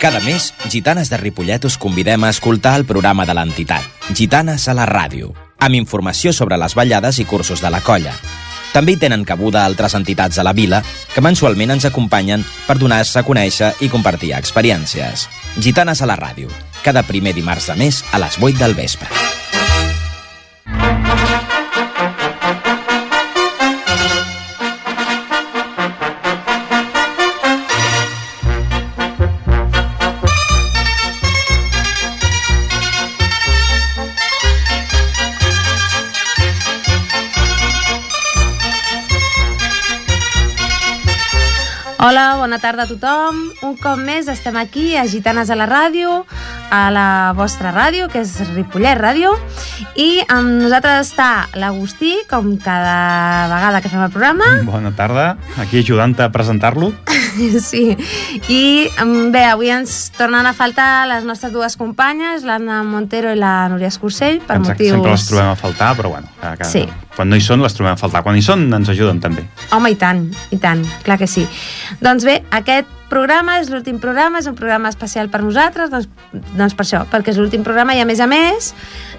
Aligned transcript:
Cada 0.00 0.18
mes, 0.20 0.54
Gitanes 0.70 1.10
de 1.10 1.18
Ripollet 1.18 1.66
us 1.68 1.76
convidem 1.76 2.24
a 2.24 2.30
escoltar 2.32 2.78
el 2.78 2.86
programa 2.88 3.26
de 3.28 3.34
l'entitat, 3.36 3.84
Gitanes 4.16 4.64
a 4.64 4.72
la 4.72 4.86
ràdio, 4.88 5.34
amb 5.60 5.76
informació 5.76 6.32
sobre 6.32 6.56
les 6.56 6.72
ballades 6.72 7.18
i 7.20 7.26
cursos 7.28 7.60
de 7.60 7.68
la 7.68 7.82
colla. 7.84 8.14
També 8.72 8.94
hi 8.94 9.00
tenen 9.02 9.26
cabuda 9.28 9.66
altres 9.66 9.92
entitats 9.98 10.40
de 10.40 10.46
la 10.46 10.54
vila 10.56 10.80
que 11.12 11.20
mensualment 11.20 11.74
ens 11.76 11.84
acompanyen 11.84 12.46
per 12.64 12.78
donar-se 12.80 13.20
a 13.20 13.26
conèixer 13.28 13.74
i 13.84 13.90
compartir 13.92 14.32
experiències. 14.38 15.26
Gitanes 15.60 16.00
a 16.00 16.08
la 16.08 16.16
ràdio, 16.16 16.48
cada 16.80 17.04
primer 17.04 17.36
dimarts 17.36 17.68
de 17.68 17.76
mes 17.76 18.00
a 18.10 18.24
les 18.24 18.40
8 18.40 18.56
del 18.56 18.78
vespre. 18.80 19.12
Tarda 42.70 42.84
a 42.84 42.86
tothom. 42.86 43.38
Un 43.66 43.72
cop 43.82 43.98
més 43.98 44.28
estem 44.30 44.54
aquí 44.60 44.92
a 44.94 45.02
Gitanes 45.10 45.50
a 45.50 45.56
la 45.58 45.66
ràdio, 45.66 46.20
a 46.70 46.90
la 46.94 47.32
vostra 47.36 47.72
ràdio, 47.74 48.08
que 48.10 48.22
és 48.22 48.36
Ripollet 48.54 48.98
Ràdio, 48.98 49.32
i 49.98 50.20
amb 50.30 50.62
nosaltres 50.62 51.10
està 51.10 51.48
l'Agustí, 51.58 52.14
com 52.30 52.54
cada 52.62 53.48
vegada 53.50 53.80
que 53.82 53.90
fem 53.92 54.02
el 54.04 54.12
programa. 54.14 54.50
Bona 54.66 54.92
tarda, 54.96 55.36
aquí 55.58 55.82
ajudant 55.84 56.16
a 56.20 56.30
presentar-lo. 56.32 56.92
Sí, 57.62 57.94
i 58.50 58.88
mm, 58.90 59.30
bé, 59.30 59.44
avui 59.46 59.70
ens 59.70 60.10
tornen 60.16 60.48
a 60.48 60.52
faltar 60.56 61.06
les 61.06 61.22
nostres 61.24 61.52
dues 61.54 61.76
companyes, 61.78 62.42
l'Anna 62.42 62.80
Montero 62.82 63.30
i 63.30 63.38
la 63.38 63.68
Núria 63.70 63.86
Escursell, 63.88 64.40
per 64.42 64.58
Exacte, 64.58 64.82
motius... 64.82 64.96
Sempre 64.96 65.14
les 65.14 65.26
trobem 65.28 65.50
a 65.52 65.56
faltar, 65.58 65.92
però 65.96 66.10
bueno, 66.16 66.28
que, 66.40 66.52
que, 66.58 66.68
Sí. 66.70 66.82
quan 67.14 67.30
no 67.30 67.38
hi 67.38 67.44
són 67.44 67.62
les 67.62 67.76
trobem 67.76 67.94
a 67.94 68.00
faltar. 68.00 68.24
Quan 68.26 68.36
hi 68.36 68.42
són 68.42 68.66
ens 68.74 68.90
ajuden 68.90 69.20
també. 69.22 69.46
Home, 69.70 69.92
i 69.94 69.98
tant, 70.00 70.24
i 70.50 70.58
tant, 70.58 70.82
clar 71.06 71.20
que 71.22 71.30
sí. 71.30 71.46
Doncs 72.02 72.26
bé, 72.26 72.40
aquest 72.50 72.90
programa 73.10 73.58
és 73.60 73.68
l'últim 73.72 73.98
programa, 74.02 74.40
és 74.40 74.48
un 74.48 74.56
programa 74.58 74.90
especial 74.92 75.28
per 75.32 75.42
nosaltres, 75.42 75.90
doncs, 75.92 76.08
doncs 76.56 76.76
per 76.78 76.86
això, 76.86 77.02
perquè 77.10 77.34
és 77.34 77.40
l'últim 77.40 77.64
programa 77.66 77.96
i 77.98 78.00
a 78.02 78.06
més 78.08 78.22
a 78.22 78.28
més 78.30 78.72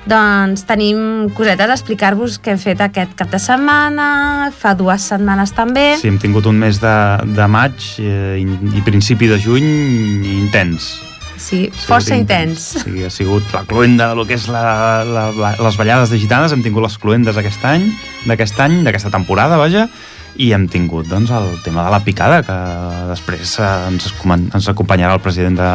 doncs 0.09 0.65
tenim 0.65 1.29
cosetes 1.37 1.69
a 1.69 1.77
explicar-vos 1.77 2.39
què 2.41 2.55
hem 2.55 2.61
fet 2.61 2.81
aquest 2.81 3.13
cap 3.19 3.29
de 3.29 3.39
setmana, 3.41 4.49
fa 4.57 4.73
dues 4.77 5.05
setmanes 5.11 5.53
també. 5.57 5.91
Sí, 6.01 6.09
hem 6.09 6.17
tingut 6.21 6.49
un 6.49 6.57
mes 6.63 6.81
de, 6.81 6.97
de 7.35 7.47
maig 7.51 7.93
eh, 8.01 8.41
i, 8.41 8.47
i 8.79 8.83
principi 8.87 9.29
de 9.29 9.37
juny 9.41 9.69
intens. 10.39 10.95
Sí, 11.41 11.65
força 11.73 12.13
intens. 12.15 12.67
Sí, 12.83 13.01
ha 13.03 13.09
sigut 13.09 13.47
la 13.53 13.63
cluenda 13.65 14.11
del 14.13 14.27
que 14.29 14.37
és 14.37 14.45
la, 14.51 15.01
la, 15.07 15.27
la, 15.33 15.55
les 15.57 15.77
ballades 15.79 16.13
de 16.13 16.19
gitanes, 16.21 16.53
hem 16.53 16.61
tingut 16.61 16.85
les 16.85 16.97
cluendes 17.01 17.37
aquest 17.37 17.65
any, 17.65 17.87
d'aquest 18.29 18.61
any, 18.61 18.81
d'aquesta 18.85 19.09
temporada, 19.13 19.57
vaja, 19.57 19.87
i 20.37 20.51
hem 20.55 20.67
tingut 20.71 21.07
doncs, 21.11 21.31
el 21.31 21.57
tema 21.63 21.83
de 21.85 21.91
la 21.91 21.99
picada, 22.05 22.41
que 22.45 22.57
després 23.11 23.57
eh, 23.59 23.69
ens, 23.91 24.11
ens 24.55 24.69
acompanyarà 24.71 25.15
el 25.17 25.23
president 25.23 25.57
de 25.59 25.71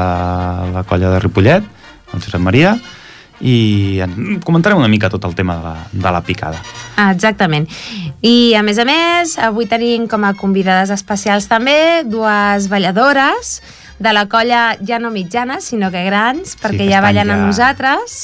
la 0.76 0.84
colla 0.88 1.10
de 1.14 1.20
Ripollet, 1.20 1.64
el 2.14 2.22
Josep 2.22 2.40
Maria, 2.40 2.76
i 3.40 4.00
en 4.00 4.38
comentarem 4.40 4.78
una 4.80 4.88
mica 4.88 5.10
tot 5.12 5.24
el 5.28 5.34
tema 5.36 5.58
de 5.58 5.62
la, 5.66 5.74
de 5.92 6.12
la 6.14 6.22
picada. 6.24 6.60
Exactament. 7.10 7.66
I, 8.24 8.54
a 8.56 8.62
més 8.64 8.78
a 8.80 8.86
més, 8.88 9.34
avui 9.38 9.66
tenim 9.68 10.06
com 10.08 10.24
a 10.24 10.32
convidades 10.38 10.88
especials 10.94 11.44
també 11.50 12.02
dues 12.08 12.70
balladores 12.72 13.58
de 14.00 14.12
la 14.16 14.24
colla 14.28 14.76
ja 14.80 14.98
no 15.00 15.10
mitjana, 15.12 15.60
sinó 15.60 15.90
que 15.92 16.02
grans, 16.08 16.56
perquè 16.60 16.86
que 16.86 16.90
ja 16.90 17.02
ballen 17.04 17.28
amb 17.30 17.42
ja- 17.44 17.46
nosaltres. 17.50 18.16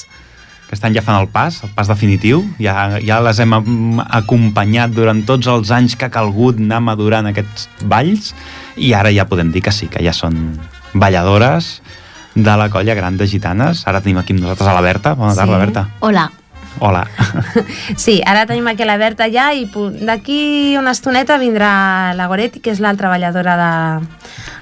Aquest 0.73 0.87
any 0.89 0.95
ja 0.97 1.03
fan 1.05 1.19
el 1.21 1.27
pas, 1.29 1.59
el 1.67 1.71
pas 1.77 1.85
definitiu, 1.91 2.41
ja, 2.57 2.97
ja 3.05 3.19
les 3.21 3.37
hem 3.45 3.53
acompanyat 4.09 4.95
durant 4.97 5.21
tots 5.29 5.47
els 5.53 5.69
anys 5.71 5.99
que 6.01 6.09
ha 6.09 6.13
calgut 6.15 6.57
anar 6.65 6.81
madurant 6.81 7.29
aquests 7.29 7.69
balls 7.85 8.31
i 8.81 8.95
ara 8.97 9.13
ja 9.13 9.27
podem 9.29 9.53
dir 9.53 9.61
que 9.61 9.75
sí, 9.75 9.91
que 9.93 10.01
ja 10.01 10.15
són 10.17 10.57
balladores 10.95 11.83
de 12.35 12.55
la 12.57 12.71
colla 12.73 12.97
gran 12.97 13.19
de 13.21 13.29
gitanes. 13.29 13.85
Ara 13.87 14.01
tenim 14.01 14.23
aquí 14.23 14.33
amb 14.33 14.47
nosaltres 14.47 14.73
a 14.73 14.73
la 14.73 14.81
Berta. 14.81 15.13
Bona 15.15 15.35
tarda, 15.37 15.59
Sí. 15.59 15.67
Berta. 15.67 15.89
Hola. 16.01 16.31
Hola. 16.81 17.07
Sí, 17.97 18.21
ara 18.27 18.47
tenim 18.47 18.67
aquí 18.71 18.87
la 18.89 18.97
Berta 19.01 19.29
ja 19.31 19.53
i 19.55 19.67
d'aquí 20.03 20.77
una 20.79 20.95
estoneta 20.97 21.39
vindrà 21.39 22.15
la 22.17 22.27
Goretti, 22.31 22.63
que 22.63 22.73
és 22.73 22.81
l'altra 22.81 23.11
balladora 23.13 23.57
de, 23.61 23.73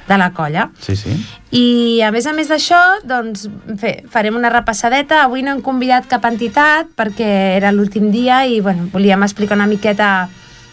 de 0.08 0.18
la 0.18 0.30
colla. 0.34 0.68
Sí, 0.82 0.96
sí. 0.96 1.14
I 1.50 2.02
a 2.06 2.10
més 2.14 2.26
a 2.30 2.34
més 2.36 2.50
d'això, 2.50 2.80
doncs, 3.06 3.48
fe, 3.80 4.00
farem 4.10 4.36
una 4.38 4.52
repassadeta. 4.52 5.24
Avui 5.24 5.42
no 5.42 5.54
hem 5.54 5.64
convidat 5.64 6.06
cap 6.10 6.26
entitat 6.28 6.92
perquè 6.98 7.30
era 7.56 7.72
l'últim 7.72 8.10
dia 8.14 8.44
i 8.46 8.60
bueno, 8.60 8.90
volíem 8.92 9.26
explicar 9.26 9.58
una 9.58 9.70
miqueta 9.70 10.28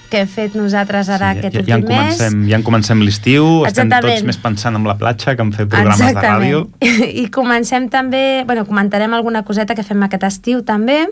què 0.08 0.22
hem 0.24 0.30
fet 0.32 0.56
nosaltres 0.56 1.10
ara 1.12 1.34
sí, 1.34 1.42
aquest 1.42 1.58
ja, 1.58 1.64
ja, 1.68 1.78
últim 1.78 1.90
mes. 1.92 2.16
comencem, 2.16 2.44
ja 2.48 2.60
en 2.60 2.66
comencem 2.66 3.02
l'estiu, 3.04 3.44
estem 3.68 3.90
Exactament. 3.90 4.22
tots 4.22 4.28
més 4.30 4.40
pensant 4.44 4.80
en 4.80 4.88
la 4.88 4.96
platja 5.00 5.36
que 5.36 5.44
en 5.44 5.52
fer 5.56 5.68
programes 5.68 6.16
de 6.16 6.24
ràdio. 6.24 6.62
I 7.24 7.28
comencem 7.34 7.90
també, 7.94 8.44
bueno, 8.48 8.66
comentarem 8.70 9.14
alguna 9.18 9.44
coseta 9.48 9.76
que 9.76 9.86
fem 9.88 10.06
aquest 10.08 10.28
estiu 10.30 10.64
també, 10.68 11.04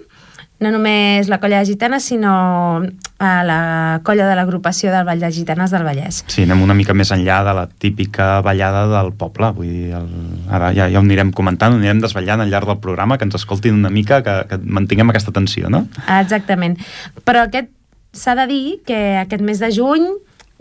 no 0.59 0.71
només 0.71 1.27
la 1.27 1.39
colla 1.43 1.59
de 1.59 1.65
gitanes, 1.67 2.03
sinó 2.07 2.81
a 3.19 3.31
la 3.43 3.99
colla 4.03 4.27
de 4.27 4.35
l'agrupació 4.35 4.91
del 4.91 5.05
Vall 5.07 5.19
de 5.19 5.29
Gitanes 5.31 5.71
del 5.71 5.83
Vallès. 5.83 6.23
Sí, 6.27 6.43
anem 6.43 6.61
una 6.63 6.73
mica 6.75 6.93
més 6.95 7.11
enllà 7.15 7.41
de 7.47 7.53
la 7.55 7.65
típica 7.67 8.41
ballada 8.41 8.85
del 8.91 9.13
poble. 9.13 9.51
Vull 9.55 9.67
dir, 9.71 9.93
el, 9.95 10.07
ara 10.51 10.73
ja, 10.75 10.89
ja 10.91 10.99
ho 10.99 11.03
anirem 11.03 11.31
comentant, 11.35 11.73
ho 11.75 11.79
anirem 11.79 11.99
desvetllant 12.03 12.43
al 12.43 12.51
llarg 12.51 12.67
del 12.71 12.79
programa, 12.83 13.17
que 13.17 13.27
ens 13.27 13.35
escoltin 13.39 13.75
una 13.79 13.89
mica, 13.91 14.21
que, 14.23 14.35
que 14.49 14.59
mantinguem 14.63 15.11
aquesta 15.11 15.31
tensió, 15.35 15.69
no? 15.71 15.85
Exactament. 16.19 16.77
Però 17.27 17.45
aquest 17.47 17.71
s'ha 18.15 18.35
de 18.39 18.47
dir 18.47 18.63
que 18.87 19.17
aquest 19.19 19.43
mes 19.43 19.59
de 19.59 19.71
juny 19.75 20.07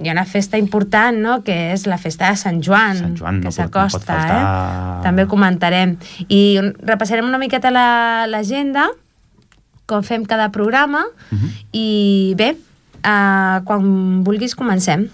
hi 0.03 0.09
ha 0.11 0.13
una 0.17 0.25
festa 0.27 0.59
important, 0.59 1.15
no?, 1.23 1.37
que 1.47 1.55
és 1.73 1.85
la 1.87 1.99
festa 2.03 2.31
de 2.33 2.37
Sant 2.41 2.59
Joan, 2.67 2.99
Sant 2.99 3.15
Joan 3.19 3.37
no 3.39 3.47
que 3.47 3.53
no 3.53 3.53
s'acosta, 3.55 4.01
faltar. 4.09 4.39
eh? 4.41 5.03
També 5.05 5.23
ho 5.23 5.29
comentarem. 5.31 5.93
I 6.27 6.59
repassarem 6.83 7.29
una 7.31 7.39
miqueta 7.39 7.71
la- 7.71 8.27
l'agenda, 8.27 8.89
com 9.87 10.03
fem 10.03 10.25
cada 10.25 10.51
programa, 10.51 11.05
Mhm. 11.31 11.51
i 11.73 12.35
bé, 12.37 12.57
uh, 13.05 13.61
quan 13.65 14.25
vulguis 14.25 14.55
comencem. 14.55 15.09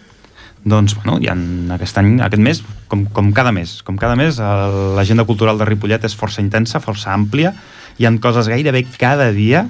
Doncs, 0.63 0.95
bueno, 0.95 1.19
hi 1.21 1.29
ha 1.29 1.37
aquest 1.75 1.97
any, 1.99 2.21
aquest 2.21 2.43
mes, 2.43 2.63
com, 2.87 3.07
com 3.07 3.33
cada 3.33 3.51
mes, 3.51 3.83
com 3.83 3.97
cada 3.97 4.15
mes, 4.15 4.37
l'agenda 4.39 5.25
cultural 5.25 5.57
de 5.57 5.65
Ripollet 5.65 6.05
és 6.05 6.15
força 6.15 6.43
intensa, 6.43 6.81
força 6.85 7.15
àmplia, 7.15 7.55
hi 7.97 8.05
han 8.05 8.19
coses 8.19 8.47
gairebé 8.47 8.85
cada 8.99 9.33
dia, 9.33 9.69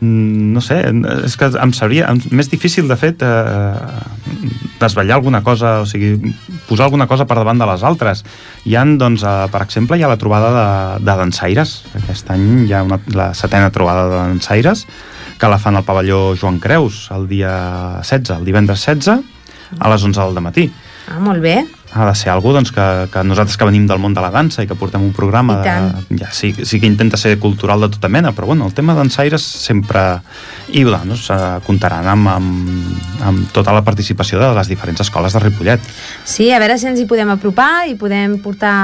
no 0.00 0.60
sé, 0.64 0.80
és 1.24 1.36
que 1.36 1.50
em 1.60 1.72
sabria 1.76 2.08
em, 2.08 2.20
més 2.32 2.48
difícil, 2.48 2.88
de 2.88 2.96
fet, 2.96 3.20
eh, 3.20 4.44
desvetllar 4.80 5.18
alguna 5.18 5.42
cosa, 5.44 5.80
o 5.84 5.86
sigui, 5.88 6.32
posar 6.68 6.86
alguna 6.88 7.06
cosa 7.06 7.26
per 7.28 7.36
davant 7.36 7.60
de 7.60 7.68
les 7.68 7.84
altres. 7.84 8.24
Hi 8.64 8.76
han, 8.80 8.96
doncs, 9.00 9.24
eh, 9.24 9.48
per 9.52 9.62
exemple, 9.66 9.98
hi 9.98 10.04
ha 10.06 10.12
la 10.12 10.18
trobada 10.20 10.52
de, 10.56 10.68
de 11.04 11.16
dansaires. 11.20 11.74
Aquest 12.00 12.32
any 12.32 12.46
hi 12.66 12.72
ha 12.72 12.84
una, 12.86 13.00
la 13.12 13.32
setena 13.36 13.68
trobada 13.74 14.08
de 14.08 14.22
dansaires, 14.22 14.86
que 15.40 15.48
la 15.48 15.60
fan 15.60 15.76
al 15.76 15.84
pavelló 15.84 16.36
Joan 16.36 16.60
Creus 16.60 17.08
el 17.16 17.28
dia 17.28 17.52
16, 18.00 18.38
el 18.38 18.48
divendres 18.48 18.86
16, 18.86 19.20
a 19.78 19.92
les 19.92 20.04
11 20.04 20.20
del 20.20 20.42
matí. 20.44 20.70
Ah, 21.10 21.20
molt 21.20 21.44
bé. 21.44 21.60
Ha 21.92 22.06
de 22.06 22.14
ser 22.14 22.30
algú 22.30 22.52
doncs, 22.54 22.70
que, 22.74 22.86
que 23.10 23.22
nosaltres 23.26 23.56
que 23.58 23.66
venim 23.66 23.86
del 23.90 23.98
món 23.98 24.14
de 24.14 24.22
la 24.22 24.30
dansa 24.30 24.62
i 24.62 24.68
que 24.70 24.76
portem 24.78 25.02
un 25.02 25.12
programa 25.16 25.58
de, 25.64 25.74
ja, 26.20 26.30
sí, 26.30 26.52
sí 26.54 26.78
que 26.78 26.86
intenta 26.86 27.18
ser 27.18 27.38
cultural 27.42 27.82
de 27.82 27.90
tota 27.96 28.08
mena, 28.08 28.30
però 28.32 28.46
bueno, 28.46 28.66
el 28.66 28.74
tema 28.74 28.94
dansaires 28.94 29.42
sempre... 29.42 30.20
I 30.70 30.84
doncs, 30.86 31.24
eh, 31.34 31.58
comptaran 31.66 32.06
amb, 32.06 32.28
amb, 32.30 33.00
amb 33.26 33.48
tota 33.50 33.74
la 33.74 33.82
participació 33.82 34.38
de 34.38 34.52
les 34.54 34.70
diferents 34.70 35.02
escoles 35.02 35.34
de 35.34 35.42
Ripollet. 35.42 35.88
Sí, 36.24 36.52
a 36.54 36.60
veure 36.62 36.78
si 36.78 36.86
ens 36.86 37.00
hi 37.02 37.08
podem 37.10 37.32
apropar 37.34 37.88
i 37.90 37.96
podem 37.98 38.38
portar 38.38 38.76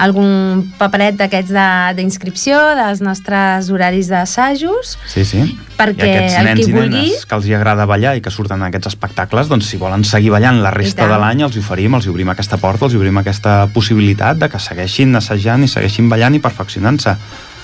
algun 0.00 0.72
paperet 0.78 1.16
d'aquests 1.20 1.52
de- 1.52 1.94
d'inscripció 1.98 2.58
dels 2.78 3.00
nostres 3.04 3.68
horaris 3.70 4.08
d'assajos 4.08 4.96
Sí, 5.06 5.24
sí. 5.24 5.42
Perquè 5.80 6.06
I 6.06 6.16
aquests 6.16 6.42
nens 6.44 6.60
i 6.68 6.72
vulgui- 6.72 6.90
nenes 7.12 7.26
que 7.26 7.34
els 7.34 7.46
hi 7.46 7.54
agrada 7.56 7.86
ballar 7.88 8.16
i 8.16 8.20
que 8.20 8.30
surten 8.30 8.62
a 8.62 8.66
aquests 8.68 8.88
espectacles, 8.92 9.48
doncs 9.48 9.66
si 9.70 9.76
volen 9.80 10.04
seguir 10.04 10.30
ballant 10.34 10.60
la 10.62 10.70
resta 10.70 11.06
de 11.08 11.18
l'any, 11.20 11.42
els 11.46 11.56
oferim, 11.56 11.94
els 11.94 12.06
obrim 12.06 12.28
aquesta 12.28 12.56
porta, 12.58 12.84
els 12.84 12.94
obrim 12.98 13.16
aquesta 13.18 13.66
possibilitat 13.72 14.36
de 14.38 14.48
que 14.48 14.58
segueixin 14.58 15.14
assajant 15.16 15.64
i 15.64 15.68
segueixin 15.68 16.08
ballant 16.08 16.34
i 16.34 16.38
perfeccionant-se. 16.40 17.16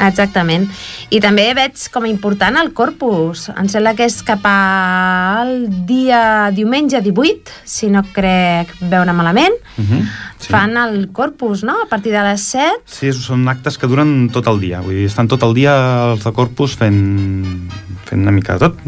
Exactament. 0.02 0.66
I 1.10 1.20
també 1.24 1.46
veig 1.56 1.86
com 1.92 2.04
a 2.04 2.10
important 2.10 2.58
el 2.60 2.72
Corpus. 2.76 3.46
Em 3.54 3.68
sembla 3.70 3.94
que 3.96 4.06
és 4.06 4.18
cap 4.26 4.44
al 4.48 5.54
dia 5.88 6.50
diumenge 6.54 7.00
18, 7.04 7.54
si 7.64 7.90
no 7.92 8.02
crec 8.14 8.74
veure 8.80 9.12
malament. 9.16 9.56
Uh 9.78 9.84
-huh. 9.84 10.02
sí. 10.38 10.48
Fan 10.50 10.76
el 10.76 11.08
Corpus, 11.12 11.62
no?, 11.62 11.74
a 11.82 11.88
partir 11.88 12.12
de 12.12 12.22
les 12.22 12.40
7. 12.40 12.82
Sí, 12.84 13.12
són 13.12 13.48
actes 13.48 13.78
que 13.78 13.86
duren 13.86 14.28
tot 14.30 14.46
el 14.46 14.60
dia. 14.60 14.80
Vull 14.80 14.94
dir, 14.94 15.06
estan 15.06 15.28
tot 15.28 15.42
el 15.42 15.54
dia 15.54 16.12
els 16.12 16.24
de 16.24 16.32
Corpus 16.32 16.76
fent, 16.76 17.70
fent 18.04 18.22
una 18.22 18.32
mica 18.32 18.54
de 18.54 18.58
tot. 18.58 18.78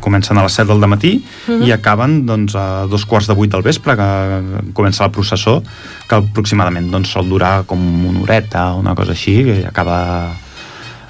Comencen 0.00 0.38
a 0.38 0.42
les 0.42 0.52
7 0.52 0.68
del 0.68 0.88
matí 0.88 1.24
uh 1.48 1.52
-huh. 1.52 1.66
i 1.66 1.72
acaben 1.72 2.26
doncs, 2.26 2.54
a 2.54 2.86
dos 2.86 3.04
quarts 3.04 3.26
de 3.26 3.34
8 3.34 3.50
del 3.56 3.62
vespre, 3.62 3.96
que 3.96 4.72
comença 4.72 5.04
la 5.04 5.12
processó, 5.12 5.62
que 6.08 6.14
aproximadament 6.14 6.90
doncs, 6.90 7.08
sol 7.10 7.28
durar 7.28 7.64
com 7.66 8.06
una 8.06 8.20
horeta 8.20 8.74
o 8.74 8.78
una 8.78 8.94
cosa 8.94 9.12
així, 9.12 9.42
i 9.42 9.64
acaba 9.64 10.34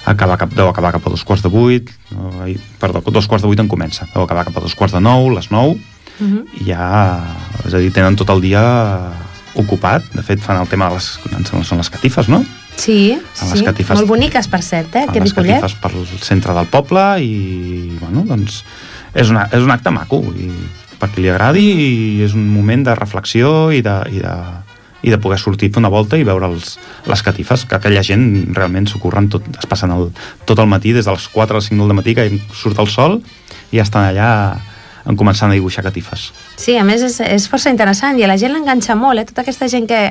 acaba 0.05 0.37
cap, 0.37 0.53
deu 0.53 0.69
acabar 0.69 0.93
cap 0.95 1.07
a 1.07 1.13
dos 1.13 1.23
quarts 1.25 1.43
de 1.43 1.51
vuit, 1.51 1.89
no, 2.13 2.31
perdó, 2.79 3.01
dos 3.11 3.27
quarts 3.27 3.43
de 3.43 3.49
vuit 3.49 3.59
en 3.61 3.69
comença, 3.71 4.07
deu 4.13 4.23
acabar 4.23 4.45
cap 4.47 4.57
a 4.57 4.65
dos 4.65 4.75
quarts 4.77 4.95
de 4.95 5.01
nou, 5.01 5.29
les 5.33 5.49
nou, 5.51 5.75
uh 5.75 6.25
-huh. 6.25 6.43
i 6.61 6.69
ja, 6.71 7.23
és 7.65 7.73
a 7.73 7.77
dir, 7.77 7.91
tenen 7.91 8.15
tot 8.15 8.29
el 8.29 8.41
dia 8.41 8.61
ocupat, 9.55 10.03
de 10.13 10.23
fet 10.23 10.39
fan 10.39 10.59
el 10.61 10.67
tema 10.67 10.89
de 10.89 10.95
les, 10.95 11.19
són 11.63 11.77
les 11.77 11.89
catifes, 11.89 12.27
no? 12.27 12.43
Sí, 12.75 13.17
sí, 13.33 13.45
les 13.53 13.63
catifes, 13.63 13.95
molt 13.97 14.07
boniques 14.07 14.47
per 14.47 14.61
cert, 14.61 14.95
eh, 14.95 15.05
aquest 15.07 15.23
les 15.23 15.33
catifes 15.33 15.75
per 15.79 15.91
centre 16.21 16.53
del 16.53 16.67
poble 16.67 17.21
i, 17.23 17.97
bueno, 18.01 18.25
doncs 18.27 18.63
és, 19.13 19.29
una, 19.29 19.47
és 19.51 19.63
un 19.63 19.71
acte 19.71 19.91
maco 19.91 20.19
i 20.35 20.51
perquè 20.99 21.21
li 21.21 21.29
agradi 21.31 21.65
i 21.71 22.23
és 22.25 22.33
un 22.33 22.47
moment 22.51 22.83
de 22.83 22.95
reflexió 22.95 23.71
i 23.71 23.81
de, 23.81 23.95
i 24.11 24.19
de, 24.19 24.35
i 25.05 25.13
de 25.13 25.19
poder 25.21 25.37
sortir 25.37 25.69
fer 25.69 25.83
una 25.83 25.91
volta 25.93 26.17
i 26.17 26.25
veure 26.25 26.49
els, 26.49 26.75
les 27.05 27.21
catifes, 27.23 27.67
que 27.69 27.77
aquella 27.77 28.01
gent 28.05 28.55
realment 28.57 28.89
s'ho 28.89 29.01
curren 29.03 29.29
tot, 29.29 29.45
es 29.53 29.69
passen 29.69 29.93
el, 29.93 30.09
tot 30.49 30.61
el 30.61 30.69
matí, 30.71 30.95
des 30.95 31.05
de 31.05 31.13
les 31.13 31.27
4 31.29 31.53
a 31.53 31.61
les 31.61 31.69
5 31.69 31.85
del 31.85 31.97
matí, 31.97 32.15
que 32.17 32.25
surt 32.57 32.81
el 32.81 32.89
sol, 32.89 33.19
i 33.69 33.77
ja 33.77 33.85
estan 33.85 34.09
allà 34.09 34.31
en 35.05 35.17
començant 35.19 35.51
a 35.51 35.53
dibuixar 35.53 35.83
catifes. 35.85 36.31
Sí, 36.57 36.73
a 36.81 36.83
més 36.87 37.03
és, 37.05 37.19
és 37.21 37.45
força 37.51 37.69
interessant 37.69 38.17
i 38.17 38.25
a 38.25 38.29
la 38.31 38.39
gent 38.41 38.55
l'enganxa 38.55 38.97
molt, 38.97 39.21
eh? 39.21 39.27
tota 39.29 39.45
aquesta 39.45 39.69
gent 39.69 39.85
que, 39.89 40.01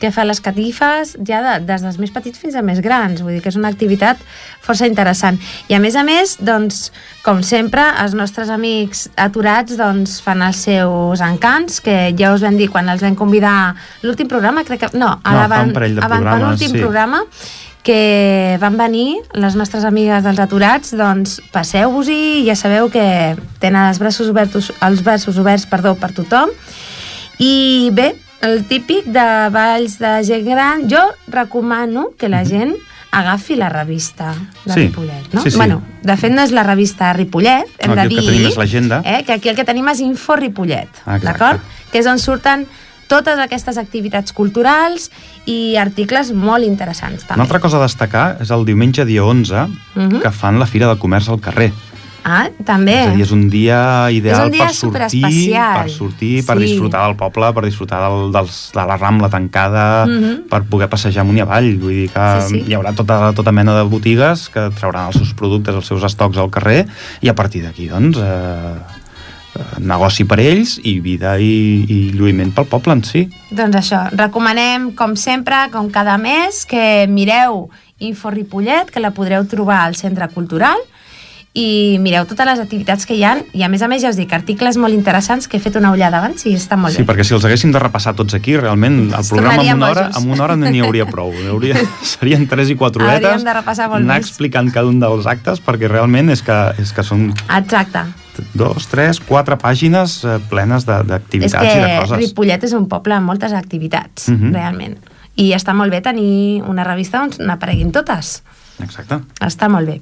que 0.00 0.10
fa 0.14 0.24
les 0.26 0.40
catifes 0.44 1.14
ja 1.26 1.42
de, 1.44 1.54
des 1.68 1.84
dels 1.84 1.98
més 2.00 2.12
petits 2.14 2.38
fins 2.38 2.56
a 2.58 2.62
més 2.64 2.80
grans, 2.84 3.22
vull 3.22 3.36
dir 3.36 3.42
que 3.44 3.52
és 3.52 3.58
una 3.60 3.70
activitat 3.72 4.20
força 4.64 4.88
interessant. 4.88 5.38
I 5.68 5.76
a 5.78 5.82
més 5.82 5.98
a 5.98 6.04
més, 6.06 6.36
doncs, 6.40 6.88
com 7.26 7.42
sempre, 7.46 7.84
els 8.02 8.16
nostres 8.18 8.50
amics 8.54 9.06
aturats 9.18 9.78
doncs, 9.78 10.18
fan 10.24 10.42
els 10.46 10.64
seus 10.68 11.22
encants, 11.24 11.80
que 11.84 11.98
ja 12.18 12.32
us 12.34 12.44
vam 12.46 12.58
dir 12.58 12.70
quan 12.72 12.88
els 12.88 13.04
vam 13.04 13.16
convidar 13.18 13.74
l'últim 14.02 14.30
programa, 14.30 14.64
crec 14.64 14.86
que... 14.86 14.92
No, 14.98 15.14
a 15.22 15.46
no, 15.46 15.64
l'últim 15.68 16.74
programa, 16.78 17.24
programa 17.24 17.24
que 17.88 18.58
van 18.60 18.76
venir 18.76 19.16
les 19.32 19.54
nostres 19.56 19.86
amigues 19.88 20.20
dels 20.20 20.40
aturats, 20.42 20.90
doncs 20.92 21.38
passeu-vos-hi, 21.54 22.44
ja 22.44 22.56
sabeu 22.58 22.90
que 22.92 23.04
tenen 23.62 23.86
els 23.88 24.00
braços 24.02 24.28
oberts, 24.28 24.68
els 24.84 25.00
braços 25.06 25.38
oberts 25.40 25.64
perdó, 25.70 25.94
per 25.96 26.10
tothom. 26.12 26.52
I 27.40 27.88
bé, 27.96 28.10
el 28.40 28.64
típic 28.64 29.08
de 29.10 29.48
balls 29.50 29.98
de 29.98 30.12
gent 30.24 30.46
gran, 30.46 30.86
jo 30.90 31.02
recomano 31.26 32.10
que 32.18 32.28
la 32.28 32.44
gent 32.46 32.76
agafi 33.10 33.56
la 33.56 33.68
revista 33.68 34.34
de 34.64 34.72
sí, 34.72 34.80
Ripollet, 34.80 35.32
no? 35.32 35.42
Sí, 35.42 35.50
sí. 35.50 35.56
Bueno, 35.56 35.82
de 36.02 36.16
fet 36.20 36.34
no 36.34 36.44
és 36.44 36.52
la 36.52 36.62
revista 36.66 37.12
Ripollet, 37.16 37.70
hem 37.78 37.94
no, 37.94 37.96
de 37.96 38.08
dir... 38.10 38.20
que 38.20 38.26
tenim 38.30 38.50
és 38.50 38.58
l'agenda. 38.60 39.00
Eh, 39.04 39.22
que 39.24 39.38
aquí 39.38 39.48
el 39.48 39.56
que 39.56 39.64
tenim 39.64 39.88
és 39.88 40.02
Info 40.04 40.36
Ripollet, 40.36 41.02
d'acord? 41.24 41.64
Que 41.92 42.02
és 42.02 42.10
on 42.10 42.20
surten 42.20 42.66
totes 43.08 43.40
aquestes 43.40 43.78
activitats 43.80 44.34
culturals 44.36 45.08
i 45.48 45.78
articles 45.80 46.30
molt 46.36 46.66
interessants 46.68 47.24
també. 47.24 47.40
Una 47.40 47.48
altra 47.48 47.62
cosa 47.64 47.80
a 47.80 47.86
destacar 47.86 48.26
és 48.44 48.52
el 48.52 48.66
diumenge 48.68 49.06
dia 49.08 49.24
11 49.24 49.54
uh 49.56 49.68
-huh. 49.96 50.20
que 50.20 50.30
fan 50.30 50.58
la 50.58 50.66
Fira 50.66 50.92
de 50.92 51.00
Comerç 51.00 51.28
al 51.28 51.40
carrer. 51.40 51.72
Ah, 52.24 52.48
també. 52.66 52.96
És 53.06 53.14
dir, 53.14 53.24
és 53.24 53.32
un 53.32 53.44
dia 53.48 53.78
ideal 54.12 54.48
un 54.48 54.52
dia 54.52 54.66
per 54.66 54.74
sortir, 54.74 55.22
per 55.54 55.88
sortir, 55.92 56.32
sí. 56.40 56.46
per 56.46 56.58
disfrutar 56.60 57.06
del 57.06 57.16
poble, 57.20 57.50
per 57.56 57.64
disfrutar 57.64 58.02
del, 58.04 58.28
dels, 58.34 58.58
de 58.74 58.84
la 58.90 58.98
Rambla 58.98 59.30
tancada, 59.32 60.04
uh 60.04 60.12
-huh. 60.12 60.34
per 60.50 60.62
poder 60.68 60.88
passejar 60.88 61.22
amunt 61.22 61.38
i 61.38 61.40
avall. 61.46 61.78
Vull 61.78 61.94
dir 61.94 62.10
que 62.10 62.26
sí, 62.42 62.48
sí. 62.48 62.64
hi 62.68 62.74
haurà 62.74 62.92
tota, 62.94 63.32
tota 63.32 63.52
mena 63.52 63.76
de 63.78 63.84
botigues 63.84 64.48
que 64.48 64.70
trauran 64.70 65.06
els 65.06 65.16
seus 65.16 65.32
productes, 65.34 65.74
els 65.74 65.86
seus 65.86 66.02
estocs 66.02 66.36
al 66.36 66.50
carrer, 66.50 66.86
i 67.20 67.28
a 67.28 67.34
partir 67.34 67.62
d'aquí, 67.62 67.88
doncs, 67.88 68.18
eh, 68.18 68.98
negoci 69.78 70.24
per 70.24 70.38
ells 70.40 70.78
i 70.86 70.98
vida 71.00 71.38
i, 71.38 71.84
i 71.88 71.98
lluïment 72.14 72.52
pel 72.54 72.66
poble 72.66 72.92
en 72.92 73.02
si. 73.04 73.28
Doncs 73.50 73.76
això, 73.76 74.04
recomanem, 74.12 74.92
com 74.98 75.16
sempre, 75.16 75.68
com 75.72 75.90
cada 75.90 76.18
mes, 76.18 76.64
que 76.68 77.06
mireu 77.08 77.68
Info 77.98 78.30
Ripollet, 78.30 78.90
que 78.90 79.00
la 79.00 79.10
podreu 79.10 79.46
trobar 79.50 79.82
al 79.84 79.96
Centre 79.98 80.28
Cultural, 80.28 80.78
i 81.58 81.98
mireu 82.02 82.26
totes 82.28 82.46
les 82.46 82.60
activitats 82.62 83.06
que 83.08 83.16
hi 83.18 83.24
han 83.26 83.42
i 83.56 83.64
a 83.66 83.68
més 83.72 83.82
a 83.82 83.88
més 83.90 84.02
ja 84.04 84.12
us 84.12 84.18
dic, 84.18 84.30
articles 84.36 84.78
molt 84.78 84.94
interessants 84.94 85.48
que 85.50 85.58
he 85.58 85.62
fet 85.62 85.78
una 85.80 85.90
ullada 85.94 86.20
abans 86.20 86.46
i 86.46 86.54
està 86.54 86.78
molt 86.78 86.94
sí, 86.94 87.00
bé. 87.00 87.04
Sí, 87.04 87.08
perquè 87.08 87.26
si 87.26 87.34
els 87.34 87.46
haguéssim 87.48 87.72
de 87.74 87.82
repassar 87.82 88.14
tots 88.18 88.36
aquí, 88.38 88.54
realment 88.60 89.00
el 89.08 89.26
programa 89.30 89.64
amb 89.64 89.74
una 89.74 89.90
hora, 89.90 90.06
amb 90.20 90.36
una 90.36 90.46
hora 90.46 90.58
no 90.60 90.70
n'hi 90.70 90.84
hauria 90.86 91.08
prou. 91.10 91.34
Hauria, 91.50 91.82
serien 92.14 92.46
3 92.50 92.72
i 92.74 92.78
4 92.78 93.08
horetes 93.08 93.42
anar 93.98 94.20
més. 94.20 94.28
explicant 94.28 94.70
cada 94.74 94.92
un 94.92 95.02
dels 95.02 95.26
actes 95.26 95.62
perquè 95.64 95.90
realment 95.90 96.30
és 96.34 96.44
que, 96.46 96.58
és 96.78 96.94
que 96.94 97.06
són... 97.06 97.30
Exacte 97.58 98.06
dos, 98.54 98.86
tres, 98.86 99.18
quatre 99.18 99.56
pàgines 99.58 100.20
eh, 100.22 100.36
plenes 100.50 100.84
d'activitats 100.86 101.72
i 101.72 101.80
de 101.82 101.88
coses. 101.96 102.20
Ripollet 102.20 102.66
és 102.68 102.74
un 102.76 102.86
poble 102.90 103.16
amb 103.16 103.26
moltes 103.26 103.50
activitats, 103.52 104.28
uh 104.28 104.32
mhm. 104.32 104.44
-huh. 104.44 104.54
realment. 104.54 104.98
I 105.34 105.52
està 105.54 105.74
molt 105.74 105.90
bé 105.90 106.00
tenir 106.00 106.62
una 106.62 106.84
revista 106.84 107.22
on 107.22 107.30
n'apareguin 107.38 107.90
totes. 107.92 108.42
Exacte. 108.84 109.20
Està 109.44 109.68
molt 109.68 109.86
bé. 109.86 109.98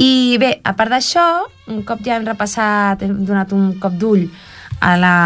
I 0.00 0.36
bé, 0.40 0.58
a 0.64 0.74
part 0.76 0.90
d'això, 0.94 1.24
un 1.72 1.82
cop 1.86 2.02
ja 2.04 2.16
hem 2.16 2.26
repassat, 2.26 3.02
hem 3.02 3.24
donat 3.24 3.52
un 3.52 3.74
cop 3.80 3.96
d'ull 4.00 4.28
a 4.80 4.94
la, 5.00 5.16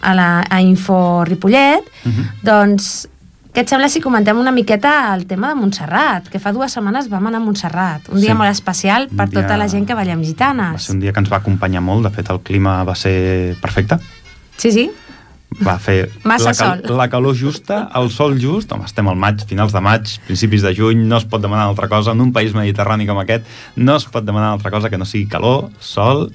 a 0.00 0.14
la 0.14 0.28
a 0.48 0.60
Info 0.60 1.24
Ripollet, 1.24 1.82
uh 1.82 2.08
mhm. 2.08 2.14
-huh. 2.14 2.26
doncs 2.42 3.08
què 3.52 3.60
et 3.60 3.68
sembla 3.68 3.90
si 3.92 4.00
comentem 4.00 4.38
una 4.40 4.50
miqueta 4.50 5.14
el 5.14 5.26
tema 5.28 5.50
de 5.50 5.54
Montserrat? 5.60 6.30
Que 6.32 6.38
fa 6.40 6.54
dues 6.56 6.72
setmanes 6.72 7.10
vam 7.12 7.26
anar 7.28 7.36
a 7.36 7.44
Montserrat. 7.44 8.08
Un 8.08 8.22
dia 8.22 8.32
sí. 8.32 8.36
molt 8.38 8.48
especial 8.48 9.10
per 9.12 9.28
dia... 9.28 9.42
tota 9.42 9.58
la 9.60 9.66
gent 9.68 9.84
que 9.84 9.92
ballem 9.92 10.22
gitanes. 10.24 10.72
Va 10.72 10.78
ser 10.78 10.94
un 10.94 11.00
dia 11.00 11.12
que 11.12 11.20
ens 11.20 11.28
va 11.30 11.36
acompanyar 11.36 11.82
molt. 11.84 12.06
De 12.06 12.10
fet, 12.10 12.30
el 12.32 12.40
clima 12.40 12.82
va 12.88 12.94
ser 12.94 13.58
perfecte. 13.60 13.98
Sí, 14.56 14.72
sí. 14.72 14.86
Va 15.60 15.76
fer 15.82 16.06
Massa 16.24 16.52
la, 16.52 16.54
cal 16.56 16.82
sol. 16.86 16.96
la 16.98 17.08
calor 17.12 17.36
justa, 17.36 17.82
el 17.98 18.10
sol 18.14 18.38
just. 18.40 18.72
Home, 18.72 18.86
estem 18.88 19.08
al 19.10 19.18
maig, 19.20 19.42
finals 19.48 19.74
de 19.74 19.82
maig, 19.84 20.14
principis 20.28 20.64
de 20.64 20.72
juny, 20.76 21.02
no 21.08 21.18
es 21.20 21.26
pot 21.28 21.42
demanar 21.44 21.66
altra 21.68 21.90
cosa. 21.92 22.14
En 22.16 22.22
un 22.24 22.32
país 22.32 22.54
mediterrani 22.56 23.06
com 23.08 23.20
aquest, 23.22 23.48
no 23.76 23.96
es 24.00 24.06
pot 24.08 24.24
demanar 24.24 24.52
altra 24.54 24.72
cosa 24.74 24.90
que 24.90 25.00
no 25.00 25.08
sigui 25.08 25.28
calor, 25.28 25.68
sol 25.80 26.30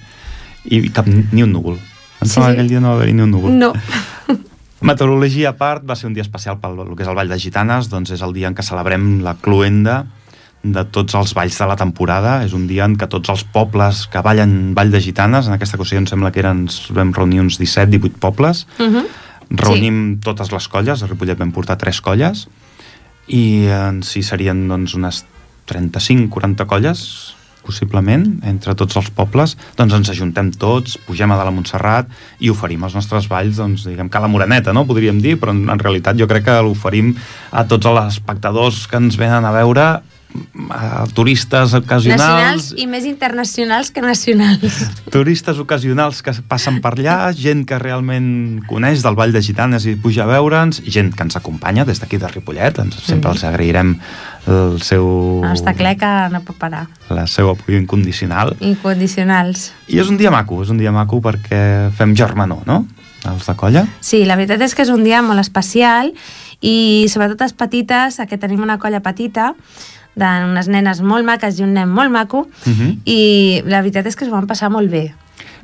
i 0.66 0.84
cap, 0.94 1.08
ni 1.08 1.44
un 1.44 1.56
núvol. 1.56 1.80
Em 2.22 2.28
sí, 2.28 2.36
sí. 2.36 2.42
que 2.42 2.52
aquell 2.52 2.70
dia 2.70 2.84
no 2.84 2.94
va 2.94 3.00
haver-hi 3.00 3.16
ni 3.18 3.26
un 3.26 3.34
núvol. 3.34 3.58
No. 3.58 3.74
Meteorologia 4.88 5.56
a 5.56 5.58
part, 5.58 5.88
va 5.90 5.96
ser 5.98 6.12
un 6.12 6.14
dia 6.14 6.26
especial 6.26 6.60
pel 6.62 6.78
que 6.94 7.02
és 7.02 7.10
el 7.10 7.18
Vall 7.18 7.32
de 7.32 7.40
Gitanes, 7.42 7.90
doncs 7.90 8.14
és 8.14 8.22
el 8.26 8.36
dia 8.36 8.52
en 8.52 8.58
què 8.58 8.66
celebrem 8.66 9.18
la 9.26 9.34
cluenda 9.42 10.04
de 10.74 10.84
tots 10.94 11.16
els 11.18 11.34
balls 11.38 11.58
de 11.60 11.68
la 11.70 11.78
temporada. 11.80 12.42
És 12.46 12.54
un 12.58 12.68
dia 12.70 12.86
en 12.88 12.98
què 12.98 13.08
tots 13.12 13.30
els 13.34 13.44
pobles 13.54 14.06
que 14.12 14.24
ballen 14.26 14.74
Vall 14.78 14.92
de 14.94 15.02
Gitanes, 15.04 15.48
en 15.48 15.56
aquesta 15.56 15.80
ocasió 15.80 16.02
em 16.02 16.08
sembla 16.10 16.32
que 16.32 16.44
eren, 16.44 16.66
vam 16.96 17.14
reunir 17.16 17.42
uns 17.44 17.60
17-18 17.62 18.20
pobles, 18.20 18.68
uh 18.80 18.84
mhm. 18.84 18.96
-huh. 18.96 19.06
reunim 19.50 20.16
sí. 20.16 20.20
totes 20.24 20.52
les 20.52 20.68
colles, 20.68 21.04
a 21.04 21.08
Ripollet 21.08 21.38
vam 21.38 21.52
portar 21.52 21.78
tres 21.78 22.02
colles, 22.02 22.48
i 23.28 23.68
en 23.68 24.04
si 24.04 24.24
serien 24.24 24.68
doncs, 24.68 24.96
unes 24.96 25.26
35-40 25.68 26.66
colles 26.66 27.38
possiblement, 27.68 28.24
entre 28.48 28.76
tots 28.80 28.98
els 29.00 29.10
pobles, 29.12 29.58
doncs 29.78 29.96
ens 29.98 30.12
ajuntem 30.14 30.54
tots, 30.56 30.96
pugem 31.08 31.34
a 31.34 31.40
de 31.40 31.48
la 31.48 31.54
Montserrat 31.54 32.12
i 32.40 32.52
oferim 32.54 32.86
els 32.88 32.96
nostres 32.96 33.28
balls, 33.32 33.60
doncs, 33.60 33.84
diguem 33.90 34.12
que 34.12 34.20
a 34.20 34.24
la 34.24 34.32
Moreneta, 34.32 34.74
no?, 34.76 34.86
podríem 34.88 35.20
dir, 35.24 35.36
però 35.42 35.56
en, 35.56 35.66
en 35.74 35.82
realitat 35.84 36.20
jo 36.20 36.30
crec 36.30 36.48
que 36.48 36.60
l'oferim 36.64 37.12
a 37.52 37.66
tots 37.68 37.90
els 37.92 38.16
espectadors 38.16 38.86
que 38.88 39.02
ens 39.02 39.20
venen 39.20 39.48
a 39.48 39.52
veure 39.56 39.90
turistes 41.16 41.74
ocasionals... 41.78 42.22
Nacionals 42.22 42.68
i 42.78 42.88
més 42.90 43.06
internacionals 43.10 43.92
que 43.94 44.04
nacionals. 44.04 44.80
Turistes 45.16 45.60
ocasionals 45.62 46.22
que 46.26 46.34
passen 46.48 46.82
per 46.84 46.94
allà, 46.96 47.18
gent 47.38 47.66
que 47.68 47.80
realment 47.82 48.64
coneix 48.70 49.04
del 49.06 49.18
Vall 49.20 49.36
de 49.36 49.42
Gitanes 49.46 49.88
i 49.90 49.96
puja 50.00 50.26
a 50.26 50.30
veure'ns, 50.32 50.82
gent 50.86 51.14
que 51.16 51.28
ens 51.28 51.40
acompanya 51.40 51.86
des 51.88 52.02
d'aquí 52.02 52.20
de 52.22 52.32
Ripollet, 52.32 52.82
ens, 52.84 53.00
sempre 53.04 53.30
mm. 53.30 53.34
els 53.36 53.46
agrairem 53.48 53.96
el 54.48 54.82
seu... 54.86 55.08
Està 55.52 55.76
clar 55.78 55.96
que 56.00 56.12
no 56.34 56.42
pot 56.48 56.58
parar. 56.60 56.86
La 57.14 57.28
seva 57.28 57.54
apoyo 57.56 57.80
incondicional. 57.80 58.56
Incondicionals. 58.64 59.72
I 59.92 60.02
és 60.04 60.12
un 60.12 60.20
dia 60.20 60.32
maco, 60.34 60.62
és 60.64 60.72
un 60.74 60.80
dia 60.80 60.94
maco 60.96 61.22
perquè 61.24 61.92
fem 61.98 62.16
germanor, 62.18 62.64
no? 62.68 62.86
Els 63.28 63.48
de 63.48 63.56
colla. 63.60 63.84
Sí, 64.00 64.24
la 64.26 64.38
veritat 64.40 64.62
és 64.64 64.76
que 64.76 64.86
és 64.86 64.92
un 64.94 65.04
dia 65.04 65.24
molt 65.26 65.42
especial 65.42 66.14
i 66.62 67.06
sobretot 67.12 67.44
les 67.44 67.54
petites, 67.54 68.22
que 68.30 68.40
tenim 68.40 68.64
una 68.64 68.80
colla 68.82 69.02
petita, 69.06 69.54
d'unes 70.18 70.68
nenes 70.74 71.02
molt 71.06 71.26
maques 71.28 71.60
i 71.60 71.66
un 71.66 71.74
nen 71.78 71.90
molt 71.90 72.12
maco, 72.12 72.48
uh 72.48 72.70
mhm. 72.70 72.76
-huh. 72.82 72.98
i 73.06 73.62
la 73.66 73.82
veritat 73.82 74.06
és 74.06 74.16
que 74.16 74.26
es 74.26 74.32
van 74.32 74.48
passar 74.48 74.70
molt 74.70 74.90
bé. 74.90 75.14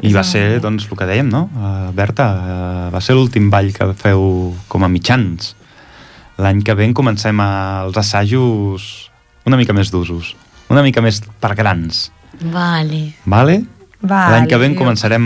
I 0.02 0.12
va 0.14 0.24
ser, 0.24 0.60
doncs, 0.60 0.88
el 0.90 0.98
que 0.98 1.06
dèiem, 1.06 1.30
no? 1.30 1.50
Uh, 1.56 1.92
Berta, 1.96 2.26
uh, 2.26 2.92
va 2.92 3.00
ser 3.00 3.16
l'últim 3.16 3.50
ball 3.50 3.72
que 3.72 3.94
feu 3.94 4.54
com 4.68 4.84
a 4.84 4.90
mitjans. 4.90 5.56
L'any 6.38 6.64
que 6.64 6.74
ve 6.74 6.94
comencem 6.94 7.40
els 7.40 7.98
assajos 7.98 9.12
una 9.46 9.58
mica 9.58 9.74
més 9.74 9.92
d'usos, 9.92 10.36
una 10.70 10.82
mica 10.82 11.02
més 11.02 11.22
per 11.40 11.54
grans, 11.56 12.12
Vale. 12.42 13.14
vale? 13.26 13.64
Vale, 14.04 14.32
L'any 14.34 14.48
que 14.52 14.58
ve 14.58 14.66
en 14.66 14.74
diu. 14.74 14.82
començarem 14.82 15.26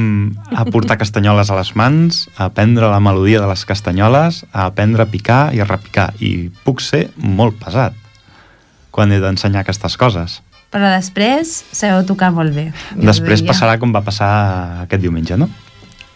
a 0.53 0.63
portar 0.65 0.97
castanyoles 1.01 1.49
a 1.49 1.55
les 1.57 1.75
mans, 1.75 2.29
a 2.37 2.45
aprendre 2.45 2.85
la 2.91 2.99
melodia 2.99 3.41
de 3.41 3.47
les 3.47 3.65
castanyoles, 3.65 4.45
a 4.53 4.67
aprendre 4.67 5.01
a 5.01 5.09
picar 5.09 5.55
i 5.55 5.61
a 5.61 5.65
repicar. 5.65 6.11
I 6.21 6.51
puc 6.63 6.83
ser 6.85 7.07
molt 7.17 7.57
pesat 7.57 7.95
quan 8.97 9.13
he 9.13 9.19
d'ensenyar 9.21 9.61
aquestes 9.61 9.95
coses. 10.01 10.39
Però 10.73 10.89
després 10.91 11.61
sabeu 11.71 12.01
tocar 12.09 12.33
molt 12.35 12.51
bé. 12.55 12.71
Després 12.97 13.39
diria. 13.39 13.53
passarà 13.53 13.77
com 13.79 13.93
va 13.95 14.01
passar 14.03 14.31
aquest 14.83 15.05
diumenge, 15.05 15.37
no? 15.39 15.47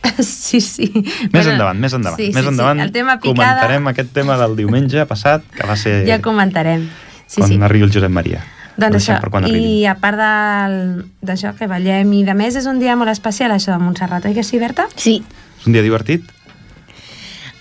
Sí, 0.25 0.59
sí. 0.65 0.87
Més 1.31 1.45
endavant, 1.47 1.77
més 1.79 1.93
endavant. 1.93 2.17
Sí, 2.19 2.31
més 2.33 2.43
sí, 2.43 2.49
endavant 2.49 2.81
sí. 2.81 2.87
El 2.87 2.91
tema 2.91 3.19
picada 3.21 3.35
comentarem 3.61 3.87
aquest 3.93 4.09
tema 4.17 4.35
del 4.41 4.57
diumenge 4.57 5.05
passat, 5.07 5.45
que 5.55 5.67
va 5.69 5.77
ser 5.79 6.01
ja 6.09 6.17
comentarem. 6.25 6.87
Sí, 7.27 7.39
quan 7.39 7.53
sí. 7.53 7.59
arribi 7.63 7.85
el 7.87 7.93
Josep 7.93 8.11
Maria. 8.11 8.41
Doncs 8.81 8.97
això, 8.97 9.19
per 9.21 9.29
quan 9.29 9.45
arribi. 9.45 9.61
i 9.83 9.85
a 9.85 9.93
part 10.01 10.17
del- 10.17 11.05
d'això 11.21 11.53
que 11.55 11.67
ballem 11.69 12.11
i 12.17 12.23
de 12.25 12.33
més, 12.33 12.57
és 12.57 12.65
un 12.65 12.79
dia 12.81 12.95
molt 12.97 13.11
especial 13.13 13.53
això 13.53 13.75
de 13.75 13.79
Montserrat, 13.83 14.25
oi 14.25 14.33
que 14.35 14.43
sí, 14.47 14.57
Berta? 14.59 14.87
Sí. 14.95 15.19
És 15.59 15.67
un 15.69 15.75
dia 15.77 15.83
divertit? 15.85 16.25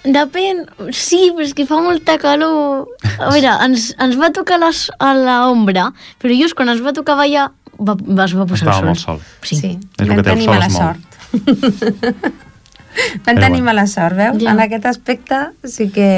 Depèn, 0.00 0.62
sí, 0.96 1.26
però 1.36 1.44
és 1.44 1.52
que 1.56 1.66
fa 1.68 1.76
molta 1.84 2.16
calor. 2.20 2.86
A 3.18 3.28
veure, 3.34 3.52
ens, 3.66 3.90
ens 4.00 4.16
va 4.20 4.30
tocar 4.32 4.56
les, 4.62 4.86
a 4.96 5.10
l'ombra, 5.16 5.90
però 6.22 6.36
just 6.36 6.56
quan 6.56 6.72
ens 6.72 6.80
va 6.84 6.94
tocar 6.96 7.18
ballar 7.20 7.50
va, 7.80 7.96
va, 7.96 8.24
es 8.24 8.36
va 8.36 8.46
posar 8.48 8.68
Estava 8.68 8.94
el 8.94 9.00
sol. 9.00 9.18
sol. 9.20 9.44
Sí. 9.44 9.58
sí. 9.60 9.72
És 10.00 10.08
Vam 10.08 10.22
tenir 10.24 10.48
mala 10.48 10.70
sort. 10.72 11.18
Vam 13.24 13.36
tenir 13.36 13.60
bueno. 13.60 13.66
mala 13.68 13.86
sort, 13.90 14.16
veus? 14.18 14.40
Ja. 14.42 14.54
En 14.54 14.64
aquest 14.66 14.88
aspecte 14.90 15.42
sí 15.64 15.90
que... 15.94 16.08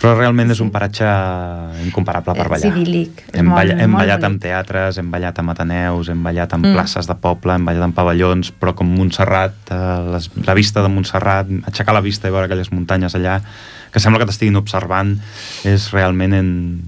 Però 0.00 0.12
realment 0.16 0.50
és 0.52 0.60
un 0.60 0.68
paratge 0.70 1.06
incomparable 1.84 2.34
per 2.36 2.48
ballar. 2.50 2.68
idíl·lic, 2.72 3.22
Hem, 3.32 3.46
molt- 3.46 3.56
balla, 3.56 3.76
hem 3.82 3.90
molt 3.90 4.02
ballat 4.04 4.24
amb 4.24 4.40
teatres, 4.42 4.98
hem 4.98 5.10
ballat 5.10 5.38
amb 5.38 5.50
ateneus, 5.50 6.08
hem 6.12 6.22
ballat 6.22 6.52
amb 6.52 6.66
Mm. 6.66 6.74
places 6.74 7.06
de 7.06 7.14
poble, 7.14 7.54
hem 7.54 7.64
ballat 7.64 7.82
amb 7.82 7.94
pavellons, 7.94 8.52
però 8.60 8.74
com 8.74 8.86
Montserrat, 8.86 9.54
eh, 9.70 10.10
les, 10.12 10.30
la 10.44 10.54
vista 10.54 10.82
de 10.82 10.88
Montserrat, 10.88 11.46
aixecar 11.66 11.94
la 11.94 12.00
vista 12.02 12.28
i 12.28 12.30
veure 12.30 12.44
aquelles 12.46 12.70
muntanyes 12.72 13.14
allà, 13.14 13.40
que 13.90 13.98
sembla 14.00 14.18
que 14.20 14.26
t'estiguin 14.26 14.56
observant, 14.56 15.18
és 15.64 15.90
realment 15.92 16.34
en, 16.34 16.82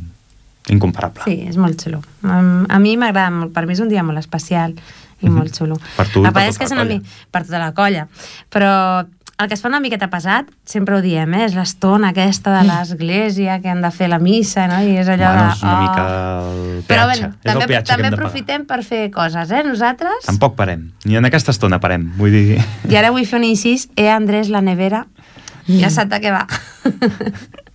incomparable. 0.69 1.23
Sí, 1.25 1.47
és 1.49 1.57
molt 1.57 1.81
xulo. 1.81 2.03
A 2.25 2.79
mi 2.79 2.97
m'agrada 2.97 3.31
molt, 3.31 3.53
per 3.55 3.67
mi 3.67 3.73
és 3.73 3.81
un 3.81 3.89
dia 3.89 4.03
molt 4.03 4.19
especial 4.19 4.75
i 5.21 5.27
Mhm. 5.29 5.35
molt 5.35 5.53
xulo. 5.57 5.79
Per 5.97 6.07
tu 6.09 6.21
i 6.21 6.25
per 6.31 6.33
que 6.43 6.49
és 6.49 6.59
tota 6.59 6.59
que 6.59 6.75
la 6.77 6.83
és 6.83 6.89
una 6.91 6.99
mi... 6.99 7.03
per 7.31 7.43
tota 7.45 7.59
la 7.59 7.73
colla. 7.73 8.07
Però 8.51 9.07
el 9.39 9.47
que 9.47 9.55
es 9.55 9.63
fa 9.63 9.69
una 9.69 9.79
miqueta 9.79 10.09
pesat, 10.11 10.49
sempre 10.67 10.97
ho 10.97 11.03
diem, 11.03 11.31
eh? 11.39 11.45
és 11.47 11.55
l'estona 11.55 12.11
aquesta 12.11 12.57
de 12.57 12.65
l'església, 12.67 13.61
que 13.63 13.71
han 13.71 13.85
de 13.85 13.91
fer 13.95 14.09
la 14.11 14.19
missa, 14.19 14.67
no? 14.71 14.81
I 14.83 14.97
és 14.99 15.11
allò 15.13 15.29
Bueno, 15.31 15.45
de... 15.45 15.53
és 15.53 15.63
una 15.63 15.75
oh. 15.75 15.83
mica 15.85 16.07
el 16.09 16.83
Però 16.89 17.05
peatge. 17.07 17.13
bueno, 17.13 17.31
és 17.31 17.47
també, 17.47 17.63
el 17.63 17.71
peatge 17.71 17.93
també 17.93 18.11
aprofitem 18.11 18.67
per 18.67 18.81
fer 18.83 19.05
coses, 19.15 19.53
eh? 19.55 19.63
Nosaltres... 19.67 20.27
Tampoc 20.27 20.59
parem. 20.59 20.89
Ni 21.07 21.21
en 21.21 21.31
aquesta 21.31 21.55
estona 21.55 21.79
parem. 21.79 22.11
Vull 22.19 22.35
dir... 22.35 22.59
I 22.91 22.99
ara 22.99 23.15
vull 23.15 23.29
fer 23.31 23.39
un 23.39 23.47
incís, 23.47 23.87
eh, 23.95 24.11
Andrés, 24.11 24.51
la 24.51 24.65
nevera, 24.65 25.07
ja 25.69 25.93
sap 25.95 26.11
de 26.11 26.19
què 26.25 26.35
va. 26.35 26.47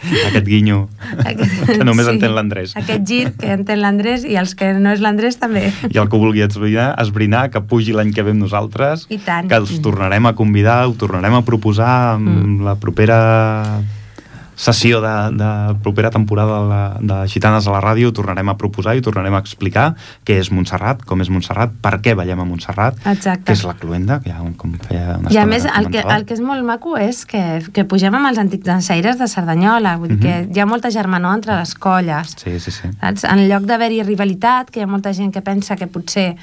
aquest 0.30 0.46
guinyo 0.46 0.88
Aquest- 1.24 1.66
que 1.78 1.84
només 1.84 2.06
sí. 2.06 2.14
entén 2.14 2.34
l'Andrés. 2.34 2.72
Aquest 2.76 3.04
gir 3.06 3.22
que 3.38 3.52
entén 3.52 3.80
l'Andrés 3.82 4.24
i 4.24 4.36
els 4.40 4.54
que 4.54 4.72
no 4.78 4.90
és 4.94 5.00
l'Andrés 5.04 5.36
també. 5.38 5.68
I 5.90 5.98
el 6.00 6.08
que 6.08 6.16
vulgui 6.20 6.42
esbrinar, 6.46 6.94
esbrinar 7.02 7.50
que 7.50 7.60
pugi 7.60 7.92
l'any 7.92 8.12
que 8.16 8.22
ve 8.26 8.32
amb 8.34 8.40
nosaltres, 8.46 9.06
I 9.10 9.18
tant. 9.18 9.48
que 9.50 9.56
els 9.60 9.76
tornarem 9.84 10.26
a 10.26 10.34
convidar, 10.34 10.86
ho 10.88 10.94
tornarem 10.94 11.34
a 11.34 11.42
proposar 11.44 12.14
amb 12.16 12.28
Mm. 12.30 12.64
la 12.64 12.74
propera 12.76 13.18
sessió 14.60 15.00
de, 15.00 15.12
de 15.40 15.50
propera 15.80 16.10
temporada 16.12 16.58
de, 16.60 16.68
la, 16.68 16.80
de 17.00 17.28
Gitanes 17.32 17.64
a 17.66 17.72
la 17.72 17.80
ràdio, 17.80 18.10
ho 18.10 18.14
tornarem 18.16 18.50
a 18.52 18.56
proposar 18.60 18.92
i 18.94 19.00
ho 19.00 19.04
tornarem 19.06 19.32
a 19.38 19.40
explicar 19.40 19.94
què 20.28 20.36
és 20.42 20.50
Montserrat, 20.52 21.00
com 21.08 21.22
és 21.24 21.30
Montserrat, 21.32 21.72
per 21.80 21.94
què 22.04 22.12
ballem 22.18 22.42
a 22.42 22.46
Montserrat, 22.48 22.98
Exacte. 23.08 23.46
què 23.48 23.56
és 23.56 23.64
la 23.64 23.74
cluenda, 23.80 24.20
que 24.20 24.28
ja 24.34 24.42
com 24.60 24.74
feia 24.84 25.16
una 25.16 25.32
I 25.32 25.40
a 25.40 25.46
més, 25.48 25.64
el 25.64 25.88
que, 25.94 26.04
el 26.04 26.26
que 26.28 26.36
és 26.36 26.44
molt 26.44 26.66
maco 26.68 26.98
és 27.00 27.24
que, 27.30 27.42
que 27.72 27.86
pugem 27.88 28.14
amb 28.20 28.28
els 28.28 28.42
antics 28.42 28.68
dansaires 28.68 29.16
de 29.20 29.30
Cerdanyola, 29.32 29.96
vull 29.96 30.12
dir 30.12 30.18
Mhm. 30.20 30.50
que 30.50 30.58
hi 30.58 30.60
ha 30.60 30.66
molta 30.66 30.90
germanor 30.92 31.38
entre 31.38 31.56
les 31.56 31.74
colles. 31.74 32.36
Sí, 32.36 32.58
sí, 32.60 32.70
sí. 32.70 32.90
Saps? 33.00 33.24
En 33.24 33.46
lloc 33.48 33.64
d'haver-hi 33.64 34.02
rivalitat, 34.04 34.70
que 34.70 34.80
hi 34.80 34.82
ha 34.84 34.90
molta 34.90 35.14
gent 35.16 35.32
que 35.32 35.40
pensa 35.40 35.76
que 35.76 35.86
potser 35.86 36.34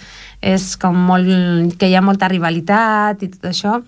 és 0.41 0.77
com 0.77 0.95
molt... 0.97 1.77
que 1.77 1.89
hi 1.89 1.95
ha 1.95 2.01
molta 2.01 2.27
rivalitat 2.31 3.21
i 3.21 3.29
tot 3.33 3.51
això, 3.51 3.81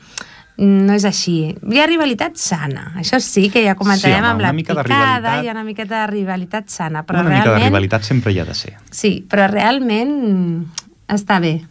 no 0.59 0.93
és 0.93 1.05
així. 1.07 1.55
Hi 1.71 1.79
ha 1.79 1.85
rivalitat 1.87 2.35
sana, 2.35 2.89
això 2.99 3.19
sí, 3.23 3.45
que 3.49 3.61
ja 3.63 3.75
comentarem 3.79 4.17
Sí, 4.17 4.19
home, 4.19 4.27
amb 4.33 4.41
la 4.43 4.49
una 4.49 4.57
mica 4.57 4.73
de 4.75 4.83
picada, 4.83 5.05
rivalitat. 5.15 5.43
hi 5.43 5.47
ha 5.47 5.51
una 5.55 5.63
miqueta 5.63 6.01
de 6.01 6.07
rivalitat 6.11 6.69
sana, 6.69 7.05
però 7.07 7.21
Una 7.21 7.29
mica 7.29 7.39
de 7.39 7.45
realment... 7.49 7.69
rivalitat 7.71 8.03
sempre 8.03 8.33
hi 8.33 8.39
ha 8.39 8.45
de 8.45 8.53
ser. 8.57 8.73
Sí, 8.91 9.13
però 9.29 9.47
realment 9.49 10.65
està 11.07 11.39
bé. 11.39 11.61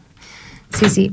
Sí, 0.72 0.88
sí. 0.90 1.06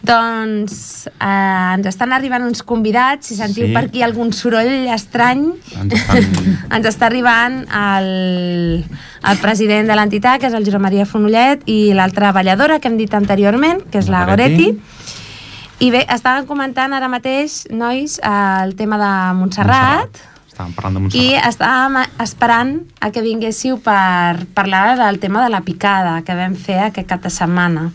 Doncs 0.00 1.06
eh, 1.12 1.74
ens 1.76 1.86
estan 1.90 2.14
arribant 2.16 2.44
uns 2.46 2.62
convidats, 2.64 3.26
si 3.28 3.36
sentiu 3.36 3.66
Sí. 3.66 3.72
per 3.74 3.82
aquí 3.90 4.02
algun 4.02 4.32
soroll 4.32 4.88
estrany, 4.94 5.42
Ens 5.76 5.92
estan... 5.92 6.24
ens 6.76 6.86
està 6.88 7.06
arribant 7.10 7.66
el, 7.68 8.84
el 9.28 9.38
president 9.42 9.88
de 9.92 9.96
l'entitat, 9.98 10.40
que 10.40 10.48
és 10.48 10.56
el 10.56 10.64
Josep 10.64 10.80
Maria 10.80 11.04
Fonollet, 11.04 11.66
i 11.68 11.92
l'altra 11.92 12.32
balladora 12.32 12.78
que 12.80 12.88
hem 12.88 12.96
dit 12.96 13.12
anteriorment, 13.14 13.82
que 13.92 13.98
és 14.00 14.08
la 14.08 14.20
La 14.24 14.30
Goretti. 14.32 14.70
Goretti. 14.72 15.26
I 15.80 15.88
bé, 15.88 16.02
estaven 16.12 16.44
comentant 16.44 16.92
ara 16.92 17.08
mateix, 17.08 17.62
nois, 17.72 18.18
el 18.20 18.74
tema 18.76 18.98
de 19.00 19.12
Montserrat, 19.38 20.18
Estàvem 20.50 20.74
parlant 20.76 20.98
de 20.98 21.00
i 21.00 21.02
Montserrat. 21.06 21.46
estàvem 21.48 21.96
esperant 22.20 22.72
a 23.00 23.08
que 23.14 23.22
vinguéssiu 23.24 23.78
per 23.80 24.44
parlar 24.52 24.98
del 24.98 25.16
tema 25.22 25.40
de 25.40 25.48
la 25.48 25.62
picada 25.64 26.18
que 26.20 26.36
vam 26.36 26.52
fer 26.52 26.82
aquest 26.90 27.08
cap 27.08 27.24
de 27.24 27.32
setmana. 27.32 27.86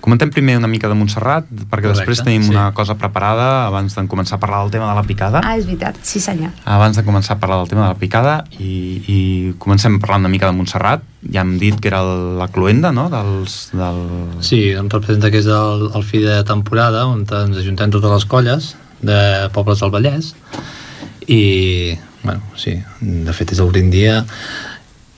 Comentem 0.00 0.30
primer 0.30 0.56
una 0.56 0.68
mica 0.70 0.88
de 0.88 0.94
Montserrat, 0.94 1.48
perquè 1.50 1.88
Correcte, 1.88 1.98
després 1.98 2.22
tenim 2.22 2.44
sí. 2.46 2.52
una 2.52 2.68
cosa 2.74 2.94
preparada 3.00 3.66
abans 3.66 3.96
de 3.96 4.04
començar 4.10 4.36
a 4.38 4.40
parlar 4.42 4.62
del 4.62 4.70
tema 4.76 4.88
de 4.90 4.94
la 4.94 5.02
picada. 5.02 5.42
Ah, 5.42 5.56
és 5.58 5.66
veritat, 5.66 5.98
sí 6.06 6.22
senyor. 6.22 6.52
Abans 6.64 6.96
de 6.96 7.04
començar 7.06 7.34
a 7.34 7.40
parlar 7.42 7.58
del 7.62 7.72
tema 7.72 7.88
de 7.88 7.90
la 7.96 7.98
picada 7.98 8.34
i, 8.62 8.72
i 9.10 9.18
comencem 9.58 9.98
parlant 9.98 10.22
una 10.22 10.32
mica 10.32 10.46
de 10.46 10.54
Montserrat. 10.54 11.02
Ja 11.26 11.42
hem 11.42 11.56
dit 11.58 11.80
que 11.82 11.90
era 11.90 12.04
el, 12.06 12.38
la 12.38 12.46
cluenda, 12.54 12.92
no?, 12.94 13.08
dels... 13.10 13.58
Del... 13.74 14.02
Sí, 14.46 14.68
em 14.78 14.86
representa 14.92 15.32
que 15.34 15.42
és 15.42 15.50
el, 15.50 15.88
el 15.90 16.06
fi 16.06 16.22
de 16.22 16.40
temporada 16.46 17.08
on 17.10 17.26
ens 17.26 17.58
ajuntem 17.58 17.90
totes 17.90 18.14
les 18.14 18.28
colles 18.30 18.74
de 19.02 19.20
pobles 19.54 19.82
del 19.82 19.90
Vallès 19.94 20.32
i, 21.26 21.98
bueno, 22.22 22.40
sí, 22.56 22.78
de 23.00 23.34
fet 23.36 23.52
és 23.54 23.60
l'últim 23.62 23.90
dia 23.92 24.22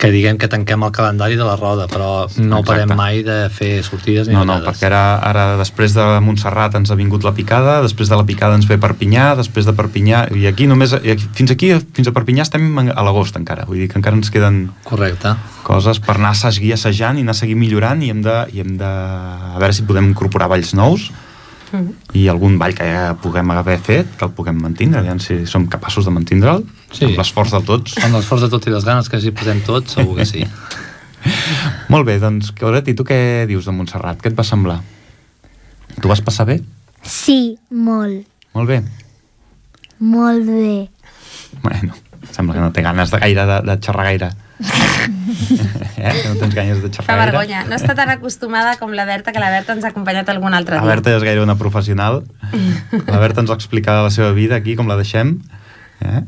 que 0.00 0.09
diguem 0.09 0.38
que 0.40 0.49
tanquem 0.49 0.80
el 0.87 0.92
calendari 0.97 1.37
de 1.37 1.45
la 1.45 1.59
roda, 1.61 1.85
però 1.90 2.25
no 2.40 2.62
Exacte. 2.62 2.64
parem 2.71 2.95
mai 2.97 3.19
de 3.23 3.35
fer 3.52 3.83
sortides 3.85 4.30
ni 4.30 4.33
No, 4.35 4.47
no, 4.49 4.57
perquè 4.64 4.87
ara, 4.88 5.19
ara 5.21 5.42
després 5.61 5.92
de 5.92 6.07
Montserrat 6.25 6.75
ens 6.78 6.88
ha 6.90 6.97
vingut 6.97 7.23
la 7.26 7.35
picada, 7.37 7.83
després 7.85 8.09
de 8.09 8.16
la 8.16 8.25
picada 8.25 8.57
ens 8.57 8.64
ve 8.66 8.78
Perpinyà, 8.80 9.35
després 9.37 9.69
de 9.69 9.75
Perpinyà, 9.76 10.23
i 10.33 10.47
aquí 10.49 10.64
només, 10.71 10.95
i 11.04 11.12
aquí, 11.12 11.28
fins 11.37 11.52
aquí, 11.52 11.69
fins 11.92 12.09
a 12.09 12.14
Perpinyà 12.16 12.47
estem 12.49 12.64
a 12.80 13.04
l'agost 13.04 13.37
encara, 13.37 13.66
vull 13.69 13.76
dir 13.83 13.90
que 13.92 13.99
encara 14.00 14.16
ens 14.16 14.33
queden 14.33 14.71
Correcte. 14.88 15.35
coses 15.69 16.00
per 16.00 16.16
anar 16.16 16.33
a 16.33 16.50
seguir 16.57 16.73
assajant 16.78 17.21
i 17.21 17.26
anar 17.26 17.37
a 17.37 17.42
seguir 17.45 17.61
millorant 17.61 18.00
i 18.02 18.09
hem 18.09 18.23
de, 18.25 18.38
i 18.57 18.64
hem 18.64 18.78
de 18.80 18.88
a 18.88 19.59
veure 19.61 19.76
si 19.76 19.85
podem 19.85 20.09
incorporar 20.14 20.49
balls 20.49 20.73
nous 20.75 21.11
Mm. 21.71 21.92
i 22.19 22.25
algun 22.26 22.57
ball 22.59 22.73
que 22.75 22.83
ja 22.83 23.12
puguem 23.23 23.49
haver 23.54 23.76
fet, 23.78 24.16
que 24.19 24.25
el 24.26 24.33
puguem 24.35 24.57
mantindre, 24.59 24.99
aviam 25.04 25.21
si 25.23 25.47
som 25.47 25.69
capaços 25.71 26.02
de 26.04 26.11
mantindre'l, 26.11 26.64
Sí. 26.92 27.04
amb 27.06 27.18
l'esforç 27.20 27.52
de 27.54 27.61
tots. 27.66 27.97
Amb 28.04 28.16
l'esforç 28.18 28.42
de 28.47 28.49
tot 28.52 28.66
i 28.66 28.70
les 28.75 28.85
ganes 28.85 29.09
que 29.09 29.20
s'hi 29.23 29.30
posem 29.37 29.61
tots, 29.66 29.94
segur 29.99 30.16
que 30.18 30.26
sí. 30.26 30.44
Molt 31.92 32.06
bé, 32.09 32.18
doncs, 32.23 32.50
Coret, 32.56 32.88
i 32.88 32.94
tu 32.97 33.04
què 33.06 33.47
dius 33.50 33.66
de 33.68 33.75
Montserrat? 33.76 34.20
Què 34.23 34.30
et 34.32 34.38
va 34.38 34.44
semblar? 34.47 34.78
Tu 36.00 36.09
vas 36.09 36.20
passar 36.25 36.47
bé? 36.49 36.61
Sí, 37.02 37.56
molt, 37.70 38.26
Molt 38.54 38.68
bé. 38.68 38.82
molt 40.00 40.47
bé. 40.47 40.88
Bueno, 41.62 41.94
sembla 42.32 42.54
que 42.54 42.61
no 42.61 42.70
té 42.73 42.82
ganes 42.82 43.11
de 43.11 43.18
gaire 43.20 43.44
de, 43.47 43.59
de 43.68 43.76
xerrar 43.85 44.04
gaire. 44.11 44.30
eh? 45.97 46.12
Que 46.23 46.28
no 46.28 46.37
tens 46.40 46.54
ganes 46.54 46.80
de 46.82 46.88
Fa 46.88 47.02
xerrar 47.02 47.16
gaire. 47.18 47.30
vergonya. 47.32 47.62
No 47.68 47.76
està 47.76 47.94
tan 47.97 48.11
acostumada 48.12 48.76
com 48.80 48.92
la 48.97 49.04
Berta, 49.09 49.32
que 49.32 49.40
la 49.42 49.50
Berta 49.52 49.73
ens 49.76 49.85
ha 49.85 49.92
acompanyat 49.94 50.28
algun 50.32 50.54
altre 50.56 50.76
La 50.76 50.82
dia. 50.85 50.90
Berta 50.94 51.14
és 51.16 51.25
gaire 51.26 51.42
una 51.44 51.56
professional. 51.61 52.23
La 53.12 53.18
Berta 53.23 53.40
ens 53.44 53.50
explica 53.54 54.00
la 54.02 54.11
seva 54.11 54.32
vida 54.37 54.56
aquí, 54.56 54.76
com 54.76 54.88
la 54.88 54.97
deixem. 55.00 55.38
Eh, 56.00 56.23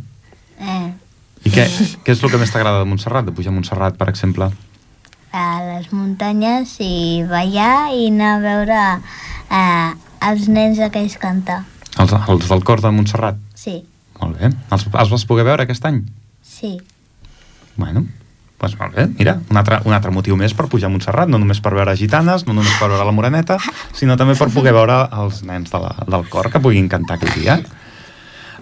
I 1.44 1.50
què, 1.50 1.64
què 2.04 2.14
és 2.14 2.22
el 2.22 2.30
que 2.30 2.38
més 2.38 2.52
t'agrada 2.54 2.82
de 2.82 2.88
Montserrat, 2.90 3.26
de 3.26 3.32
pujar 3.34 3.50
a 3.52 3.56
Montserrat, 3.56 3.96
per 4.00 4.08
exemple? 4.12 4.50
a 5.32 5.62
les 5.64 5.86
muntanyes 5.96 6.74
i 6.84 7.24
ballar 7.24 7.88
i 7.96 8.10
anar 8.10 8.34
a 8.34 8.40
veure 8.42 8.80
eh, 9.48 9.92
els 10.28 10.42
nens 10.52 10.76
aquells 10.84 11.14
cantar. 11.16 11.62
Els, 11.96 12.12
els 12.12 12.50
del 12.50 12.64
cor 12.68 12.82
de 12.84 12.90
Montserrat. 12.92 13.38
Sí, 13.56 13.78
Molt 14.20 14.36
bé. 14.38 14.52
Els, 14.70 14.84
els 14.92 15.10
vas 15.10 15.24
poder 15.26 15.46
veure 15.48 15.64
aquest 15.64 15.86
any? 15.88 16.02
sí. 16.44 16.76
Bueno, 17.74 18.04
doncs 18.60 18.74
molt 18.78 18.92
bé. 18.94 19.06
Mira, 19.16 19.38
un 19.50 19.56
altre, 19.56 19.78
un 19.88 19.94
altre 19.96 20.12
motiu 20.12 20.36
més 20.36 20.52
per 20.54 20.68
pujar 20.68 20.90
a 20.90 20.92
Montserrat, 20.92 21.30
no 21.32 21.40
només 21.40 21.62
per 21.64 21.72
veure 21.72 21.96
gitanes, 21.96 22.44
no 22.46 22.52
només 22.52 22.76
per 22.78 22.90
veure 22.92 23.06
la 23.08 23.14
Moreneta, 23.16 23.56
sinó 23.96 24.18
també 24.20 24.36
per 24.36 24.50
poder 24.52 24.74
veure 24.76 24.98
els 25.24 25.40
nens 25.48 25.72
de 25.72 25.80
la, 25.80 25.94
del 26.12 26.28
cor 26.28 26.50
que 26.52 26.60
puguin 26.60 26.92
cantar 26.92 27.16
aquell 27.16 27.32
dia. 27.40 27.56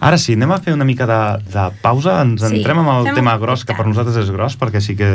Ara 0.00 0.16
sí, 0.16 0.32
anem 0.38 0.52
a 0.54 0.60
fer 0.64 0.72
una 0.72 0.86
mica 0.88 1.04
de, 1.08 1.20
de 1.52 1.66
pausa, 1.82 2.20
ens 2.24 2.40
Sí, 2.46 2.56
entrem 2.56 2.80
amb 2.80 2.92
el 2.94 3.10
fem 3.10 3.20
tema 3.20 3.36
gros, 3.40 3.66
que 3.68 3.76
per 3.76 3.84
nosaltres 3.84 4.16
és 4.22 4.30
gros, 4.32 4.56
perquè 4.60 4.80
sí 4.80 4.96
que 4.96 5.10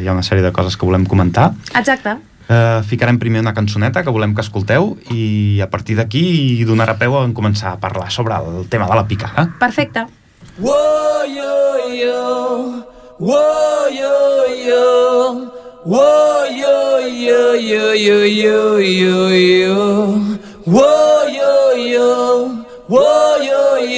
hi 0.00 0.06
ha 0.06 0.14
una 0.14 0.22
sèrie 0.22 0.44
de 0.44 0.52
coses 0.54 0.78
que 0.78 0.86
volem 0.86 1.06
comentar. 1.10 1.50
Exacte. 1.74 2.14
Uh, 2.44 2.82
ficarem 2.84 3.16
primer 3.18 3.40
una 3.40 3.54
cançoneta 3.56 4.02
que 4.04 4.12
volem 4.12 4.34
que 4.36 4.42
escolteu 4.44 4.98
i 5.10 5.62
a 5.64 5.68
partir 5.72 5.96
d'aquí 5.96 6.62
donarà 6.68 6.94
peu 7.00 7.16
a 7.16 7.24
començar 7.32 7.72
a 7.72 7.80
parlar 7.80 8.10
sobre 8.12 8.36
el 8.36 8.68
tema 8.68 8.86
de 8.90 8.98
la 9.00 9.06
picada. 9.08 9.48
Perfecte. 9.58 10.04
Whoa, 10.58 11.24
yo, 11.26 11.54
yo. 11.88 12.86
Whoa, 13.18 13.88
yo, 13.90 14.14
yo. 14.68 14.84
Whoa, 15.86 16.46
yo, 16.52 17.00
yo, 17.08 17.56
yo, 17.56 17.94
yo, 17.94 18.26
yo, 18.26 18.78
yo, 18.78 19.30
yo. 19.34 19.82
Whoa, 20.66 21.13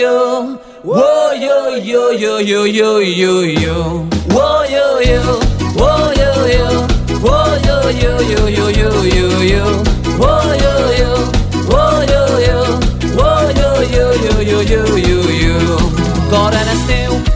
yo, 0.07 0.59
yo. 0.85 1.77
Yo, 1.77 2.13
yo, 2.13 2.41
yo, 2.41 2.67
yo, 2.67 3.01
yo, 3.01 3.45
yo. 3.45 4.07
Whoa, 4.31 4.65
yo, 4.65 5.01
yo. 5.01 5.41
Whoa, 5.75 6.13
yo, 6.13 6.31
yo. 6.47 6.87
Whoa, 7.21 7.57
yo, 7.67 7.91
yo, 7.91 8.21
yo, 8.21 8.49
yo, 8.49 8.71
yo, 8.71 9.43
yo, 9.43 9.96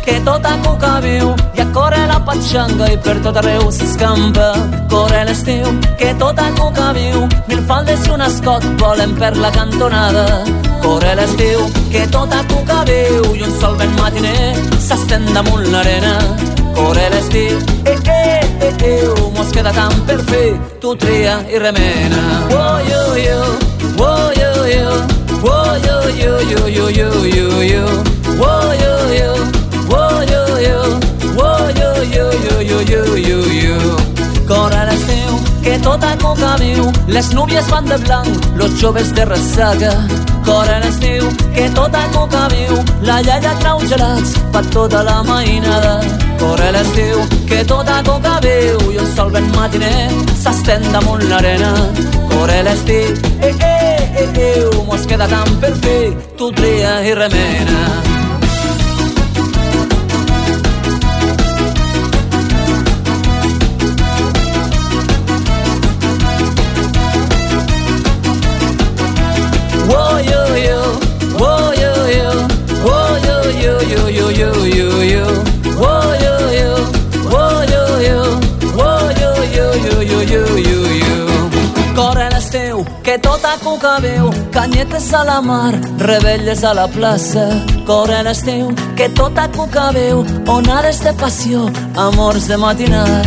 que 0.05 0.21
tot 0.25 0.47
cuca 0.65 1.01
viu, 1.01 1.35
i 1.55 1.61
a 1.61 1.67
corre 1.73 2.01
la 2.07 2.19
patxanga 2.25 2.89
i 2.93 2.97
per 3.05 3.17
tot 3.25 3.37
arreu 3.37 3.71
s'escampa. 3.71 4.49
Corre 4.91 5.25
l'estiu, 5.29 5.67
que 5.99 6.15
tot 6.19 6.39
a 6.39 6.49
cuca 6.59 6.93
viu, 6.97 7.27
mil 7.49 7.63
faldes 7.69 8.07
i 8.07 8.11
un 8.15 8.23
escot 8.27 8.65
volen 8.81 9.15
per 9.21 9.37
la 9.37 9.51
cantonada. 9.51 10.25
Corre 10.83 11.15
l'estiu, 11.21 11.67
que 11.93 12.07
tot 12.15 12.33
a 12.33 12.43
cuca 12.53 12.83
viu, 12.89 13.35
i 13.37 13.43
un 13.47 13.53
sol 13.61 13.77
ben 13.77 13.93
matiner 14.01 14.55
s'estén 14.79 15.27
damunt 15.35 15.67
l'arena. 15.73 16.17
Corre 16.75 17.09
l'estiu, 17.15 17.59
eh, 17.85 17.99
eh, 18.17 18.41
eh, 18.67 18.75
eh, 18.91 19.31
mos 19.37 19.53
queda 19.53 19.73
tant 19.77 19.97
per 20.07 20.21
fer, 20.31 20.55
tu 20.81 20.95
tria 20.97 21.41
i 21.51 21.59
remena. 21.59 22.23
Oh, 22.51 22.77
yo, 22.91 23.03
yo, 23.27 23.41
oh, 23.99 24.31
yo, 24.41 24.53
yo, 24.77 24.89
oh, 25.43 25.73
yo, 25.87 25.97
yo, 26.23 26.33
yo, 26.53 26.69
yo, 26.69 26.91
yo, 26.91 27.11
yo, 27.37 27.63
yo. 27.73 27.85
Oh, 28.41 28.73
yo, 28.83 28.95
yo, 29.21 29.60
tot 35.83 36.05
a 36.05 36.17
coca 36.19 36.57
viu, 36.61 36.91
les 37.07 37.31
núvies 37.33 37.69
van 37.71 37.85
de 37.85 37.97
blanc, 38.05 38.29
los 38.57 38.81
joves 38.81 39.13
de 39.15 39.25
ressaca. 39.25 39.93
Corre 40.45 40.81
l'estiu, 40.83 41.29
que 41.55 41.69
tot 41.77 41.95
a 41.95 42.05
coca 42.15 42.49
viu, 42.53 42.77
la 43.07 43.21
iaia 43.21 43.55
trau 43.61 43.81
gelats 43.93 44.35
per 44.53 44.65
tota 44.75 45.03
la 45.03 45.23
mainada. 45.23 46.01
Corre 46.41 46.71
l'estiu, 46.77 47.25
que 47.49 47.65
tot 47.65 47.89
a 47.89 48.03
coca 48.07 48.39
viu, 48.45 48.93
i 48.93 49.01
el 49.03 49.09
sol 49.15 49.33
ben 49.33 49.51
matiner 49.57 50.11
s'estén 50.43 50.85
damunt 50.93 51.27
l'arena. 51.31 51.73
Corre 52.33 52.63
l'estiu, 52.69 53.17
eh, 53.41 53.55
eh, 53.55 54.09
eh, 54.25 54.31
eh, 54.47 54.87
mos 54.87 55.07
queda 55.07 55.29
tant 55.29 55.61
per 55.61 55.75
fer, 55.83 56.15
tu 56.37 56.53
tria 56.53 57.01
i 57.05 57.15
remena. 57.15 58.10
L'estiu, 83.21 83.29
que 83.29 83.29
tot 83.29 83.45
a 83.45 83.59
cuca 83.59 84.01
veu, 84.01 84.31
canyetes 84.53 85.13
a 85.13 85.25
la 85.25 85.41
mar, 85.41 85.75
rebelles 85.99 86.65
a 86.65 86.75
la 86.75 86.87
plaça. 86.89 87.65
Corre 87.87 88.23
l'estiu, 88.23 88.75
que 88.97 89.09
tot 89.09 89.39
a 89.39 89.49
cuca 89.49 89.93
veu, 89.93 90.25
onades 90.47 91.01
de 91.03 91.13
passió, 91.13 91.71
amors 91.97 92.49
de 92.49 92.57
matinada. 92.57 93.23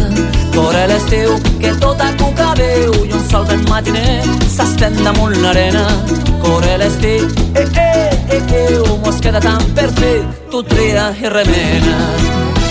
Corre 0.53 0.87
l'estiu, 0.87 1.39
que 1.59 1.73
tot 1.79 1.99
a 2.01 2.11
cuca 2.17 2.53
veu, 2.55 2.93
i 3.05 3.11
un 3.11 3.29
sol 3.29 3.45
ben 3.45 3.63
matiner 3.69 4.23
s'estén 4.47 4.95
damunt 5.03 5.35
l'arena. 5.41 5.85
Corre 6.41 6.77
l'estiu, 6.77 7.27
eh, 7.55 7.67
eh, 7.75 8.11
eh, 8.29 8.43
eh, 8.51 8.99
mos 9.03 9.21
queda 9.21 9.39
tant 9.39 9.73
per 9.75 9.89
fer, 9.93 10.21
tu 10.51 10.63
tria 10.63 11.13
i 11.21 11.29
remena. 11.29 12.62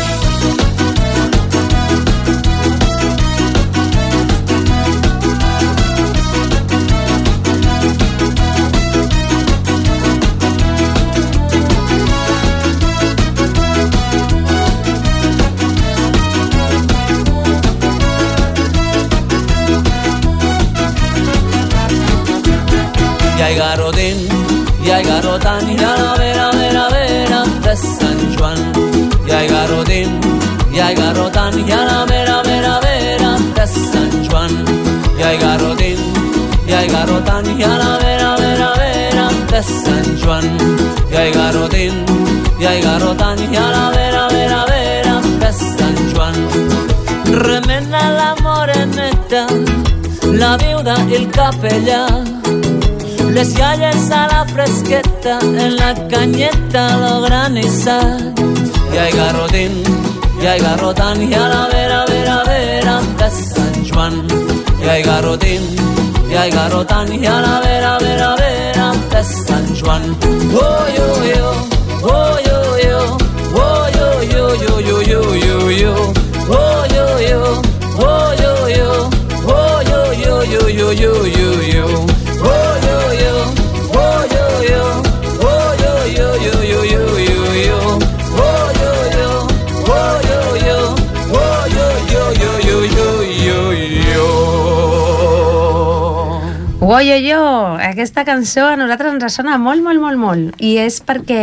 I 23.53 23.55
ai 23.55 23.59
garotín, 23.59 24.17
i 24.83 24.91
ai 24.91 25.05
garotan, 25.05 25.69
i 25.69 25.77
a 25.77 25.95
la 25.95 26.15
vera, 26.17 26.51
vera, 26.53 26.89
vera 26.89 27.45
de 27.61 27.77
Sant 27.77 28.23
Joan. 28.35 28.57
I 29.29 29.31
ai 29.31 29.47
garotín, 29.47 30.09
i 30.73 30.81
ai 30.81 30.95
garotan, 30.95 31.59
i 31.61 31.71
a 31.71 31.85
la 31.85 32.07
vera, 32.07 32.41
vera, 32.47 32.81
vera 32.81 33.37
de 33.53 33.67
Sant 33.67 34.17
Joan. 34.25 34.53
I 35.19 35.23
ai 35.23 35.37
garotín, 35.37 36.01
i 36.67 36.73
ai 36.73 36.89
garotan, 36.89 37.45
i 37.59 37.63
a 37.63 37.77
la 37.77 37.99
vera, 38.01 38.37
vera, 38.41 38.71
vera 38.81 39.29
de 39.51 39.63
Sant 39.63 40.17
Joan. 40.17 40.49
I 41.13 41.17
ai 41.17 41.31
garotín, 41.33 41.95
i 42.59 42.65
ai 42.65 42.81
garotan, 42.81 43.39
i 43.53 43.57
a 43.57 43.69
la 43.69 43.91
vera, 43.93 44.29
vera, 44.33 44.65
vera 44.71 45.21
de 45.45 45.53
Sant 45.53 46.01
Joan. 46.15 46.41
Remena 47.45 48.03
la 48.17 48.35
moreneta, 48.41 49.45
la 50.41 50.57
viuda 50.57 50.97
i 51.11 51.21
el 51.21 51.29
capellà, 51.37 52.07
les 53.35 53.55
iaies 53.57 54.11
a 54.11 54.27
la 54.29 54.45
fresqueta, 54.45 55.39
en 55.41 55.77
la 55.77 55.95
canyeta 56.09 56.97
lo 57.03 57.21
granissat. 57.23 58.41
I 58.93 58.99
ai 58.99 59.13
garrotín, 59.13 59.73
i 60.43 60.47
ai 60.47 60.61
garrotant, 60.61 61.21
i 61.23 61.33
a 61.35 61.47
la 61.49 61.67
vera, 61.73 62.05
vera, 62.09 62.37
vera 62.49 62.97
de 63.19 63.29
Sant 63.31 63.79
Joan. 63.89 64.17
I 64.85 64.89
ai 64.89 65.03
garrotín, 65.03 65.63
i 66.31 66.37
ai 66.37 66.51
garrotant, 66.51 67.13
i 67.17 67.27
a 67.27 67.39
la 67.41 67.61
vera, 67.65 67.97
vera, 68.05 68.35
vera 68.37 68.89
de 69.13 69.23
Sant 69.25 69.71
Joan. 69.81 70.05
Oh, 70.53 70.83
yo, 70.97 71.09
yo, 71.33 71.49
oh, 72.03 72.35
yo, 72.49 72.61
yo, 72.87 73.01
oh, 73.55 73.85
yo, 73.99 74.09
yo, 74.35 74.45
yo, 74.65 74.81
yo, 74.81 75.03
yo, 75.13 75.23
yo, 75.47 75.71
yo. 75.71 75.95
Oh, 76.49 76.85
yo, 76.95 77.07
yo, 77.31 77.41
oh, 77.99 78.29
yo, 78.43 78.53
yo, 78.77 78.91
oh, 79.47 79.79
yo, 79.91 80.01
yo, 80.25 80.35
yo, 80.45 80.69
yo, 80.69 80.93
yo, 80.93 81.27
yo, 81.27 81.42
Uo, 97.03 97.09
yo, 97.09 97.17
yo, 97.17 97.77
aquesta 97.83 98.23
cançó 98.25 98.69
a 98.71 98.77
nosaltres 98.79 99.17
ens 99.17 99.35
sona 99.35 99.57
molt, 99.59 99.83
molt, 99.83 99.99
molt, 99.99 100.19
molt. 100.23 100.61
I 100.63 100.77
és 100.85 101.01
perquè 101.03 101.41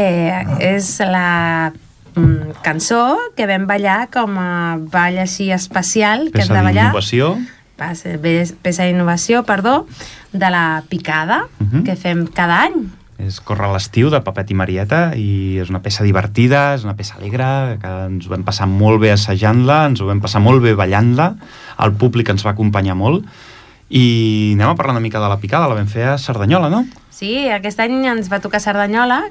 és 0.63 0.87
la 1.03 1.73
mm, 2.15 2.61
cançó 2.63 3.01
que 3.35 3.43
vam 3.49 3.65
ballar 3.67 4.05
com 4.07 4.37
a 4.39 4.77
ball 4.79 5.17
així 5.19 5.49
especial 5.51 6.29
que 6.31 6.37
Peça 6.39 6.53
hem 6.53 6.61
de 6.61 6.63
ballar. 6.63 6.85
d'innovació. 6.87 7.33
Peça 7.75 8.15
peça 8.63 8.87
d'innovació, 8.87 9.43
perdó, 9.43 9.85
de 10.31 10.49
la 10.49 10.81
picada, 10.87 11.41
Mhm. 11.59 11.83
que 11.83 11.97
fem 11.97 12.25
cada 12.27 12.61
any. 12.63 12.79
És 13.19 13.41
Corre 13.41 13.67
l'estiu 13.73 14.09
de 14.09 14.21
Papet 14.21 14.51
i 14.51 14.53
Marieta 14.55 15.11
i 15.17 15.59
és 15.59 15.69
una 15.69 15.81
peça 15.83 16.05
divertida, 16.05 16.73
és 16.75 16.85
una 16.85 16.95
peça 16.95 17.15
alegre, 17.19 17.77
que 17.81 17.87
ens 18.07 18.27
ho 18.27 18.29
vam 18.29 18.43
passar 18.47 18.65
molt 18.65 19.01
bé 19.01 19.11
assajant-la, 19.11 19.87
ens 19.87 19.99
ho 19.99 20.07
vam 20.07 20.21
passar 20.21 20.39
molt 20.39 20.63
bé 20.63 20.73
ballant-la, 20.73 21.33
el 21.83 21.91
públic 21.91 22.29
ens 22.29 22.45
va 22.45 22.51
acompanyar 22.51 22.95
molt 22.95 23.25
i 23.89 24.53
anem 24.55 24.69
a 24.69 24.75
parlar 24.77 24.93
una 24.95 25.03
mica 25.03 25.19
de 25.19 25.29
la 25.29 25.39
picada, 25.41 25.67
la 25.67 25.77
vam 25.77 25.89
fer 25.89 26.05
a 26.11 26.17
Cerdanyola, 26.21 26.69
no? 26.69 26.85
Sí, 27.09 27.49
aquest 27.49 27.81
any 27.83 28.05
ens 28.07 28.29
va 28.31 28.39
tocar 28.39 28.61
Cerdanyola, 28.63 29.23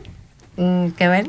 mm, 0.59 0.90
que 0.99 1.09
bé. 1.09 1.25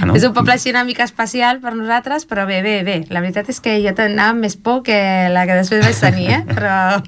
Ah, 0.00 0.04
no? 0.06 0.14
És 0.18 0.24
un 0.26 0.34
poble 0.36 0.52
així 0.52 0.70
una 0.72 0.82
mica 0.84 1.04
especial 1.06 1.60
per 1.62 1.72
nosaltres, 1.76 2.26
però 2.28 2.44
bé, 2.48 2.60
bé, 2.64 2.80
bé. 2.86 2.96
La 3.12 3.22
veritat 3.24 3.48
és 3.52 3.60
que 3.62 3.76
jo 3.82 3.92
anava 3.94 4.34
amb 4.34 4.44
més 4.44 4.56
por 4.56 4.82
que 4.86 4.96
la 5.32 5.46
que 5.48 5.56
després 5.56 5.84
vaig 5.84 6.00
tenir, 6.00 6.26
eh? 6.34 6.40
Però 6.50 7.00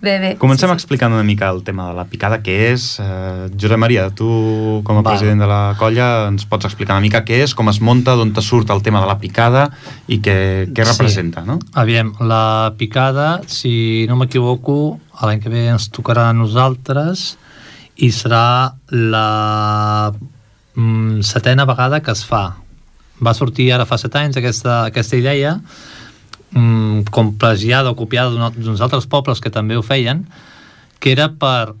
bé, 0.00 0.14
bé. 0.22 0.30
Comencem 0.40 0.68
sí, 0.68 0.72
sí. 0.72 0.78
explicant 0.80 1.14
una 1.14 1.22
mica 1.26 1.50
el 1.54 1.62
tema 1.66 1.88
de 1.90 1.98
la 1.98 2.06
picada, 2.10 2.40
què 2.42 2.56
és. 2.72 2.86
Eh, 3.02 3.50
Josep 3.54 3.78
Maria, 3.80 4.08
tu 4.10 4.28
com 4.86 4.98
a 4.98 5.02
Val. 5.02 5.14
president 5.14 5.44
de 5.44 5.50
la 5.50 5.60
colla 5.78 6.08
ens 6.30 6.46
pots 6.50 6.66
explicar 6.70 6.96
una 6.98 7.04
mica 7.06 7.22
què 7.28 7.42
és, 7.44 7.54
com 7.54 7.70
es 7.70 7.80
munta, 7.80 8.16
d'on 8.18 8.32
te 8.36 8.42
surt 8.44 8.70
el 8.74 8.82
tema 8.86 9.02
de 9.04 9.10
la 9.10 9.18
picada 9.22 9.68
i 10.08 10.18
què, 10.24 10.38
què 10.74 10.84
Sí. 10.84 10.90
representa, 10.90 11.44
no? 11.46 11.58
Aviam, 11.74 12.14
la 12.20 12.74
picada, 12.78 13.40
si 13.46 14.06
no 14.08 14.16
m'equivoco, 14.16 14.98
l'any 15.22 15.40
que 15.40 15.52
ve 15.52 15.66
ens 15.68 15.90
tocarà 15.92 16.30
a 16.30 16.34
nosaltres 16.34 17.36
i 18.00 18.10
serà 18.14 18.72
la 18.90 20.10
mm, 20.74 21.20
setena 21.26 21.66
vegada 21.68 22.00
que 22.00 22.14
es 22.14 22.24
fa. 22.24 22.56
Va 23.20 23.34
sortir 23.36 23.68
ara 23.74 23.86
fa 23.88 23.98
set 24.00 24.16
anys 24.16 24.38
aquesta, 24.40 24.86
aquesta 24.88 25.18
idea 25.20 25.58
mm, 26.50 27.10
com 27.12 27.34
plagiada 27.36 27.92
o 27.92 27.98
copiada 27.98 28.50
d'uns 28.56 28.80
altres 28.80 29.06
pobles 29.06 29.40
que 29.40 29.52
també 29.52 29.76
ho 29.76 29.84
feien, 29.84 30.24
que 31.00 31.12
era 31.12 31.28
per, 31.28 31.74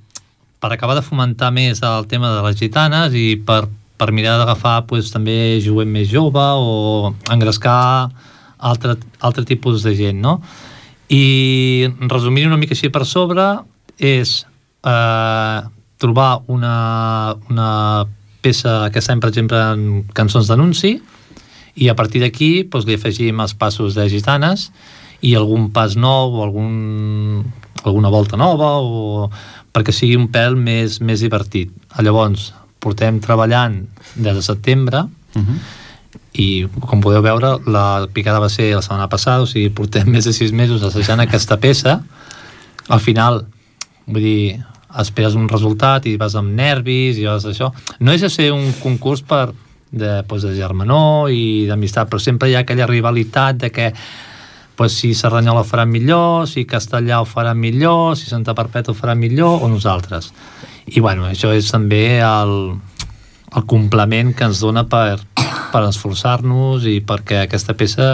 per 0.60 0.72
acabar 0.72 0.98
de 0.98 1.04
fomentar 1.06 1.50
més 1.56 1.80
el 1.82 2.08
tema 2.10 2.34
de 2.36 2.44
les 2.44 2.60
gitanes 2.60 3.16
i 3.16 3.40
per, 3.40 3.64
per 3.96 4.12
mirar 4.12 4.36
d'agafar 4.40 4.84
pues, 4.90 5.10
també 5.14 5.60
jovent 5.64 5.90
més 5.92 6.08
jove 6.12 6.44
o 6.60 7.14
engrescar 7.32 8.10
altre, 8.60 8.98
altre 9.24 9.44
tipus 9.48 9.82
de 9.84 9.96
gent, 9.96 10.20
no? 10.20 10.38
I 11.10 11.88
resumint 12.12 12.52
una 12.52 12.60
mica 12.60 12.76
així 12.76 12.92
per 12.92 13.02
sobre 13.08 13.42
és 13.98 14.44
eh, 14.86 15.60
trobar 16.00 16.42
una, 16.48 17.36
una 17.52 17.70
peça 18.40 18.88
que 18.92 19.02
està, 19.02 19.16
per 19.20 19.30
exemple, 19.30 19.60
en 19.60 20.04
cançons 20.16 20.48
d'anunci 20.48 20.96
i 21.80 21.88
a 21.88 21.94
partir 21.94 22.22
d'aquí 22.24 22.64
doncs, 22.64 22.88
li 22.88 22.96
afegim 22.98 23.40
els 23.44 23.54
passos 23.54 23.94
de 23.98 24.08
gitanes 24.10 24.70
i 25.20 25.34
algun 25.36 25.68
pas 25.74 25.96
nou 26.00 26.38
o 26.38 26.44
algun, 26.44 27.44
alguna 27.84 28.10
volta 28.12 28.40
nova 28.40 28.78
o 28.80 29.28
perquè 29.70 29.92
sigui 29.94 30.16
un 30.18 30.30
pèl 30.32 30.56
més, 30.58 30.98
més 31.04 31.20
divertit. 31.22 31.70
Llavors, 32.00 32.50
portem 32.80 33.20
treballant 33.22 33.84
des 34.16 34.34
de 34.34 34.42
setembre 34.42 35.06
Uh 35.30 35.42
-huh. 35.42 35.58
i 36.32 36.66
com 36.80 37.00
podeu 37.00 37.22
veure 37.22 37.60
la 37.66 38.08
picada 38.12 38.40
va 38.40 38.48
ser 38.48 38.74
la 38.74 38.82
setmana 38.82 39.08
passada 39.08 39.42
o 39.42 39.46
sigui, 39.46 39.70
portem 39.70 40.08
més 40.14 40.24
de 40.24 40.32
sis 40.32 40.50
mesos 40.50 40.82
assajant 40.82 41.20
aquesta 41.20 41.56
peça 41.56 42.02
al 42.88 42.98
final 42.98 43.46
vull 44.06 44.22
dir, 44.22 44.64
esperes 44.98 45.36
un 45.38 45.48
resultat 45.48 46.06
i 46.10 46.16
vas 46.18 46.34
amb 46.38 46.50
nervis 46.56 47.18
i 47.20 47.26
vas 47.28 47.46
això 47.46 47.70
no 48.00 48.12
és 48.12 48.26
ser 48.32 48.50
un 48.52 48.72
concurs 48.82 49.22
per 49.22 49.50
de, 49.90 50.22
pues, 50.28 50.42
de 50.42 50.54
germanor 50.54 51.30
i 51.34 51.66
d'amistat 51.68 52.10
però 52.10 52.20
sempre 52.22 52.50
hi 52.50 52.56
ha 52.56 52.64
aquella 52.64 52.88
rivalitat 52.90 53.56
de 53.64 53.70
que 53.70 53.92
pues, 54.80 54.94
si 54.96 55.12
Cerdanyola 55.14 55.60
ho 55.60 55.66
farà 55.68 55.84
millor, 55.84 56.46
si 56.48 56.64
Castellà 56.64 57.18
ho 57.20 57.26
farà 57.28 57.52
millor, 57.52 58.16
si 58.16 58.30
Santa 58.30 58.54
Perpètua 58.56 58.94
ho 58.94 58.96
farà 58.96 59.12
millor 59.12 59.60
o 59.60 59.68
nosaltres. 59.68 60.30
I 60.88 61.02
bueno, 61.04 61.26
això 61.28 61.50
és 61.52 61.68
també 61.68 62.22
el, 62.24 62.54
el 63.56 63.66
complement 63.68 64.32
que 64.32 64.48
ens 64.48 64.62
dona 64.64 64.86
per, 64.88 65.18
per 65.72 65.82
esforçar-nos 65.84 66.86
i 66.88 67.02
perquè 67.04 67.42
aquesta 67.44 67.76
peça 67.76 68.08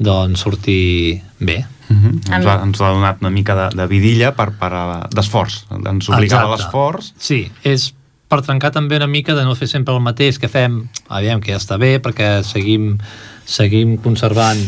doncs 0.00 0.46
surti 0.46 1.20
bé. 1.38 1.60
Uh 1.90 1.96
-huh. 1.96 2.32
A 2.32 2.36
Ens, 2.36 2.46
ha, 2.46 2.60
ens 2.62 2.80
ha 2.80 2.92
donat 2.94 3.20
una 3.20 3.30
mica 3.30 3.54
de, 3.54 3.76
de 3.76 3.86
vidilla 3.86 4.32
per, 4.32 4.52
per 4.52 4.70
d'esforç. 5.10 5.64
Ens 5.70 6.08
obligava 6.08 6.52
a 6.52 6.56
l'esforç. 6.56 7.12
Sí, 7.18 7.50
és 7.62 7.92
per 8.30 8.42
trencar 8.46 8.70
també 8.70 8.96
una 8.96 9.08
mica 9.10 9.34
de 9.34 9.44
no 9.44 9.56
fer 9.58 9.66
sempre 9.68 9.94
el 9.94 10.00
mateix 10.00 10.38
que 10.38 10.48
fem, 10.48 10.84
aviam, 11.08 11.40
que 11.40 11.50
ja 11.50 11.58
està 11.58 11.78
bé, 11.78 11.98
perquè 11.98 12.44
seguim, 12.46 12.98
seguim 13.44 13.96
conservant 13.98 14.62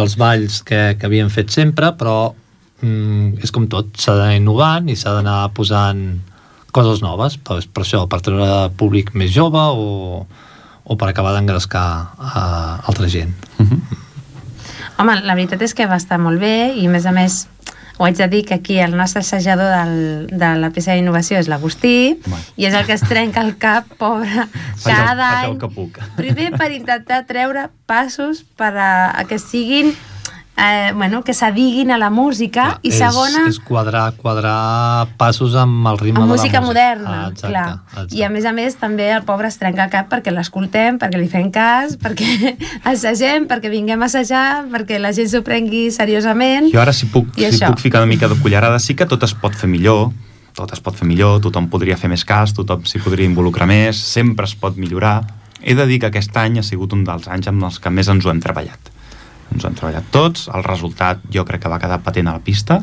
els 0.00 0.16
balls 0.16 0.62
que, 0.62 0.96
que 0.96 1.06
havíem 1.06 1.28
fet 1.28 1.50
sempre, 1.50 1.92
però 1.98 2.32
mm, 2.80 3.42
és 3.44 3.52
com 3.52 3.68
tot, 3.68 3.92
s'ha 4.00 4.16
d'anar 4.16 4.38
innovant 4.38 4.88
i 4.88 4.96
s'ha 4.96 5.12
d'anar 5.18 5.50
posant 5.52 6.20
coses 6.72 7.02
noves, 7.02 7.36
per, 7.36 7.60
per 7.68 7.84
això, 7.84 8.04
per 8.08 8.22
treure 8.24 8.70
públic 8.80 9.12
més 9.18 9.32
jove 9.34 9.60
o, 9.60 10.26
o 10.84 10.96
per 10.96 11.10
acabar 11.10 11.34
d'engrescar 11.36 11.88
a 12.16 12.44
altra 12.86 13.10
gent. 13.10 13.34
Home, 15.00 15.20
la 15.24 15.34
veritat 15.34 15.62
és 15.62 15.74
que 15.74 15.86
va 15.88 15.96
estar 16.00 16.18
molt 16.20 16.40
bé 16.42 16.72
i 16.76 16.86
a 16.86 16.90
més 16.92 17.06
a 17.06 17.12
més 17.16 17.46
ho 18.00 18.06
haig 18.06 18.16
de 18.16 18.26
dir 18.32 18.44
que 18.48 18.54
aquí 18.54 18.78
el 18.80 18.94
nostre 18.96 19.20
assajador 19.20 19.68
del, 19.68 20.26
de 20.32 20.50
la 20.60 20.70
peça 20.72 20.94
d'innovació 20.96 21.36
és 21.40 21.48
l'Agustí 21.52 22.16
i 22.56 22.64
és 22.64 22.72
el 22.74 22.86
que 22.88 22.94
es 22.96 23.02
trenca 23.04 23.42
el 23.44 23.58
cap, 23.60 23.84
pobre, 24.00 24.46
Faig 24.80 24.94
el- 24.94 25.04
cada 25.04 25.26
el 25.44 25.50
any. 25.50 25.58
que 25.60 25.68
puc. 25.68 25.98
Primer 26.16 26.50
per 26.56 26.70
intentar 26.72 27.26
treure 27.28 27.66
passos 27.86 28.40
per 28.56 28.72
a, 28.76 29.10
a 29.20 29.24
que 29.28 29.38
siguin 29.38 29.92
eh, 30.60 30.92
bueno, 30.94 31.22
que 31.24 31.32
s'adiguin 31.34 31.90
a 31.90 31.96
la 31.98 32.10
música 32.10 32.64
Clar, 32.66 32.78
i 32.82 32.90
és, 32.92 32.98
segona 33.00 33.46
És 33.48 33.58
quadrar, 33.64 34.12
quadrar 34.20 35.08
passos 35.16 35.54
amb 35.56 35.86
el 35.88 35.98
ritme 35.98 36.20
amb 36.20 36.28
de 36.30 36.36
la 36.36 36.36
música. 36.36 36.60
moderna, 36.60 37.10
Ah, 37.24 37.28
exacte, 37.30 37.48
clar. 37.48 37.78
exacte. 37.88 38.16
I 38.16 38.22
a 38.22 38.30
més 38.30 38.44
a 38.44 38.52
més 38.52 38.76
també 38.76 39.08
el 39.14 39.22
pobre 39.24 39.48
es 39.48 39.56
trenca 39.58 39.84
el 39.88 39.90
cap 39.90 40.10
perquè 40.12 40.30
l'escoltem, 40.34 40.98
perquè 41.00 41.18
li 41.18 41.28
fem 41.32 41.50
cas, 41.50 41.96
perquè 41.98 42.56
assagem, 42.92 43.46
perquè 43.48 43.70
vinguem 43.72 44.02
a 44.02 44.06
assajar, 44.10 44.66
perquè 44.70 45.00
la 45.00 45.12
gent 45.16 45.28
s'ho 45.32 45.42
prengui 45.46 45.90
seriosament. 45.90 46.70
Jo 46.74 46.80
ara 46.84 46.92
si 46.92 47.06
puc, 47.06 47.32
si 47.36 47.46
això. 47.48 47.72
puc 47.72 47.80
ficar 47.80 48.02
una 48.04 48.10
mica 48.12 48.28
de 48.28 48.36
cullerada, 48.40 48.78
sí 48.78 48.94
que 48.94 49.06
tot 49.06 49.22
es 49.24 49.34
pot 49.34 49.54
fer 49.56 49.68
millor, 49.70 50.10
tot 50.54 50.72
es 50.74 50.80
pot 50.84 50.94
fer 50.98 51.06
millor, 51.08 51.40
tothom 51.40 51.68
podria 51.72 51.96
fer 51.96 52.10
més 52.10 52.24
cas, 52.24 52.52
tothom 52.52 52.84
s'hi 52.84 52.98
podria 53.00 53.24
involucrar 53.26 53.66
més, 53.70 53.96
sempre 53.96 54.44
es 54.44 54.54
pot 54.54 54.76
millorar. 54.76 55.22
He 55.62 55.74
de 55.76 55.84
dir 55.86 55.98
que 56.00 56.06
aquest 56.08 56.36
any 56.40 56.58
ha 56.58 56.62
sigut 56.64 56.92
un 56.96 57.04
dels 57.04 57.28
anys 57.28 57.48
amb 57.48 57.64
els 57.64 57.78
que 57.78 57.90
més 57.92 58.08
ens 58.08 58.24
ho 58.26 58.30
hem 58.32 58.40
treballat. 58.40 58.90
Ens 59.54 59.64
hem 59.66 59.76
treballat 59.78 60.10
tots, 60.14 60.48
el 60.54 60.64
resultat 60.66 61.22
jo 61.32 61.44
crec 61.48 61.64
que 61.64 61.72
va 61.72 61.80
quedar 61.82 62.00
patent 62.04 62.30
a 62.30 62.36
la 62.38 62.44
pista, 62.44 62.80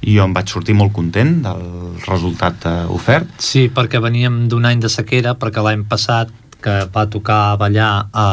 i 0.00 0.16
jo 0.16 0.24
em 0.24 0.34
vaig 0.36 0.48
sortir 0.48 0.74
molt 0.76 0.94
content 0.96 1.40
del 1.44 1.64
resultat 2.06 2.64
eh, 2.68 2.76
ofert. 2.92 3.34
Sí, 3.44 3.66
perquè 3.72 4.00
veníem 4.00 4.46
d'un 4.48 4.68
any 4.68 4.80
de 4.80 4.88
sequera, 4.92 5.34
perquè 5.36 5.64
l'any 5.64 5.84
passat 5.88 6.32
que 6.60 6.76
va 6.92 7.06
tocar 7.08 7.56
ballar 7.60 8.10
a 8.12 8.26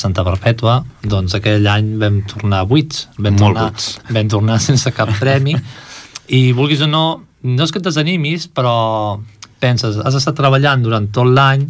Santa 0.00 0.24
Perpètua, 0.24 0.80
doncs 1.04 1.36
aquell 1.36 1.66
any 1.68 1.94
vam 2.00 2.22
tornar 2.28 2.64
buits, 2.68 3.06
vam, 3.18 3.36
Molt 3.36 3.42
tornar, 3.44 3.70
buits. 3.70 3.88
vam 4.16 4.32
tornar 4.32 4.58
sense 4.64 4.92
cap 4.96 5.12
premi, 5.20 5.56
i 6.32 6.50
vulguis 6.56 6.82
o 6.84 6.90
no, 6.90 7.04
no 7.46 7.64
és 7.64 7.72
que 7.72 7.80
et 7.80 7.86
desanimis, 7.86 8.48
però 8.48 8.76
penses, 9.62 10.00
has 10.00 10.16
estat 10.18 10.36
treballant 10.36 10.82
durant 10.84 11.08
tot 11.12 11.28
l'any 11.28 11.64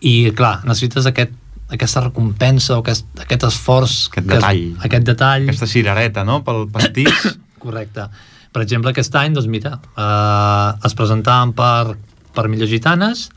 i, 0.00 0.30
clar, 0.36 0.60
necessites 0.64 1.08
aquest, 1.08 1.34
aquesta 1.70 2.00
recompensa 2.00 2.76
o 2.76 2.80
aquest, 2.82 3.06
aquest 3.20 3.44
esforç 3.44 4.08
Aquest 4.10 4.14
que 4.14 4.20
es- 4.20 4.26
detall. 4.40 4.76
aquest 4.86 5.04
detall 5.06 5.42
Aquesta 5.48 5.66
cirereta, 5.66 6.24
no?, 6.24 6.42
pel 6.44 6.68
pastís. 6.72 7.38
Correcte. 7.64 8.08
Per 8.52 8.62
exemple, 8.62 8.90
aquest 8.90 9.14
any, 9.14 9.32
doncs 9.34 9.46
mira, 9.46 9.76
eh, 9.96 10.86
es 10.86 10.94
presentaven 10.98 11.52
per, 11.54 11.96
per 12.34 12.48
millor 12.48 12.66
gitanes 12.68 13.28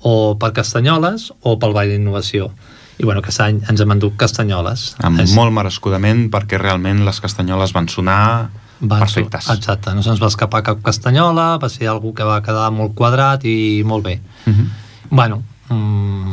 o 0.00 0.36
per 0.38 0.52
castanyoles 0.56 1.32
o 1.42 1.58
pel 1.58 1.72
Ball 1.76 1.88
d'Innovació. 1.92 2.50
I 2.98 3.04
bueno, 3.04 3.20
aquest 3.20 3.40
any 3.44 3.58
ens 3.68 3.80
hem 3.82 3.90
endut 3.92 4.14
castanyoles. 4.16 4.94
amb 5.04 5.20
És- 5.20 5.34
molt 5.36 5.52
merescudament, 5.52 6.30
perquè 6.32 6.56
realment 6.58 7.04
les 7.04 7.20
castanyoles 7.20 7.72
van 7.76 7.88
sonar 7.92 8.48
van 8.80 9.00
perfectes. 9.00 9.50
Exacte, 9.52 9.92
no 9.94 10.02
se'ns 10.02 10.20
va 10.22 10.28
escapar 10.28 10.62
cap 10.62 10.80
castanyola, 10.84 11.58
va 11.58 11.68
ser 11.68 11.88
algú 11.88 12.14
que 12.14 12.24
va 12.24 12.40
quedar 12.42 12.70
molt 12.72 12.94
quadrat 12.94 13.44
i 13.44 13.82
molt 13.84 14.04
bé. 14.04 14.20
Uh 14.46 14.52
-huh. 14.52 14.66
Bueno, 15.10 15.42
mm, 15.68 16.32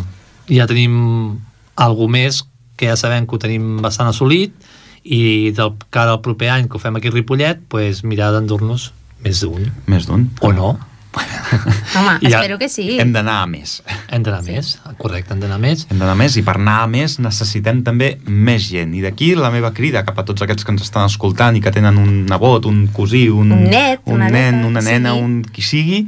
ja 0.49 0.67
tenim 0.67 1.39
algú 1.75 2.07
més 2.11 2.43
que 2.77 2.87
ja 2.89 2.95
sabem 2.99 3.27
que 3.27 3.35
ho 3.35 3.39
tenim 3.41 3.77
bastant 3.81 4.09
assolit 4.09 4.53
i 5.03 5.51
del 5.55 5.73
cara 5.93 6.15
al 6.15 6.21
proper 6.25 6.49
any 6.53 6.67
que 6.69 6.77
ho 6.77 6.81
fem 6.81 6.95
aquí 6.95 7.09
a 7.11 7.11
Ripollet, 7.11 7.59
pues, 7.69 8.03
mirar 8.07 8.31
d'endur-nos 8.33 8.91
més 9.23 9.41
d'un. 9.43 9.69
Més 9.87 10.07
d'un. 10.07 10.29
O 10.41 10.51
no. 10.55 10.73
Home, 11.13 12.17
I 12.21 12.29
ja- 12.31 12.39
espero 12.39 12.57
que 12.57 12.67
sí. 12.69 12.97
Hem 12.99 13.11
d'anar 13.13 13.43
a 13.43 13.45
més. 13.45 13.83
Hem 14.09 14.23
d'anar 14.25 14.41
més, 14.47 14.71
correcte, 14.97 15.35
hem 15.35 15.43
d'anar 15.43 15.59
més. 15.61 15.83
Hem 15.91 15.99
d'anar 16.01 16.15
més 16.17 16.37
i 16.39 16.41
per 16.41 16.55
anar 16.57 16.79
a 16.83 16.87
més 16.89 17.19
necessitem 17.21 17.83
també 17.85 18.15
més 18.25 18.65
gent. 18.71 18.95
I 18.97 19.03
d'aquí 19.05 19.33
la 19.37 19.51
meva 19.53 19.69
crida 19.77 20.01
cap 20.07 20.17
a 20.19 20.25
tots 20.25 20.41
aquests 20.41 20.65
que 20.65 20.73
ens 20.73 20.81
estan 20.87 21.05
escoltant 21.05 21.55
i 21.55 21.61
que 21.61 21.71
tenen 21.75 21.99
un 22.01 22.23
nebot, 22.25 22.65
un 22.65 22.87
cosí, 22.95 23.27
un, 23.29 23.51
Un 23.53 23.67
net, 23.69 24.01
un 24.05 24.15
una 24.17 24.31
nen, 24.33 24.55
neta, 24.63 24.67
una 24.71 24.81
nena, 24.81 25.13
sí. 25.13 25.21
un 25.21 25.37
qui 25.53 25.61
sigui, 25.61 25.99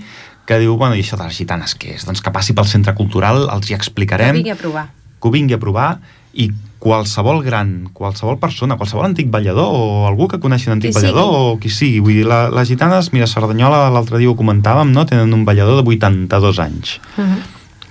que 0.46 0.60
diu, 0.60 0.76
bueno, 0.78 0.96
i 0.96 1.02
això 1.02 1.18
de 1.18 1.24
les 1.26 1.38
gitanes 1.38 1.76
què 1.78 1.96
és? 1.96 2.06
Doncs 2.06 2.22
que 2.22 2.32
passi 2.32 2.54
pel 2.54 2.66
centre 2.70 2.94
cultural, 2.94 3.48
els 3.52 3.66
hi 3.70 3.74
Que 3.74 3.80
explicarem, 3.82 4.36
vingui 4.36 4.52
a 4.52 4.56
provar. 4.56 4.88
que 5.22 5.28
ho 5.28 5.32
vingui 5.32 5.54
a 5.56 5.60
provar 5.60 6.00
i 6.34 6.52
qualsevol 6.80 7.42
gran, 7.44 7.90
qualsevol 7.94 8.38
persona, 8.38 8.76
qualsevol 8.78 9.06
antic 9.08 9.30
ballador 9.32 9.72
o 9.74 10.06
algú 10.08 10.28
que 10.28 10.38
coneixi 10.40 10.68
un 10.70 10.74
antic 10.74 10.92
Qui 10.94 11.00
ballador 11.02 11.24
sigui. 11.26 11.36
o 11.56 11.60
qui 11.60 11.70
sigui. 11.70 12.00
Vull 12.00 12.14
dir, 12.20 12.26
la, 12.30 12.50
les 12.54 12.68
gitanes, 12.70 13.12
mira, 13.14 13.26
Cerdanyola 13.26 13.90
l'altre 13.90 14.20
dia 14.20 14.30
ho 14.30 14.36
comentàvem, 14.36 14.92
no? 14.94 15.06
tenen 15.06 15.34
un 15.34 15.46
ballador 15.46 15.82
de 15.82 15.88
82 15.90 16.60
anys. 16.60 17.00
Uh 17.18 17.24
-huh. 17.24 17.40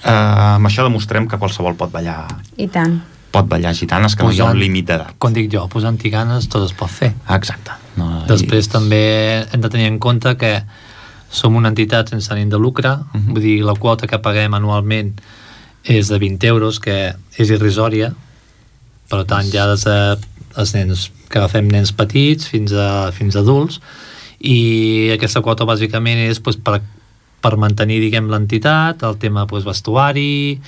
Uh, 0.04 0.54
amb 0.60 0.66
això 0.66 0.82
demostrem 0.84 1.26
que 1.26 1.38
qualsevol 1.38 1.74
pot 1.74 1.90
ballar 1.90 2.26
I 2.58 2.66
tant. 2.68 3.00
pot 3.32 3.48
ballar 3.48 3.74
gitanes, 3.74 4.14
que 4.14 4.22
no 4.22 4.30
hi 4.30 4.38
ha 4.40 4.44
Posant- 4.44 4.54
un 4.54 4.60
límit 4.60 4.86
d'edat. 4.86 5.14
Com 5.18 5.32
dic 5.32 5.50
jo, 5.50 5.66
posant 5.68 5.98
tiganes 5.98 6.46
tot 6.48 6.64
es 6.66 6.72
pot 6.74 6.90
fer. 6.90 7.14
Exacte. 7.30 7.70
No, 7.96 8.22
Després 8.28 8.68
també 8.68 9.46
hem 9.50 9.60
de 9.60 9.68
tenir 9.70 9.86
en 9.86 9.98
compte 9.98 10.36
que 10.36 10.62
som 11.34 11.56
una 11.58 11.72
entitat 11.72 12.12
sense 12.14 12.30
ànim 12.32 12.48
de 12.52 12.58
lucre, 12.62 12.94
Mhm. 13.12 13.32
vull 13.34 13.42
dir, 13.42 13.56
la 13.66 13.74
quota 13.74 14.06
que 14.06 14.18
paguem 14.22 14.54
anualment 14.54 15.16
és 15.84 16.08
de 16.08 16.18
20 16.18 16.46
euros, 16.46 16.78
que 16.80 17.14
és 17.36 17.50
irrisòria, 17.50 18.14
per 19.10 19.24
tant 19.26 19.50
ja 19.52 19.66
des 19.66 19.84
de 19.84 20.16
els 20.56 20.74
nens, 20.74 21.10
que 21.28 21.38
agafem 21.38 21.66
nens 21.68 21.90
petits 21.92 22.46
fins 22.46 22.72
a, 22.72 23.10
fins 23.12 23.34
a 23.36 23.40
adults, 23.40 23.80
i 24.40 25.10
aquesta 25.12 25.42
quota 25.42 25.64
bàsicament 25.66 26.20
és 26.30 26.38
pues, 26.40 26.56
per, 26.56 26.80
per 27.42 27.56
mantenir 27.56 27.98
diguem 28.00 28.28
l'entitat, 28.30 29.02
el 29.02 29.16
tema 29.18 29.46
pues, 29.46 29.64
vestuari, 29.64 30.60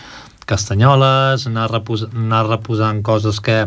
castanyoles, 0.46 1.46
anar, 1.46 1.70
repos, 1.70 2.06
anar 2.14 2.46
reposant 2.48 3.02
coses 3.02 3.40
que, 3.40 3.66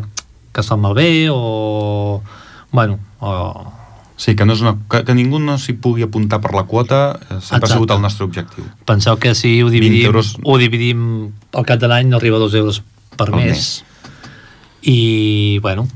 que 0.54 0.62
estan 0.62 0.80
malbé 0.82 1.30
o... 1.32 2.22
Bueno, 2.72 3.00
o, 3.20 3.32
Sí, 4.20 4.34
que, 4.36 4.44
no 4.44 4.52
és 4.52 4.60
una, 4.60 4.74
que, 4.92 5.00
que 5.08 5.14
ningú 5.16 5.40
no 5.40 5.56
s'hi 5.56 5.78
pugui 5.80 6.04
apuntar 6.04 6.42
per 6.44 6.52
la 6.52 6.66
quota 6.68 6.98
eh, 7.16 7.38
sempre 7.40 7.40
Exacte. 7.40 7.66
ha 7.70 7.72
sigut 7.78 7.94
el 7.96 8.02
nostre 8.04 8.26
objectiu. 8.28 8.66
Penseu 8.90 9.16
que 9.16 9.32
si 9.32 9.54
ho 9.64 9.70
20 9.70 9.78
dividim, 9.80 10.06
euros. 10.10 10.34
ho 10.44 10.58
dividim 10.60 11.06
al 11.56 11.66
cap 11.70 11.80
de 11.80 11.88
l'any 11.88 12.12
no 12.12 12.20
arriba 12.20 12.36
a 12.36 12.44
dos 12.44 12.54
euros 12.60 12.82
per 13.16 13.30
Al 13.30 13.38
mes. 13.40 13.86
I, 14.84 15.60
bueno, 15.64 15.88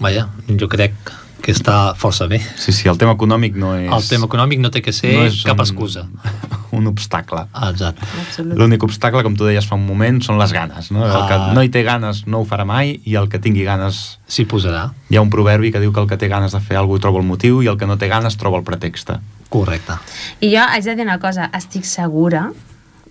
vaja, 0.00 0.28
jo 0.48 0.68
crec 0.72 0.96
que 1.42 1.52
està 1.54 1.94
força 1.94 2.26
bé. 2.26 2.40
Sí, 2.58 2.72
sí, 2.72 2.88
el 2.88 2.98
tema 2.98 3.12
econòmic 3.14 3.54
no 3.56 3.74
és... 3.78 3.90
El 3.92 4.06
tema 4.08 4.26
econòmic 4.26 4.58
no 4.60 4.70
té 4.74 4.80
que 4.82 4.92
ser 4.92 5.12
no 5.14 5.26
cap 5.44 5.60
un- 5.60 5.64
excusa. 5.66 6.06
Un 6.76 6.88
obstacle. 6.90 7.44
Exacte. 7.70 8.04
L'únic 8.42 8.82
obstacle, 8.84 9.22
com 9.24 9.36
tu 9.38 9.46
deies 9.46 9.64
fa 9.64 9.76
un 9.78 9.84
moment, 9.86 10.18
són 10.20 10.36
les 10.36 10.50
ganes. 10.52 10.90
No? 10.92 11.04
El 11.06 11.22
que 11.30 11.36
Ah. 11.38 11.52
no 11.54 11.62
hi 11.62 11.70
té 11.72 11.82
ganes 11.86 12.24
no 12.26 12.40
ho 12.42 12.44
farà 12.44 12.66
mai 12.68 13.00
i 13.06 13.14
el 13.16 13.28
que 13.32 13.38
tingui 13.38 13.62
ganes... 13.64 14.18
S'hi 14.28 14.44
posarà. 14.50 14.90
Hi 15.08 15.16
ha 15.16 15.22
un 15.22 15.30
proverbi 15.30 15.70
que 15.72 15.80
diu 15.80 15.92
que 15.94 16.00
el 16.02 16.08
que 16.10 16.18
té 16.20 16.28
ganes 16.28 16.52
de 16.52 16.60
fer 16.60 16.76
alguna 16.76 16.98
cosa 16.98 17.06
troba 17.06 17.22
el 17.22 17.26
motiu 17.30 17.62
i 17.62 17.70
el 17.70 17.78
que 17.78 17.86
no 17.86 17.96
té 17.96 18.08
ganes 18.08 18.36
troba 18.36 18.58
el 18.58 18.64
pretext. 18.66 19.14
Correcte. 19.48 19.94
I 20.42 20.50
jo 20.56 20.66
haig 20.66 20.84
de 20.84 20.96
dir 20.98 21.06
una 21.06 21.20
cosa, 21.22 21.48
estic 21.54 21.84
segura, 21.86 22.50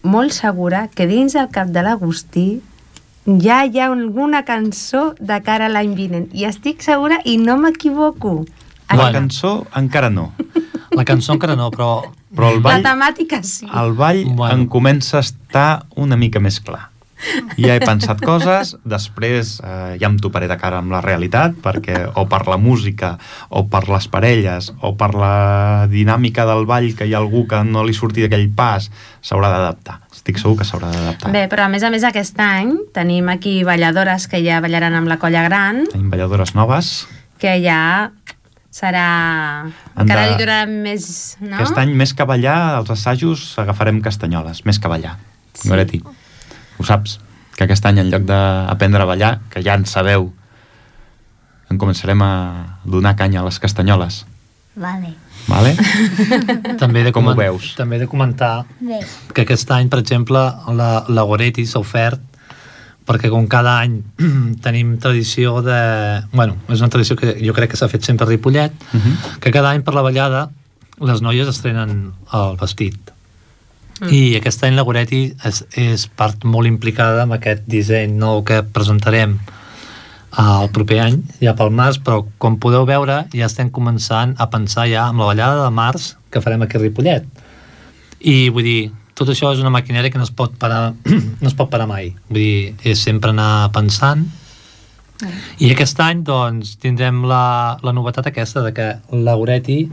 molt 0.04 0.36
segura, 0.36 0.90
que 0.94 1.08
dins 1.08 1.34
del 1.34 1.48
cap 1.50 1.72
de 1.74 1.82
l'Agustí 1.82 2.60
ja 3.26 3.64
hi 3.66 3.80
ha 3.80 3.88
alguna 3.92 4.44
cançó 4.46 5.16
de 5.20 5.42
cara 5.44 5.66
a 5.66 5.70
l'any 5.74 5.96
vinent. 5.98 6.28
I 6.34 6.46
estic 6.46 6.82
segura 6.86 7.20
i 7.26 7.38
no 7.38 7.58
m'equivoco. 7.58 8.46
La 8.90 8.96
Bueno. 8.98 9.12
cançó 9.20 9.68
encara 9.76 10.10
no, 10.10 10.32
La 10.92 11.04
cançó 11.04 11.34
encara 11.34 11.56
no, 11.56 11.72
però... 11.72 12.04
però 12.36 12.50
el 12.54 12.62
La 12.62 12.70
ball, 12.70 12.84
temàtica 12.84 13.42
sí. 13.44 13.66
el 13.74 13.94
ball 13.94 14.26
Bueno. 14.36 14.54
en 14.54 14.68
comença 14.68 15.18
a 15.18 15.22
estar 15.22 15.86
una 15.96 16.16
mica 16.16 16.40
més 16.40 16.60
clar. 16.62 16.90
Ja 17.58 17.76
he 17.76 17.80
pensat 17.80 18.20
coses, 18.22 18.74
després 18.84 19.56
eh, 19.64 19.96
ja 20.02 20.10
em 20.10 20.18
toparé 20.20 20.50
de 20.52 20.58
cara 20.60 20.82
amb 20.82 20.92
la 20.92 21.00
realitat, 21.02 21.56
perquè 21.64 22.02
o 22.20 22.26
per 22.30 22.42
la 22.52 22.58
música, 22.60 23.14
o 23.50 23.64
per 23.72 23.86
les 23.90 24.08
parelles, 24.12 24.72
o 24.84 24.92
per 25.00 25.14
la 25.16 25.88
dinàmica 25.92 26.46
del 26.46 26.66
ball, 26.70 26.90
que 26.98 27.08
hi 27.08 27.14
ha 27.16 27.22
algú 27.24 27.46
que 27.48 27.62
no 27.64 27.86
li 27.88 27.96
surti 27.96 28.26
d'aquell 28.26 28.50
pas, 28.56 28.90
s'haurà 29.24 29.50
d'adaptar. 29.54 30.02
Estic 30.14 30.38
segur 30.42 30.58
que 30.60 30.68
s'haurà 30.68 30.92
d'adaptar. 30.92 31.32
Bé, 31.32 31.46
però 31.52 31.66
a 31.66 31.72
més 31.72 31.84
a 31.88 31.90
més 31.94 32.04
aquest 32.04 32.40
any 32.44 32.76
tenim 32.94 33.30
aquí 33.32 33.64
balladores 33.64 34.28
que 34.28 34.44
ja 34.44 34.60
ballaran 34.64 34.96
amb 35.00 35.08
la 35.08 35.18
colla 35.22 35.44
gran, 35.48 35.86
Tenim 35.92 36.10
balladores 36.12 36.54
noves. 36.56 37.08
que 37.40 37.56
ja 37.64 38.12
serà... 38.76 39.72
Encara 39.96 40.26
de- 40.26 40.30
li 40.34 40.38
durarà 40.44 40.68
més... 40.68 41.38
No? 41.40 41.56
Aquest 41.62 41.78
any, 41.80 41.94
més 41.96 42.12
que 42.14 42.26
ballar, 42.28 42.58
als 42.82 42.92
assajos 42.92 43.54
agafarem 43.62 44.02
castanyoles, 44.04 44.66
més 44.68 44.80
que 44.84 44.92
ballar. 44.92 45.16
Sí. 45.56 45.70
Goretti, 45.72 46.02
ho 46.78 46.84
saps? 46.84 47.20
Que 47.56 47.64
aquest 47.64 47.86
any, 47.88 48.00
en 48.00 48.10
lloc 48.12 48.24
d'aprendre 48.28 49.02
a 49.02 49.06
ballar, 49.08 49.40
que 49.50 49.62
ja 49.64 49.76
en 49.80 49.86
sabeu, 49.86 50.34
en 51.72 51.78
començarem 51.82 52.22
a 52.22 52.32
donar 52.84 53.16
canya 53.16 53.42
a 53.42 53.46
les 53.48 53.60
castanyoles. 53.60 54.26
Vale. 54.76 55.14
Vale? 55.48 55.76
També 56.82 57.04
de 57.06 57.12
Com 57.14 57.28
ho 57.30 57.36
veus? 57.38 57.76
També 57.78 58.00
de 58.02 58.08
comentar 58.10 58.66
Bé. 58.80 59.00
que 59.34 59.46
aquest 59.46 59.70
any, 59.72 59.90
per 59.90 60.00
exemple, 60.02 60.42
la, 60.76 60.90
la 61.08 61.24
Goretti 61.24 61.66
s'ha 61.70 61.80
ofert 61.80 62.20
perquè 63.06 63.30
com 63.30 63.46
cada 63.48 63.76
any 63.84 64.00
tenim 64.66 64.96
tradició 64.98 65.60
de... 65.62 65.78
Bueno, 66.34 66.58
és 66.74 66.82
una 66.82 66.90
tradició 66.90 67.16
que 67.20 67.36
jo 67.38 67.54
crec 67.54 67.72
que 67.76 67.78
s'ha 67.78 67.88
fet 67.92 68.04
sempre 68.04 68.26
a 68.26 68.30
Ripollet, 68.30 68.74
Uh 68.94 69.00
-huh. 69.00 69.40
que 69.40 69.52
cada 69.52 69.70
any 69.70 69.84
per 69.84 69.94
la 69.94 70.02
ballada 70.02 70.50
les 71.00 71.22
noies 71.22 71.48
estrenen 71.48 72.14
el 72.34 72.58
vestit. 72.58 73.12
Mm. 74.02 74.12
I 74.12 74.22
aquest 74.40 74.64
any 74.68 74.76
la 74.76 74.84
Goretti 74.84 75.22
és, 75.48 75.62
és 75.80 76.08
part 76.20 76.44
molt 76.44 76.68
implicada 76.68 77.24
amb 77.24 77.38
aquest 77.38 77.64
disseny 77.72 78.18
nou 78.20 78.44
que 78.48 78.62
presentarem 78.76 79.38
el 80.36 80.70
proper 80.76 81.00
any, 81.00 81.22
ja 81.40 81.54
pel 81.56 81.72
març, 81.72 82.02
però 82.04 82.26
com 82.44 82.58
podeu 82.60 82.84
veure 82.88 83.22
ja 83.32 83.48
estem 83.48 83.70
començant 83.72 84.34
a 84.36 84.50
pensar 84.52 84.90
ja 84.92 85.08
amb 85.08 85.24
la 85.24 85.30
ballada 85.32 85.64
de 85.64 85.72
març 85.72 86.14
que 86.30 86.44
farem 86.44 86.66
aquí 86.66 86.76
a 86.76 86.84
Ripollet. 86.84 87.28
I 88.20 88.50
vull 88.52 88.68
dir, 88.68 88.80
tot 89.16 89.32
això 89.32 89.54
és 89.56 89.62
una 89.64 89.72
maquinària 89.72 90.12
que 90.12 90.20
no 90.20 90.28
es 90.28 90.34
pot 90.36 90.58
parar, 90.60 90.92
no 91.42 91.48
es 91.48 91.56
pot 91.56 91.72
parar 91.72 91.88
mai. 91.88 92.12
Vull 92.28 92.42
dir, 92.42 92.74
és 92.84 93.06
sempre 93.08 93.32
anar 93.32 93.72
pensant 93.76 94.28
i 95.64 95.70
aquest 95.72 96.00
any 96.04 96.24
doncs 96.28 96.76
tindrem 96.84 97.24
la, 97.30 97.78
la 97.84 97.94
novetat 97.96 98.28
aquesta 98.32 98.64
de 98.66 98.74
que 98.76 98.88
la 99.16 99.36
Goretti 99.40 99.86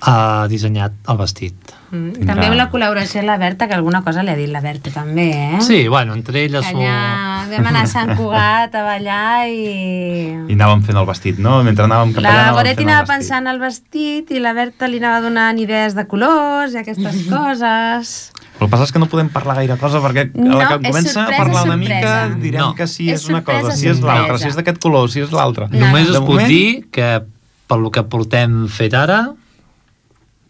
ha 0.00 0.46
dissenyat 0.50 0.92
el 1.08 1.16
vestit. 1.16 1.54
Mm. 1.90 2.10
Tindrà- 2.12 2.26
També 2.34 2.46
amb 2.50 2.56
la 2.58 2.66
col·laboració 2.70 3.20
de 3.20 3.26
la 3.26 3.36
Berta, 3.38 3.68
que 3.68 3.74
alguna 3.74 4.02
cosa 4.04 4.22
li 4.22 4.30
ha 4.30 4.36
dit 4.36 4.48
la 4.50 4.60
Berta 4.60 4.90
també, 4.90 5.30
eh? 5.32 5.60
Sí, 5.62 5.86
bueno, 5.88 6.12
entre 6.14 6.44
elles... 6.44 6.66
Que 6.66 6.74
ho- 6.74 6.80
allà 6.82 7.46
vam 7.48 7.66
anar 7.70 7.84
a 7.84 7.86
Sant 7.86 8.14
Cugat 8.16 8.74
a 8.74 8.82
ballar 8.82 9.48
i... 9.48 10.34
I 10.50 10.56
anàvem 10.56 10.82
fent 10.84 10.98
el 10.98 11.06
vestit, 11.06 11.38
no? 11.38 11.62
Mentre 11.64 11.84
anàvem 11.86 12.12
cap 12.12 12.22
allà 12.24 12.32
La 12.34 12.40
anàvem 12.42 12.58
Goretti 12.58 12.84
anava 12.88 13.06
pensant 13.06 13.46
el 13.46 13.60
vestit 13.62 14.30
i 14.34 14.40
la 14.42 14.52
Berta 14.56 14.88
li 14.88 14.98
anava 14.98 15.20
donant 15.24 15.58
idees 15.62 15.94
de 15.96 16.04
colors 16.10 16.74
i 16.74 16.80
aquestes 16.82 17.22
coses. 17.32 18.14
Però 18.58 18.66
el 18.66 18.68
que 18.68 18.72
passa 18.74 18.84
és 18.88 18.92
que 18.94 19.00
no 19.02 19.06
podem 19.10 19.28
parlar 19.34 19.56
gaire 19.62 19.76
cosa 19.80 20.00
perquè 20.04 20.28
No, 20.34 20.58
a 20.58 20.58
la 20.60 20.68
que 20.74 20.80
comença 20.90 21.12
sorpresa, 21.14 21.24
a 21.24 21.38
parlar 21.44 21.62
una 21.64 21.78
sorpresa. 21.78 22.10
mica 22.28 22.40
direm 22.42 22.60
No. 22.60 22.74
que 22.74 22.86
si 22.86 23.08
És 23.10 23.22
és, 23.24 23.28
una 23.30 23.42
cosa, 23.44 23.60
sorpresa, 23.60 23.80
si 23.80 23.88
és 23.88 24.00
l'altra, 24.04 24.38
si 24.38 24.48
és 24.50 24.56
d'aquest 24.58 24.78
color, 24.82 25.08
si 25.10 25.20
és 25.24 25.32
l'altre. 25.32 25.68
No. 25.70 25.80
Només 25.86 26.08
us 26.10 26.18
puc 26.20 26.28
moment- 26.36 26.48
dir 26.48 26.84
que 26.90 27.22
per 27.66 27.78
lo 27.78 27.90
que 27.90 28.02
portem 28.04 28.66
fet 28.68 28.94
ara 28.94 29.32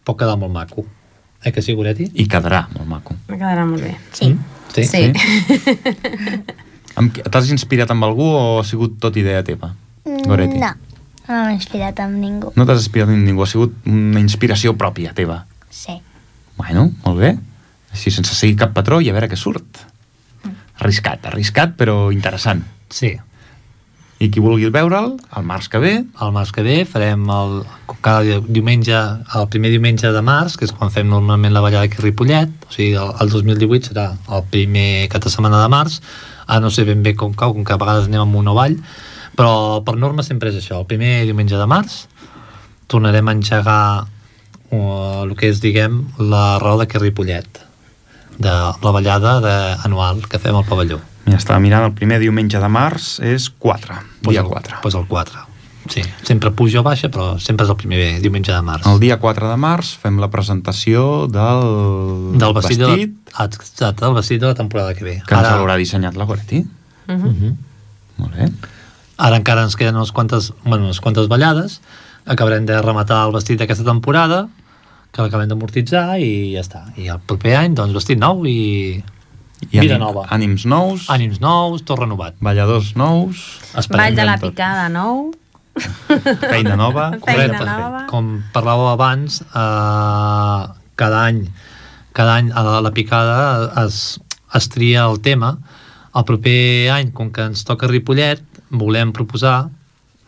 pot 0.05 0.19
quedar 0.21 0.37
molt 0.41 0.53
maco. 0.53 0.85
Eh 1.45 1.53
que 1.53 1.61
sí, 1.63 1.75
Goretti? 1.77 2.07
I 2.15 2.27
quedarà 2.29 2.67
molt 2.73 2.89
maco. 2.89 3.15
Me 3.29 3.37
quedarà 3.37 3.67
molt 3.69 3.83
bé. 3.85 3.97
Sí. 4.17 4.31
Sí. 4.75 4.85
Sí. 4.89 5.03
Amb 6.97 7.13
qui- 7.13 7.25
T'has 7.27 7.49
inspirat 7.51 7.91
amb 7.91 8.05
algú 8.07 8.23
o 8.31 8.61
ha 8.61 8.65
sigut 8.65 8.99
tot 9.03 9.17
idea 9.19 9.43
teva? 9.47 9.73
Goretti? 10.05 10.59
Mm, 10.59 10.61
No, 10.61 11.35
no 11.35 11.45
m'he 11.49 11.55
inspirat 11.57 12.01
amb 12.05 12.19
ningú. 12.21 12.53
No 12.57 12.67
t'has 12.69 12.83
inspirat 12.85 13.09
amb 13.11 13.25
ningú, 13.27 13.43
ha 13.43 13.51
sigut 13.51 13.75
una 13.89 14.21
inspiració 14.21 14.75
pròpia 14.79 15.15
teva. 15.17 15.47
Sí. 15.71 15.97
Bueno, 16.57 16.91
molt 17.05 17.19
bé. 17.19 17.33
Així 17.95 18.11
sense 18.15 18.35
seguir 18.35 18.57
cap 18.61 18.73
patró 18.77 19.01
i 19.01 19.09
a 19.11 19.15
veure 19.17 19.29
què 19.31 19.37
surt. 19.39 19.81
Arriscat, 20.79 21.27
arriscat, 21.31 21.77
però 21.79 22.13
interessant. 22.13 22.63
Sí. 22.91 23.15
I 24.23 24.29
qui 24.31 24.41
vulgui 24.41 24.69
veure'l, 24.71 25.17
el 25.37 25.47
març 25.47 25.67
que 25.69 25.81
ve, 25.83 25.95
El 26.23 26.31
març 26.33 26.53
que 26.55 26.63
ve 26.63 26.85
farem 26.87 27.25
el, 27.31 27.65
cada 28.05 28.39
diumenge, 28.47 28.95
el 28.95 29.49
primer 29.51 29.73
diumenge 29.73 30.13
de 30.15 30.23
març, 30.23 30.55
que 30.57 30.69
és 30.69 30.73
quan 30.73 30.93
fem 30.95 31.09
normalment 31.11 31.53
la 31.53 31.63
ballada 31.65 31.89
aquí 31.89 31.99
a 31.99 32.05
Ripollet, 32.05 32.53
o 32.69 32.73
sigui, 32.73 32.95
el, 32.95 33.11
el 33.21 33.33
2018 33.33 33.91
serà 33.91 34.07
el 34.31 34.47
primer 34.53 35.09
cap 35.13 35.25
de 35.25 35.33
setmana 35.33 35.63
de 35.65 35.71
març, 35.73 35.99
ara 36.47 36.63
no 36.63 36.71
sé 36.71 36.85
ben 36.87 37.03
bé 37.03 37.15
com 37.19 37.35
cau, 37.35 37.57
com 37.57 37.67
que 37.67 37.75
a 37.75 37.81
vegades 37.81 38.07
anem 38.07 38.23
amb 38.23 38.39
un 38.39 38.53
ball, 38.55 38.77
però 39.35 39.83
per 39.85 39.97
norma 39.99 40.23
sempre 40.23 40.53
és 40.53 40.61
això, 40.61 40.79
el 40.83 40.91
primer 40.91 41.25
diumenge 41.27 41.59
de 41.59 41.67
març. 41.67 42.05
Tornarem 42.87 43.29
a 43.29 43.35
engegar 43.35 44.05
uh, 44.05 45.25
el 45.25 45.35
que 45.39 45.51
és, 45.51 45.59
diguem, 45.65 46.05
la 46.21 46.61
raó 46.63 46.79
d'aquí 46.79 47.01
a 47.01 47.03
Ripollet, 47.03 47.65
de 48.39 48.55
la 48.55 48.95
ballada 48.95 49.41
de, 49.43 49.57
anual 49.89 50.23
que 50.31 50.39
fem 50.39 50.55
al 50.55 50.69
pavelló. 50.69 51.01
Ja 51.27 51.39
estava 51.39 51.61
mirant, 51.61 51.87
el 51.89 51.95
primer 51.97 52.21
diumenge 52.23 52.61
de 52.61 52.69
març 52.69 53.19
és 53.25 53.49
4, 53.63 53.99
dia 54.29 54.43
el, 54.43 54.49
4. 54.51 54.81
Pues 54.83 54.95
el 54.95 55.07
4. 55.09 55.45
Sí, 55.93 56.01
sempre 56.25 56.51
puja 56.57 56.81
o 56.81 56.85
baixa, 56.85 57.11
però 57.13 57.35
sempre 57.43 57.67
és 57.67 57.71
el 57.73 57.77
primer 57.77 57.99
diumenge 58.25 58.53
de 58.53 58.61
març. 58.65 58.87
El 58.89 59.01
dia 59.03 59.19
4 59.21 59.51
de 59.51 59.57
març 59.61 59.95
fem 60.01 60.17
la 60.21 60.31
presentació 60.33 61.27
del, 61.29 62.39
del 62.41 62.55
vestit, 62.57 62.81
vestit 62.81 63.13
De 63.13 63.35
la, 63.37 63.45
exacte, 63.51 64.07
el 64.09 64.17
vestit 64.17 64.41
de 64.41 64.49
la 64.49 64.57
temporada 64.57 64.95
que 64.97 65.05
ve. 65.05 65.19
que 65.27 65.37
ens 65.37 65.51
l'haurà 65.51 65.77
dissenyat 65.77 66.17
la 66.17 66.25
Goretti. 66.25 66.65
Uh 67.09 67.15
-huh. 67.15 67.33
Mhm. 67.33 67.57
Molt 68.17 68.35
bé. 68.37 68.51
Ara 69.17 69.37
encara 69.37 69.63
ens 69.63 69.77
queden 69.77 69.97
unes 69.97 70.13
quantes, 70.13 70.53
bueno, 70.65 70.85
unes 70.85 71.01
quantes 71.01 71.29
ballades, 71.29 71.81
acabarem 72.27 72.65
de 72.67 72.81
rematar 72.81 73.27
el 73.27 73.33
vestit 73.33 73.59
d'aquesta 73.59 73.85
temporada, 73.85 74.49
que 75.13 75.23
l'acabem 75.23 75.49
d'amortitzar 75.49 76.19
i 76.19 76.55
ja 76.55 76.61
està. 76.61 76.81
I 76.97 77.09
el 77.09 77.21
proper 77.21 77.57
any, 77.57 77.75
doncs, 77.75 77.95
vestit 77.95 78.19
nou 78.19 78.45
i 78.47 79.05
I 79.71 79.81
vida 79.81 79.95
ànim- 79.97 80.01
nova. 80.01 80.27
Ànims 80.31 80.65
nous, 80.67 81.09
Ànims 81.11 81.41
nous, 81.41 81.83
tot 81.85 81.99
renovat. 81.99 82.35
balladors 82.41 82.95
nous, 82.97 83.37
Esperem 83.77 84.07
Ball 84.07 84.17
de 84.17 84.25
la 84.25 84.39
tot. 84.39 84.51
picada 84.51 84.89
nou. 84.89 85.33
feina 86.51 86.77
nova. 86.77 87.11
Feina 87.27 87.59
Correcte. 87.59 87.65
nova. 87.65 88.07
Com 88.11 88.43
parlàveu 88.55 88.89
abans, 88.93 89.41
eh, 89.43 90.63
cada 90.97 91.25
any 91.27 91.49
cada 92.15 92.37
any 92.37 92.53
a 92.55 92.63
la, 92.63 92.81
la 92.81 92.91
picada 92.93 93.73
es, 93.85 94.21
es 94.55 94.69
tria 94.69 95.05
el 95.11 95.19
tema. 95.21 95.59
El 96.15 96.23
proper 96.25 96.91
any, 96.95 97.11
com 97.11 97.33
que 97.35 97.43
ens 97.43 97.65
toca 97.67 97.89
Ripollet, 97.91 98.39
volem 98.71 99.11
proposar 99.13 99.69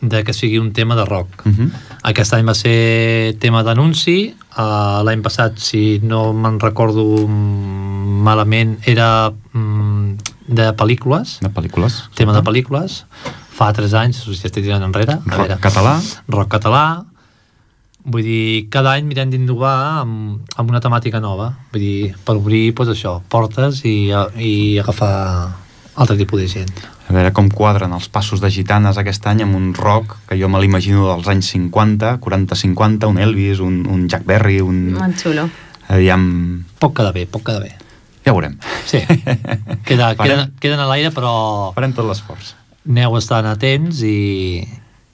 de 0.01 0.23
que 0.23 0.33
sigui 0.33 0.59
un 0.59 0.73
tema 0.73 0.95
de 0.95 1.05
rock. 1.05 1.45
Uh 1.45 1.51
-huh. 1.51 1.71
Aquest 2.03 2.33
any 2.33 2.45
va 2.45 2.53
ser 2.53 3.35
tema 3.39 3.63
d'anunci, 3.63 4.35
uh, 4.57 5.03
l'any 5.03 5.21
passat, 5.21 5.57
si 5.57 5.99
no 6.03 6.33
me'n 6.33 6.59
recordo 6.59 7.27
malament, 7.27 8.77
era 8.85 9.31
mm, 9.31 10.17
de 10.47 10.73
pel·lícules, 10.73 11.39
De 11.39 11.49
pel·lícules. 11.49 12.09
tema 12.15 12.33
de 12.33 12.41
pel·lícules. 12.41 13.03
Fa 13.51 13.73
3 13.73 13.93
anys, 13.93 14.17
sigui, 14.17 14.35
estic 14.35 14.63
tirant 14.63 14.83
enrere. 14.83 15.19
Rock 15.25 15.59
català. 15.59 15.99
Rock 16.27 16.49
català. 16.51 17.05
Vull 18.05 18.23
dir, 18.23 18.69
cada 18.69 18.93
any 18.93 19.03
mirem 19.03 19.29
d'innovar 19.29 20.01
amb, 20.01 20.39
amb 20.55 20.69
una 20.69 20.79
temàtica 20.79 21.19
nova. 21.19 21.57
Vull 21.73 21.81
dir, 21.81 22.15
per 22.23 22.35
obrir, 22.35 22.73
doncs 22.73 22.93
això, 22.93 23.21
portes 23.27 23.83
i, 23.83 24.13
i 24.37 24.79
agafar 24.79 25.55
altre 25.95 26.15
tipus 26.15 26.39
de 26.39 26.47
gent. 26.47 26.71
A 27.07 27.13
veure 27.15 27.31
com 27.31 27.47
quadren 27.47 27.93
els 27.95 28.09
passos 28.11 28.41
de 28.43 28.49
gitanes 28.51 28.97
aquest 28.99 29.23
any 29.31 29.41
amb 29.45 29.55
un 29.55 29.69
rock 29.77 30.17
que 30.27 30.35
jo 30.39 30.49
me 30.51 30.59
l'imagino 30.59 31.05
dels 31.07 31.27
anys 31.31 31.53
50, 31.55 32.17
40-50, 32.19 33.07
un 33.07 33.17
Elvis, 33.23 33.61
un, 33.63 33.85
un 33.87 34.07
Jack 34.11 34.25
Berry, 34.27 34.59
un... 34.61 34.81
Molt 34.97 35.21
xulo. 35.23 35.45
Aviam... 35.87 36.25
Pot 36.81 36.91
quedar 36.97 37.13
bé, 37.15 37.23
pot 37.31 37.45
quedar 37.47 37.61
bé. 37.63 37.71
Ja 38.27 38.33
veurem. 38.35 38.57
Sí, 38.85 38.99
Queda, 39.87 40.09
Farem- 40.19 40.19
queden, 40.19 40.51
queden 40.59 40.83
a 40.83 40.87
l'aire, 40.89 41.13
però 41.15 41.31
Farem 41.77 41.93
tot 41.95 42.09
l'esforç. 42.09 42.51
aneu 42.89 43.15
estant 43.15 43.47
atents 43.47 44.01
i, 44.03 44.67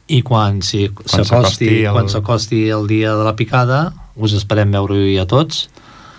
i 0.10 0.24
quan 0.26 0.64
si 0.66 0.88
Quan 0.90 1.06
s'acosti 1.10 1.30
s'acosti 1.30 1.70
el- 1.86 1.94
quan 1.94 2.10
s'acosti 2.10 2.64
el 2.74 2.88
dia 2.90 3.14
de 3.14 3.24
la 3.30 3.36
picada 3.38 3.84
us 4.18 4.34
esperem 4.34 4.74
veure-hi 4.74 5.20
a 5.22 5.28
tots 5.30 5.68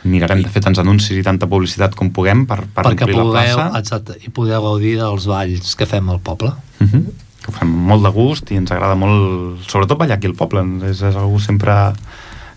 Mirarem 0.05 0.43
de 0.45 0.51
fer 0.53 0.61
tants 0.64 0.79
anuncis 0.83 1.17
i 1.17 1.25
tanta 1.25 1.49
publicitat 1.49 1.95
com 1.97 2.11
puguem 2.12 2.45
per, 2.49 2.61
per 2.67 2.85
perquè 2.90 3.07
omplir 3.07 3.17
la 3.17 3.25
pugueu, 3.25 3.57
plaça. 3.57 3.67
exacte, 3.81 4.19
i 4.21 4.33
podeu 4.35 4.61
gaudir 4.62 4.99
dels 5.01 5.29
balls 5.31 5.75
que 5.81 5.88
fem 5.88 6.11
al 6.12 6.21
poble. 6.21 6.53
Uh 6.81 6.88
-huh. 6.88 7.05
que 7.45 7.51
ho 7.51 7.55
fem 7.55 7.69
molt 7.69 8.03
de 8.03 8.11
gust 8.11 8.51
i 8.51 8.57
ens 8.57 8.71
agrada 8.73 8.95
molt, 8.95 9.61
sobretot 9.69 9.99
ballar 9.99 10.17
aquí 10.17 10.27
al 10.27 10.35
poble, 10.35 10.62
és, 10.88 11.03
és 11.03 11.14
algú 11.14 11.38
sempre 11.38 11.93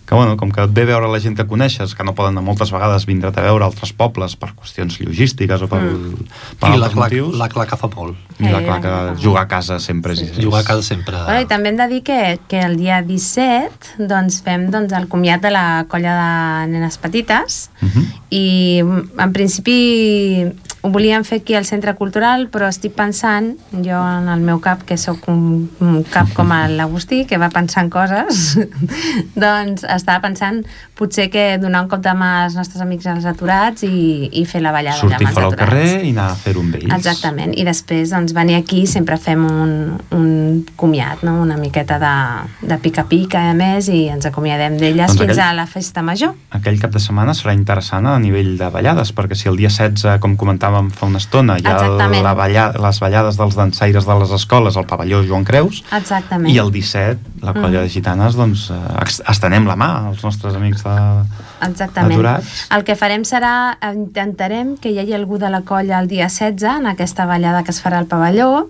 que, 0.08 0.14
bueno, 0.14 0.38
com 0.40 0.50
que 0.50 0.62
et 0.64 0.72
ve 0.72 0.86
veure 0.88 1.08
la 1.12 1.20
gent 1.20 1.36
que 1.36 1.44
coneixes, 1.44 1.92
que 1.94 2.04
no 2.06 2.14
poden 2.16 2.40
moltes 2.40 2.70
vegades 2.72 3.04
vindre't 3.04 3.36
a 3.36 3.42
veure 3.44 3.66
altres 3.66 3.92
pobles 3.92 4.38
per 4.40 4.54
qüestions 4.56 4.96
logístiques 5.04 5.60
o 5.60 5.68
per, 5.68 5.82
mm. 5.84 6.28
per 6.62 6.70
I 6.70 6.78
la 6.78 6.88
altres 6.88 6.94
clar, 6.94 7.10
motius, 7.10 7.36
la 7.36 7.48
clar 7.52 7.66
que 7.68 7.76
fa 7.76 7.90
molt. 7.92 8.16
i 8.38 8.48
la 8.48 8.62
Eh, 8.62 8.64
clar 8.64 8.78
que 8.80 9.22
jugar 9.22 9.42
a 9.44 9.48
casa 9.50 9.78
sempre 9.78 10.14
és... 10.16 10.22
és 10.24 10.38
Jugar 10.40 10.62
a 10.62 10.66
casa 10.66 10.82
sempre... 10.82 11.20
Bueno, 11.26 11.42
I 11.44 11.48
també 11.50 11.68
hem 11.68 11.76
de 11.76 11.88
dir 11.92 12.00
que, 12.06 12.38
que 12.48 12.62
el 12.64 12.78
dia 12.80 13.02
17 13.04 14.08
doncs, 14.08 14.40
fem 14.46 14.70
doncs, 14.72 14.96
el 14.96 15.10
comiat 15.12 15.44
de 15.44 15.52
la 15.52 15.84
colla 15.92 16.16
de 16.16 16.72
nenes 16.72 16.96
petites 16.98 17.68
Uh 17.78 17.88
-huh. 17.88 18.04
i 18.30 18.78
en 18.80 19.32
principi 19.32 20.46
ho 20.82 20.90
volíem 20.94 21.24
fer 21.26 21.40
aquí 21.40 21.54
al 21.58 21.64
Centre 21.66 21.94
Cultural 21.98 22.46
però 22.52 22.68
estic 22.70 22.92
pensant, 22.94 23.52
jo 23.84 23.98
en 23.98 24.28
el 24.30 24.40
meu 24.46 24.60
cap 24.62 24.84
que 24.86 24.96
sóc 25.00 25.26
un, 25.28 25.68
un 25.82 26.02
cap 26.06 26.30
com 26.36 26.52
l'Agustí 26.78 27.24
que 27.26 27.38
va 27.38 27.48
pensant 27.50 27.90
coses 27.90 28.56
doncs 29.34 29.84
estava 29.88 30.20
pensant 30.22 30.62
potser 30.98 31.28
que 31.30 31.58
donar 31.62 31.82
un 31.84 31.88
cop 31.90 32.02
de 32.02 32.12
mà 32.18 32.30
als 32.44 32.56
nostres 32.58 32.82
amics 32.82 33.06
als 33.10 33.26
aturats 33.28 33.84
i, 33.86 34.28
i 34.32 34.44
fer 34.48 34.60
la 34.64 34.72
ballada 34.74 34.96
Sortir 34.98 35.18
amb 35.18 35.28
els 35.28 35.34
fora 35.34 35.46
al 35.48 35.52
aturats. 35.54 35.70
carrer 35.72 36.06
i 36.08 36.12
anar 36.14 36.28
a 36.32 36.36
fer-ho 36.38 36.62
amb 36.64 36.78
ells. 36.78 36.94
Exactament, 36.98 37.54
i 37.58 37.64
després 37.66 38.10
doncs, 38.14 38.34
venir 38.36 38.56
aquí 38.58 38.84
sempre 38.90 39.18
fem 39.20 39.44
un, 39.46 39.72
un 40.14 40.64
comiat, 40.76 41.22
no? 41.26 41.36
una 41.42 41.56
miqueta 41.60 41.98
de, 42.02 42.14
de 42.70 42.78
pica-pica 42.82 43.44
a 43.50 43.54
més 43.58 43.88
i 43.92 44.04
ens 44.12 44.26
acomiadem 44.30 44.78
d'elles 44.80 45.12
Doncs 45.12 45.20
fins 45.22 45.34
aquell- 45.36 45.44
a 45.50 45.58
la 45.60 45.66
festa 45.70 46.02
major. 46.02 46.34
Aquell 46.58 46.80
cap 46.82 46.94
de 46.94 47.02
setmana 47.02 47.34
serà 47.36 47.54
interessant 47.56 48.06
a 48.10 48.16
nivell 48.22 48.56
de 48.58 48.70
ballades, 48.74 49.12
perquè 49.14 49.36
si 49.38 49.48
el 49.50 49.56
dia 49.60 49.70
16, 49.70 50.18
com 50.22 50.36
comentàvem 50.68 50.90
fa 50.92 51.06
una 51.08 51.18
estona, 51.18 51.56
hi 51.58 51.64
ha 51.66 51.72
Exactament. 51.76 52.22
la 52.24 52.34
balla, 52.34 52.64
les 52.78 53.00
ballades 53.00 53.36
dels 53.38 53.54
dansaires 53.56 54.06
de 54.06 54.14
les 54.20 54.30
escoles 54.30 54.76
al 54.76 54.86
pavelló 54.86 55.22
Joan 55.26 55.44
Creus, 55.44 55.82
Exactament. 55.92 56.50
i 56.52 56.58
el 56.58 56.70
17, 56.70 57.18
la 57.42 57.52
colla 57.54 57.80
Mm. 57.80 57.82
de 57.82 57.88
gitanes, 57.88 58.34
doncs, 58.34 58.70
eh, 58.70 59.20
estenem 59.28 59.66
la 59.66 59.76
mà 59.76 60.08
als 60.08 60.22
nostres 60.22 60.54
amics 60.54 60.82
de... 60.82 61.24
Exactament. 61.60 62.12
aturats. 62.12 62.66
El 62.70 62.84
que 62.84 62.94
farem 62.96 63.22
serà, 63.24 63.76
intentarem 63.94 64.76
que 64.78 64.90
hi 64.90 64.98
hagi 64.98 65.12
algú 65.14 65.38
de 65.38 65.50
la 65.50 65.62
colla 65.62 65.98
el 65.98 66.08
dia 66.08 66.28
16 66.28 66.78
en 66.78 66.86
aquesta 66.86 67.26
ballada 67.26 67.64
que 67.64 67.70
es 67.72 67.82
farà 67.82 67.98
al 67.98 68.06
pavelló 68.06 68.68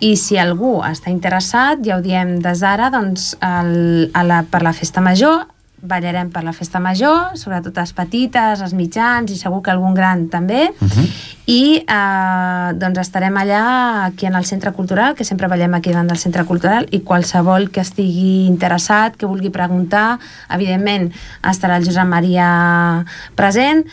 i 0.00 0.16
si 0.16 0.38
algú 0.38 0.80
està 0.82 1.10
interessat, 1.10 1.78
ja 1.84 1.96
ho 1.96 2.00
diem 2.00 2.38
des 2.40 2.60
d'ara, 2.60 2.90
doncs 2.90 3.36
el, 3.40 4.10
a 4.14 4.22
la, 4.24 4.42
per 4.44 4.62
la 4.62 4.72
festa 4.72 5.00
major 5.00 5.46
ballarem 5.82 6.30
per 6.30 6.42
la 6.44 6.52
festa 6.52 6.80
major, 6.80 7.36
sobretot 7.40 7.76
les 7.76 7.92
petites, 7.96 8.60
els 8.60 8.74
mitjans 8.76 9.30
i 9.32 9.36
segur 9.36 9.62
que 9.62 9.70
algun 9.70 9.94
gran 9.94 10.28
també, 10.28 10.70
Uh 10.80 10.88
-huh. 10.88 11.06
i 11.46 11.84
eh, 11.86 12.72
doncs 12.74 12.98
estarem 12.98 13.34
allà 13.34 14.04
aquí 14.04 14.26
en 14.26 14.34
el 14.34 14.44
Centre 14.44 14.72
Cultural, 14.72 15.14
que 15.14 15.24
sempre 15.24 15.48
ballem 15.48 15.74
aquí 15.74 15.90
davant 15.90 16.08
del 16.08 16.18
Centre 16.18 16.44
Cultural, 16.44 16.86
i 16.90 17.00
qualsevol 17.00 17.70
que 17.70 17.80
estigui 17.80 18.46
interessat, 18.46 19.16
que 19.16 19.26
vulgui 19.26 19.50
preguntar, 19.50 20.18
evidentment 20.48 21.12
estarà 21.42 21.76
el 21.76 21.84
Josep 21.84 22.06
Maria 22.06 23.04
present, 23.34 23.84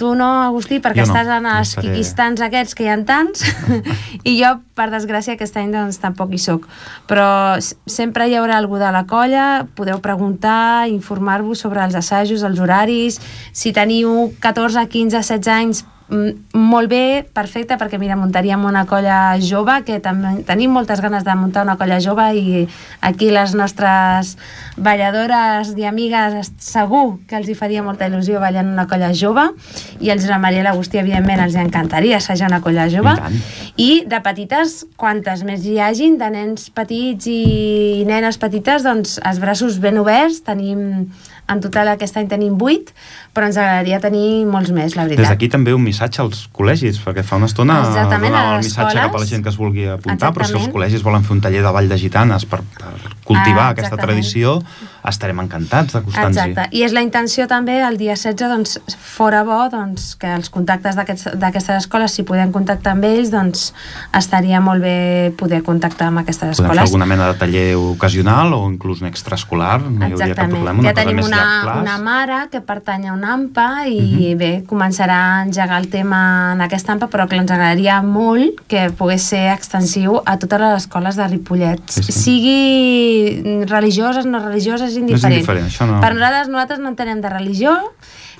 tu 0.00 0.14
no, 0.16 0.30
Agustí, 0.48 0.78
perquè 0.80 1.04
Jo 1.04 1.10
no, 1.10 1.12
estàs 1.12 1.28
en 1.36 1.46
els 1.50 1.68
estaré- 1.74 1.90
quiquistans 1.90 2.40
aquests 2.46 2.74
que 2.78 2.86
hi 2.86 2.90
ha 2.90 2.96
tants, 3.06 3.44
i 4.30 4.34
jo, 4.40 4.54
per 4.74 4.88
desgràcia, 4.92 5.36
aquest 5.36 5.60
any 5.60 5.70
doncs 5.74 6.00
tampoc 6.00 6.32
hi 6.32 6.40
sóc. 6.40 6.64
Però 7.10 7.28
sempre 7.60 8.26
hi 8.30 8.34
haurà 8.40 8.56
algú 8.58 8.80
de 8.80 8.88
la 8.96 9.04
colla, 9.10 9.66
podeu 9.76 10.00
preguntar, 10.00 10.88
informar-vos 10.88 11.60
sobre 11.62 11.84
els 11.84 11.94
assajos, 12.00 12.42
els 12.48 12.58
horaris, 12.64 13.20
si 13.52 13.74
teniu 13.76 14.30
14, 14.40 14.88
15, 14.88 15.20
16 15.20 15.52
anys, 15.60 15.84
molt 16.10 16.90
bé, 16.90 17.26
perfecte, 17.36 17.76
perquè 17.78 18.00
mira, 18.00 18.16
muntaríem 18.18 18.64
una 18.64 18.86
colla 18.88 19.36
jove, 19.44 19.76
que 19.84 20.00
també 20.00 20.40
tenim 20.48 20.72
moltes 20.74 21.02
ganes 21.04 21.26
de 21.26 21.36
muntar 21.36 21.66
una 21.68 21.76
colla 21.76 22.00
jove 22.00 22.26
i 22.34 22.64
aquí 23.04 23.30
les 23.30 23.54
nostres 23.54 24.36
balladores 24.80 25.74
i 25.76 25.84
amigues 25.84 26.50
segur 26.58 27.20
que 27.28 27.36
els 27.36 27.50
hi 27.50 27.58
faria 27.58 27.84
molta 27.84 28.08
il·lusió 28.08 28.40
ballar 28.40 28.64
en 28.64 28.72
una 28.72 28.88
colla 28.88 29.12
jove 29.12 29.50
i 30.00 30.08
els 30.08 30.24
Josep 30.24 30.40
Maria 30.40 30.64
i 30.64 30.66
l'Agustí 30.66 30.98
evidentment 31.00 31.44
els 31.44 31.58
encantaria 31.60 32.18
assajar 32.18 32.48
una 32.48 32.62
colla 32.64 32.88
jove. 32.88 33.12
I 33.76 33.90
i 33.90 34.04
de 34.06 34.20
petites, 34.22 34.84
quantes 35.00 35.42
més 35.46 35.64
hi 35.66 35.78
hagin, 35.82 36.16
de 36.20 36.28
nens 36.30 36.68
petits 36.74 37.26
i 37.30 38.04
nenes 38.06 38.38
petites, 38.38 38.84
doncs 38.86 39.16
els 39.26 39.40
braços 39.42 39.80
ben 39.82 39.98
oberts, 39.98 40.42
tenim 40.46 41.08
en 41.50 41.60
total 41.60 41.88
aquest 41.88 42.16
any 42.16 42.28
tenim 42.30 42.54
8, 42.60 42.92
però 43.34 43.46
ens 43.46 43.56
agradaria 43.58 44.00
tenir 44.00 44.44
molts 44.46 44.70
més, 44.70 44.96
la 44.96 45.04
veritat. 45.04 45.24
Des 45.24 45.28
d'aquí 45.34 45.48
també 45.50 45.74
un 45.74 45.82
missatge 45.82 46.22
als 46.22 46.48
col·legis, 46.56 46.98
perquè 47.04 47.22
fa 47.26 47.36
una 47.36 47.46
estona 47.46 47.80
Exactament, 47.88 48.32
donava 48.32 48.56
el 48.56 48.64
missatge 48.64 48.88
escoles. 48.96 49.06
cap 49.06 49.14
a 49.14 49.18
la 49.18 49.26
gent 49.26 49.42
que 49.42 49.48
es 49.50 49.56
vulgui 49.58 49.86
apuntar, 49.86 50.32
però 50.32 50.44
si 50.46 50.52
els 50.52 50.62
Exactament. 50.62 50.74
col·legis 50.76 51.02
volen 51.02 51.24
fer 51.24 51.32
un 51.36 51.40
taller 51.40 51.62
de 51.62 51.70
ball 51.72 51.88
de 51.88 51.98
gitanes 51.98 52.46
per, 52.46 52.60
per 52.62 52.92
cultivar 53.24 53.68
Ah, 53.68 53.68
aquesta 53.74 53.94
exactament. 53.94 54.00
tradició, 54.08 54.62
estarem 55.08 55.38
encantats 55.40 55.92
d'acostar-nos-hi. 55.94 56.50
Exacte, 56.50 56.76
i 56.76 56.82
és 56.82 56.92
la 56.92 57.02
intenció 57.02 57.46
també 57.46 57.80
el 57.86 57.96
dia 57.96 58.14
16, 58.16 58.48
doncs, 58.50 58.80
fora 58.98 59.42
bo 59.44 59.68
doncs, 59.70 60.14
que 60.16 60.26
els 60.34 60.50
contactes 60.50 60.96
d'aquestes 60.96 61.76
escoles, 61.76 62.12
si 62.12 62.22
podem 62.22 62.50
contactar 62.52 62.92
amb 62.92 63.04
ells, 63.04 63.30
doncs 63.30 63.72
estaria 64.16 64.60
molt 64.60 64.82
bé 64.82 65.32
poder 65.38 65.62
contactar 65.62 66.08
amb 66.08 66.18
aquestes 66.24 66.56
Podem 66.56 66.56
fer 66.56 66.64
escoles. 66.64 66.82
alguna 66.90 67.06
mena 67.06 67.28
de 67.32 67.38
taller 67.38 67.76
ocasional 67.76 68.52
o 68.54 68.70
inclús 68.70 69.00
un 69.00 69.08
extraescolar, 69.08 69.80
no 69.82 70.06
hi 70.06 70.12
hauria 70.12 70.18
cap 70.18 70.20
Exactament. 70.20 70.52
problema, 70.56 70.80
una 70.80 70.88
ja 70.90 70.94
tenim 70.94 71.16
més 71.16 71.26
una, 71.80 71.98
mare 71.98 72.48
que 72.50 72.60
pertany 72.60 73.06
a 73.08 73.12
una 73.12 73.32
AMPA 73.34 73.86
i 73.88 74.00
Mhm. 74.34 74.38
bé, 74.38 74.64
començarà 74.66 75.38
a 75.38 75.42
engegar 75.44 75.80
el 75.80 75.88
tema 75.88 76.52
en 76.54 76.60
aquesta 76.60 76.92
AMPA, 76.92 77.08
però 77.08 77.28
que 77.28 77.36
ens 77.36 77.50
agradaria 77.50 78.00
molt 78.02 78.60
que 78.68 78.90
pogués 78.90 79.22
ser 79.22 79.52
extensiu 79.52 80.22
a 80.24 80.38
totes 80.38 80.60
les 80.60 80.76
escoles 80.84 81.16
de 81.16 81.28
Ripollet. 81.28 81.80
Sí, 81.88 82.02
sí. 82.02 82.12
Sigui 82.12 83.64
religioses, 83.66 84.26
no 84.26 84.38
religioses, 84.40 84.96
indiferent. 84.96 85.34
indiferent, 85.34 85.66
això 85.68 85.86
no- 85.86 86.00
Per 86.00 86.14
nosaltres, 86.14 86.48
nosaltres 86.48 86.78
no 86.80 86.88
entenem 86.88 87.20
de 87.20 87.28
religió, 87.28 87.76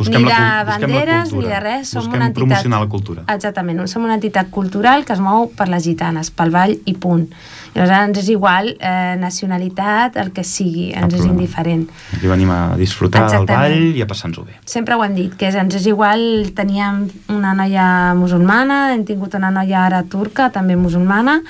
Busquem 0.01 0.25
ni 0.25 0.29
la 0.29 0.41
de 0.41 0.43
la 0.43 0.65
banderes, 0.65 1.25
ni 1.31 1.31
cultura. 1.37 1.55
de 1.55 1.61
res. 1.67 1.89
Som 1.93 2.01
Busquem 2.03 2.17
una 2.19 2.27
entitat... 2.31 2.41
promocionar 2.41 2.81
la 2.81 2.89
cultura. 2.89 3.25
Exactament, 3.37 3.87
som 3.93 4.05
una 4.09 4.17
entitat 4.19 4.51
cultural 4.51 5.05
que 5.05 5.13
es 5.17 5.21
mou 5.23 5.51
per 5.57 5.69
les 5.69 5.85
gitanes, 5.85 6.33
pel 6.33 6.51
ball 6.55 6.77
i 6.89 6.95
punt. 6.97 7.29
Llavors 7.75 7.93
ens 7.95 8.19
és 8.19 8.29
igual 8.33 8.73
eh, 8.81 9.15
nacionalitat, 9.21 10.17
el 10.19 10.33
que 10.35 10.43
sigui, 10.43 10.89
ens 10.97 11.15
és 11.15 11.23
indiferent. 11.29 11.85
Aquí 12.17 12.27
venim 12.27 12.51
a 12.51 12.75
disfrutar 12.81 13.27
del 13.29 13.45
Exactament. 13.45 13.77
ball 13.77 14.01
i 14.01 14.03
a 14.03 14.09
passar-nos-ho 14.11 14.45
bé. 14.49 14.57
Sempre 14.67 14.97
ho 14.99 15.05
hem 15.05 15.15
dit, 15.15 15.37
que 15.39 15.47
és, 15.47 15.55
ens 15.55 15.77
és 15.79 15.87
igual, 15.87 16.25
teníem 16.57 17.05
una 17.31 17.53
noia 17.55 17.87
musulmana, 18.19 18.81
hem 18.95 19.05
tingut 19.07 19.37
una 19.39 19.53
noia 19.55 19.85
ara 19.87 20.03
turca, 20.03 20.51
també 20.51 20.75
musulmana, 20.77 21.41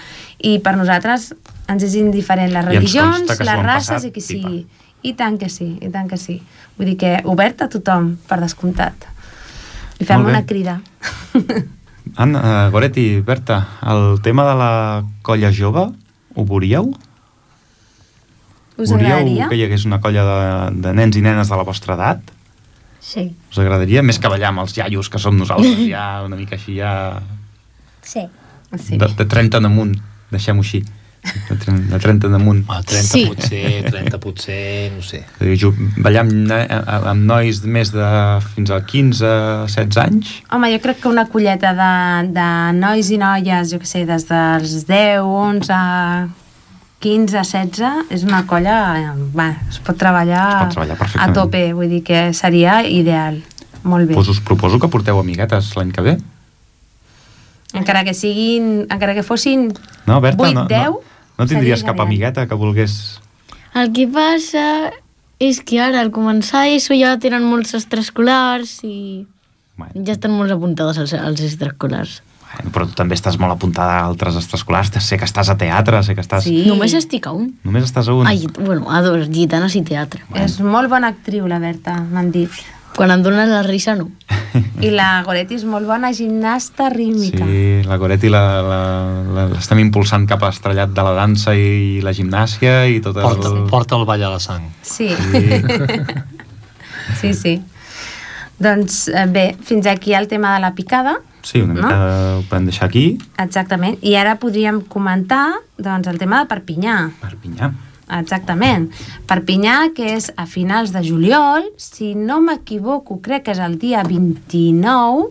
i 0.42 0.58
per 0.60 0.76
nosaltres 0.76 1.30
ens 1.70 1.82
és 1.86 1.96
indiferent 1.96 2.52
les 2.52 2.64
I 2.64 2.68
religions, 2.74 3.24
les 3.30 3.40
races 3.64 3.88
passat 3.96 4.04
i 4.04 4.12
qui 4.12 4.20
pipa. 4.20 4.48
sigui. 4.50 4.66
I 5.02 5.14
tant 5.16 5.38
que 5.40 5.48
sí, 5.48 5.78
i 5.80 5.88
tant 5.88 6.08
que 6.10 6.18
sí. 6.20 6.42
Vull 6.78 6.92
dir 6.92 6.96
que 7.00 7.12
obert 7.28 7.62
a 7.64 7.68
tothom, 7.72 8.14
per 8.28 8.40
descomptat. 8.40 9.06
I 10.00 10.06
fem 10.08 10.24
una 10.24 10.42
crida. 10.48 10.78
Anna, 12.22 12.40
uh, 12.40 12.70
Goretti, 12.72 13.20
Berta, 13.20 13.60
el 13.86 14.20
tema 14.24 14.46
de 14.48 14.54
la 14.58 14.72
colla 15.22 15.52
jove, 15.54 15.90
ho 16.34 16.44
veuríeu? 16.44 16.90
Us 18.80 18.88
Veuríeu 18.88 19.12
agradaria? 19.12 19.48
que 19.50 19.58
hi 19.58 19.64
hagués 19.66 19.84
una 19.84 20.00
colla 20.00 20.24
de, 20.24 20.36
de 20.80 20.92
nens 20.96 21.18
i 21.20 21.22
nenes 21.24 21.50
de 21.52 21.58
la 21.60 21.66
vostra 21.68 21.94
edat? 21.98 22.32
Sí. 23.00 23.26
Us 23.52 23.58
agradaria? 23.60 24.02
Més 24.02 24.18
que 24.20 24.30
ballar 24.32 24.50
amb 24.50 24.64
els 24.64 24.76
iaios 24.78 25.10
que 25.12 25.20
som 25.20 25.36
nosaltres, 25.36 25.84
ja 25.92 26.22
una 26.24 26.38
mica 26.40 26.56
així, 26.56 26.78
ja... 26.80 27.20
Sí. 28.02 28.24
Sí. 28.78 28.96
De, 28.96 29.08
de 29.18 29.26
30 29.26 29.60
en 29.60 29.68
amunt, 29.68 29.94
deixem-ho 30.32 30.64
així. 30.64 30.82
De 31.22 31.56
30, 31.56 31.92
de 31.92 31.98
30 32.00 32.28
damunt. 32.32 32.64
A 32.72 32.80
30 32.82 33.06
Sí. 33.12 33.26
potser, 33.28 33.84
30 33.90 34.18
potser, 34.18 34.90
no 34.94 35.02
sé. 35.02 35.24
Ju- 35.60 35.74
Ballar 35.98 36.22
amb, 36.24 36.50
amb 37.12 37.24
nois 37.28 37.60
de 37.62 37.68
més 37.68 37.90
de 37.92 38.06
fins 38.54 38.70
a 38.70 38.78
15, 38.86 39.26
16 39.68 39.96
anys? 40.00 40.30
Home, 40.50 40.70
jo 40.72 40.80
crec 40.80 41.00
que 41.02 41.08
una 41.12 41.26
colleta 41.28 41.74
de, 41.76 42.32
de 42.32 42.48
nois 42.78 43.10
i 43.12 43.18
noies, 43.20 43.70
jo 43.72 43.78
que 43.78 43.86
sé, 43.86 44.06
des 44.08 44.24
dels 44.30 44.86
10, 44.88 45.20
11, 45.20 46.30
15, 47.00 47.36
16, 47.44 48.06
és 48.10 48.24
una 48.24 48.46
colla... 48.46 49.14
Va, 49.36 49.50
es 49.68 49.78
pot 49.84 49.96
treballar, 50.00 50.46
Es 50.70 50.74
pot 50.76 50.86
treballar 50.88 51.12
a 51.28 51.32
tope, 51.36 51.62
vull 51.76 51.88
dir 51.88 52.02
que 52.04 52.30
seria 52.36 52.80
ideal. 52.86 53.42
Molt 53.84 54.08
bé. 54.08 54.14
Doncs 54.16 54.28
us 54.28 54.40
proposo 54.44 54.78
que 54.80 54.88
porteu 54.92 55.18
amiguetes 55.20 55.74
l'any 55.76 55.92
que 55.92 56.02
ve. 56.04 56.16
Encara 57.72 58.02
que 58.04 58.12
siguin, 58.14 58.86
encara 58.90 59.14
que 59.14 59.22
fossin 59.22 59.68
No, 60.06 60.20
Berta? 60.20 60.42
8, 60.42 60.54
no, 60.54 60.64
10, 60.66 60.84
no, 60.90 61.00
no 61.40 61.48
tindries 61.48 61.80
seria 61.80 61.90
cap 61.90 62.04
amigueta 62.04 62.46
que 62.46 62.58
volgués... 62.60 63.18
El 63.74 63.92
que 63.96 64.06
passa 64.10 64.90
és 65.40 65.60
que 65.64 65.78
ara, 65.80 66.02
al 66.04 66.10
començar 66.12 66.66
ESO, 66.68 66.92
ja 66.98 67.14
tenen 67.22 67.46
molts 67.48 67.72
extraescolars 67.78 68.80
i 68.84 68.96
Bueno, 69.80 70.04
ja 70.04 70.12
estan 70.12 70.34
molt 70.36 70.52
apuntades 70.52 70.98
als, 71.00 71.14
als 71.16 71.40
extraescolars. 71.40 72.20
bueno, 72.50 72.72
però 72.74 72.84
tu 72.88 72.96
també 72.98 73.14
estàs 73.14 73.38
molt 73.40 73.54
apuntada 73.54 74.00
a 74.00 74.08
altres 74.08 74.36
extraescolars. 74.36 74.90
Sé 75.06 75.16
que 75.16 75.24
estàs 75.24 75.48
a 75.48 75.56
teatre, 75.56 76.02
sé 76.04 76.16
que 76.18 76.20
estàs... 76.20 76.44
Sí. 76.44 76.64
Només 76.66 76.92
estic 76.98 77.28
a 77.30 77.32
un. 77.32 77.52
Només 77.64 77.86
estàs 77.86 78.10
a 78.10 78.16
un. 78.18 78.26
Ai, 78.28 78.42
bueno, 78.58 78.90
a 78.90 79.00
dos, 79.06 79.28
gitanes 79.32 79.76
i 79.78 79.84
teatre. 79.86 80.20
És 80.36 80.58
molt 80.60 80.90
bona 80.90 81.14
actriu, 81.14 81.46
la 81.48 81.60
Berta, 81.62 81.96
m'han 82.10 82.32
dit. 82.34 82.60
Quan 82.96 83.10
em 83.14 83.22
donen 83.22 83.48
la 83.50 83.62
risa, 83.62 83.94
no. 83.96 84.08
I 84.84 84.90
la 84.90 85.22
Goretti 85.24 85.54
és 85.56 85.64
molt 85.68 85.86
bona 85.86 86.10
gimnasta 86.16 86.88
rítmica. 86.92 87.46
Sí, 87.46 87.82
la 87.86 87.96
Goretti 88.00 88.28
la- 88.32 88.60
la- 88.66 89.22
la- 89.36 89.46
l'estem 89.52 89.78
impulsant 89.78 90.26
cap 90.28 90.42
a 90.42 90.50
estrellat 90.50 90.90
de 90.96 91.04
la 91.06 91.12
dansa 91.16 91.54
i 91.56 92.00
la 92.04 92.12
gimnàsia 92.16 92.84
i 92.90 93.00
tot 93.00 93.16
el... 93.16 93.22
Porta, 93.28 93.52
porta 93.70 93.96
el 94.00 94.04
ball 94.08 94.24
a 94.26 94.32
la 94.34 94.40
sang. 94.42 94.66
Sí. 94.82 95.08
Sí. 95.14 95.44
sí, 97.20 97.34
sí. 97.34 97.54
Doncs 98.60 99.06
eh, 99.08 99.26
bé, 99.32 99.56
fins 99.64 99.86
aquí 99.88 100.12
el 100.14 100.28
tema 100.28 100.54
de 100.54 100.60
la 100.60 100.74
picada. 100.74 101.18
Sí, 101.42 101.62
una 101.62 101.72
mica 101.72 102.00
ho 102.36 102.42
podem 102.50 102.66
deixar 102.68 102.88
aquí. 102.90 103.16
Exactament. 103.40 103.96
I 104.04 104.16
ara 104.20 104.34
podríem 104.42 104.82
comentar 104.82 105.46
doncs, 105.78 106.10
el 106.10 106.18
tema 106.20 106.42
de 106.42 106.50
Perpinyà. 106.50 106.98
Perpinyà. 107.22 107.70
Exactament. 108.18 108.88
Perpinyà, 109.30 109.92
que 109.94 110.08
és 110.16 110.30
a 110.36 110.46
finals 110.50 110.90
de 110.94 111.02
juliol, 111.06 111.68
si 111.78 112.14
no 112.18 112.40
m'equivoco, 112.42 113.20
crec 113.22 113.46
que 113.46 113.54
és 113.54 113.62
el 113.62 113.78
dia 113.78 114.02
29, 114.06 115.30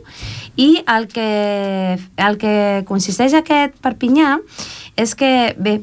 i 0.59 0.69
el 0.87 1.07
que, 1.11 1.99
el 1.99 2.39
que 2.39 2.55
consisteix 2.87 3.35
aquest 3.37 3.75
Perpinyà 3.83 4.37
és 4.99 5.15
que, 5.15 5.55
bé, 5.59 5.79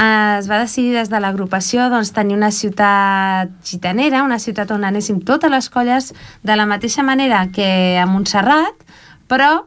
eh, 0.00 0.36
es 0.38 0.48
va 0.50 0.60
decidir 0.60 0.94
des 0.96 1.10
de 1.12 1.20
l'agrupació 1.20 1.88
doncs, 1.92 2.12
tenir 2.16 2.36
una 2.36 2.50
ciutat 2.52 3.52
gitanera, 3.64 4.24
una 4.24 4.40
ciutat 4.42 4.72
on 4.76 4.84
anéssim 4.84 5.20
totes 5.24 5.52
les 5.52 5.68
colles 5.72 6.12
de 6.42 6.56
la 6.56 6.66
mateixa 6.66 7.04
manera 7.04 7.46
que 7.52 7.98
a 8.00 8.06
Montserrat, 8.08 8.88
però 9.28 9.64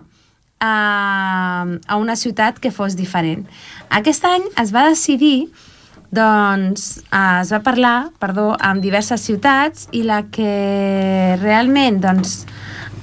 a, 0.63 1.65
a 1.87 1.95
una 1.97 2.15
ciutat 2.15 2.59
que 2.59 2.71
fos 2.71 2.95
diferent. 2.95 3.45
Aquest 3.89 4.25
any 4.25 4.45
es 4.61 4.73
va 4.75 4.87
decidir 4.89 5.49
doncs 6.13 6.99
eh, 7.09 7.41
es 7.41 7.51
va 7.53 7.59
parlar, 7.65 7.97
perdó, 8.21 8.53
amb 8.59 8.83
diverses 8.83 9.23
ciutats 9.25 9.87
i 9.91 10.03
la 10.07 10.23
que 10.33 11.37
realment 11.41 11.99
doncs, 12.03 12.43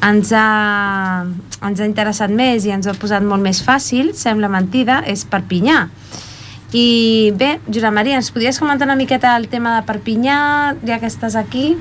ens, 0.06 0.32
ha, 0.32 1.24
ens 1.66 1.80
ha 1.80 1.88
interessat 1.88 2.32
més 2.32 2.66
i 2.66 2.74
ens 2.74 2.88
ha 2.88 2.94
posat 2.98 3.26
molt 3.26 3.44
més 3.44 3.62
fàcil, 3.64 4.14
sembla 4.16 4.50
mentida, 4.52 5.02
és 5.06 5.26
Perpinyà. 5.28 5.84
I 6.70 7.32
bé, 7.34 7.56
Josep 7.66 7.92
Maria, 7.92 8.20
ens 8.20 8.30
podries 8.30 8.60
comentar 8.62 8.86
una 8.86 8.96
miqueta 8.96 9.34
el 9.36 9.48
tema 9.50 9.74
de 9.78 9.82
Perpinyà, 9.88 10.38
ja 10.86 11.00
que 11.02 11.10
estàs 11.10 11.34
aquí? 11.36 11.74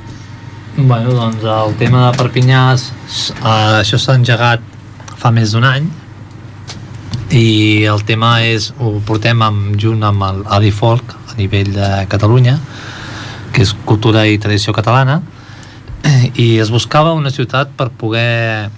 Bueno, 0.80 1.14
doncs 1.14 1.46
el 1.46 1.78
tema 1.78 2.08
de 2.10 2.18
Perpinyà, 2.18 2.66
eh, 2.74 3.80
això 3.84 4.02
s'ha 4.02 4.18
engegat 4.18 4.66
fa 5.20 5.32
més 5.36 5.54
d'un 5.54 5.68
any 5.68 5.90
i 7.36 7.86
el 7.86 8.02
tema 8.08 8.40
és, 8.42 8.72
ho 8.82 8.98
portem 9.06 9.42
amb, 9.46 9.76
junt 9.78 10.02
amb 10.08 10.24
el 10.26 10.72
Folk 10.74 11.19
a 11.32 11.36
nivell 11.38 11.74
de 11.74 11.90
Catalunya, 12.10 12.58
que 13.54 13.62
és 13.66 13.74
cultura 13.86 14.26
i 14.28 14.38
tradició 14.42 14.74
catalana, 14.74 15.22
i 16.36 16.58
es 16.60 16.70
buscava 16.72 17.14
una 17.14 17.32
ciutat 17.32 17.72
per 17.78 17.90
poder 17.92 18.70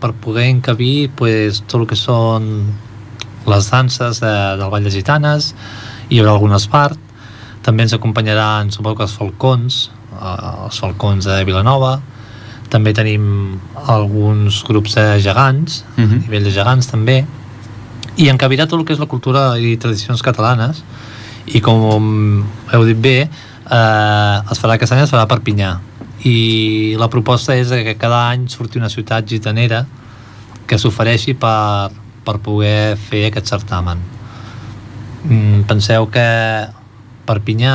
per 0.00 0.14
poder 0.16 0.46
encabir 0.48 1.10
pues, 1.12 1.60
tot 1.68 1.82
el 1.82 1.86
que 1.90 1.96
són 1.96 2.46
les 3.46 3.66
danses 3.68 4.20
de, 4.22 4.30
del 4.56 4.70
Vall 4.72 4.86
de 4.86 4.92
Gitanes, 4.94 5.50
hi 6.08 6.20
haurà 6.22 6.32
algun 6.32 6.54
espart, 6.56 6.96
també 7.60 7.84
ens 7.84 7.92
acompanyaran, 7.92 8.70
suposo 8.72 8.96
que 8.96 9.04
els 9.04 9.16
falcons, 9.18 9.90
eh, 10.14 10.64
els 10.64 10.80
falcons 10.80 11.28
de 11.28 11.36
Vilanova, 11.44 11.98
també 12.72 12.94
tenim 12.96 13.58
alguns 13.92 14.62
grups 14.64 14.96
de 14.96 15.04
gegants, 15.20 15.84
Mhm. 15.98 16.16
a 16.16 16.24
nivell 16.24 16.44
de 16.48 16.50
gegants 16.56 16.88
també, 16.88 17.26
i 18.16 18.30
encabirà 18.32 18.66
tot 18.66 18.80
el 18.80 18.86
que 18.86 18.94
és 18.94 19.00
la 19.00 19.06
cultura 19.10 19.58
i 19.58 19.76
tradicions 19.76 20.22
catalanes, 20.22 20.82
i 21.54 21.60
com 21.64 22.44
heu 22.72 22.84
dit 22.86 22.98
bé, 22.98 23.16
eh, 23.26 24.52
es 24.52 24.60
farà 24.60 24.76
aquest 24.76 24.94
any, 24.94 25.04
es 25.04 25.12
farà 25.12 25.24
a 25.26 25.30
Perpinyà, 25.30 25.70
i 26.28 26.96
la 27.00 27.08
proposta 27.08 27.56
és 27.56 27.72
que 27.72 27.96
cada 27.98 28.26
any 28.30 28.46
surti 28.52 28.78
una 28.78 28.90
ciutat 28.92 29.26
gitanera 29.28 29.84
que 30.68 30.78
s'ofereixi 30.78 31.34
per, 31.40 31.90
per 32.26 32.36
poder 32.44 32.96
fer 33.00 33.26
aquest 33.30 33.50
certamen. 33.50 34.02
Mm, 35.24 35.64
penseu 35.70 36.06
que 36.12 36.26
Perpinyà, 37.26 37.74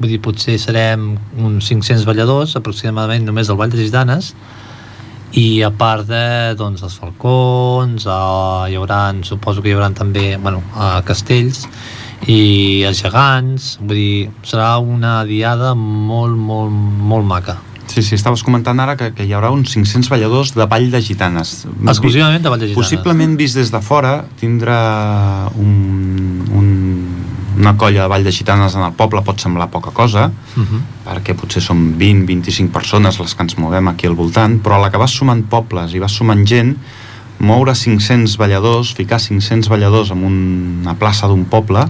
vull 0.00 0.10
dir, 0.10 0.20
potser 0.24 0.56
serem 0.58 1.14
uns 1.38 1.70
500 1.70 2.06
balladors, 2.08 2.56
aproximadament 2.58 3.24
només 3.26 3.50
del 3.50 3.60
Vall 3.60 3.72
de 3.72 3.82
Gitanes, 3.82 4.32
i 5.34 5.62
a 5.66 5.70
part 5.74 6.06
de 6.06 6.54
doncs, 6.58 6.84
els 6.86 6.96
falcons, 7.00 8.06
eh, 8.06 8.70
hi 8.70 8.78
haurà, 8.78 9.00
suposo 9.26 9.62
que 9.62 9.72
hi 9.72 9.76
haurà 9.76 9.90
també 9.94 10.36
bueno, 10.38 10.62
eh, 10.74 11.00
castells, 11.06 11.66
i 12.26 12.84
els 12.88 13.02
gegants, 13.02 13.78
vull 13.80 13.96
dir, 13.96 14.30
serà 14.42 14.78
una 14.80 15.24
diada 15.28 15.74
molt, 15.74 16.36
molt, 16.36 16.72
molt 16.72 17.26
maca. 17.26 17.58
Sí, 17.86 18.02
sí, 18.02 18.14
estaves 18.16 18.42
comentant 18.42 18.80
ara 18.80 18.96
que, 18.96 19.12
que 19.14 19.26
hi 19.26 19.34
haurà 19.36 19.50
uns 19.54 19.74
500 19.76 20.08
balladors 20.10 20.54
de 20.56 20.64
Vall 20.66 20.88
de 20.90 21.00
Gitanes. 21.04 21.66
Exclusivament 21.86 22.42
de 22.42 22.50
Vall 22.50 22.58
de 22.64 22.70
Gitanes. 22.70 22.80
Possiblement 22.80 23.36
vist 23.38 23.54
des 23.60 23.70
de 23.70 23.80
fora 23.84 24.24
tindrà 24.40 24.78
un, 25.54 26.42
un, 26.58 26.72
una 27.60 27.76
colla 27.76 28.02
de 28.02 28.08
Vall 28.10 28.24
de 28.24 28.32
Gitanes 28.32 28.74
en 28.74 28.82
el 28.88 28.96
poble 28.98 29.22
pot 29.22 29.38
semblar 29.40 29.68
poca 29.70 29.92
cosa, 29.92 30.30
Uh 30.56 30.62
-huh. 30.62 30.80
perquè 31.06 31.34
potser 31.34 31.60
són 31.62 31.98
20-25 31.98 32.70
persones 32.70 33.18
les 33.18 33.34
que 33.34 33.42
ens 33.42 33.58
movem 33.58 33.88
aquí 33.88 34.06
al 34.06 34.14
voltant, 34.14 34.60
però 34.62 34.74
a 34.74 34.78
la 34.78 34.90
que 34.90 34.98
vas 34.98 35.10
sumant 35.10 35.44
pobles 35.44 35.94
i 35.94 35.98
vas 35.98 36.12
sumant 36.12 36.46
gent, 36.46 36.76
moure 37.44 37.74
500 37.76 38.36
balladors, 38.40 38.94
ficar 38.96 39.20
500 39.20 39.68
balladors 39.68 40.10
en 40.14 40.24
una 40.24 40.94
plaça 40.98 41.28
d'un 41.30 41.44
poble, 41.44 41.84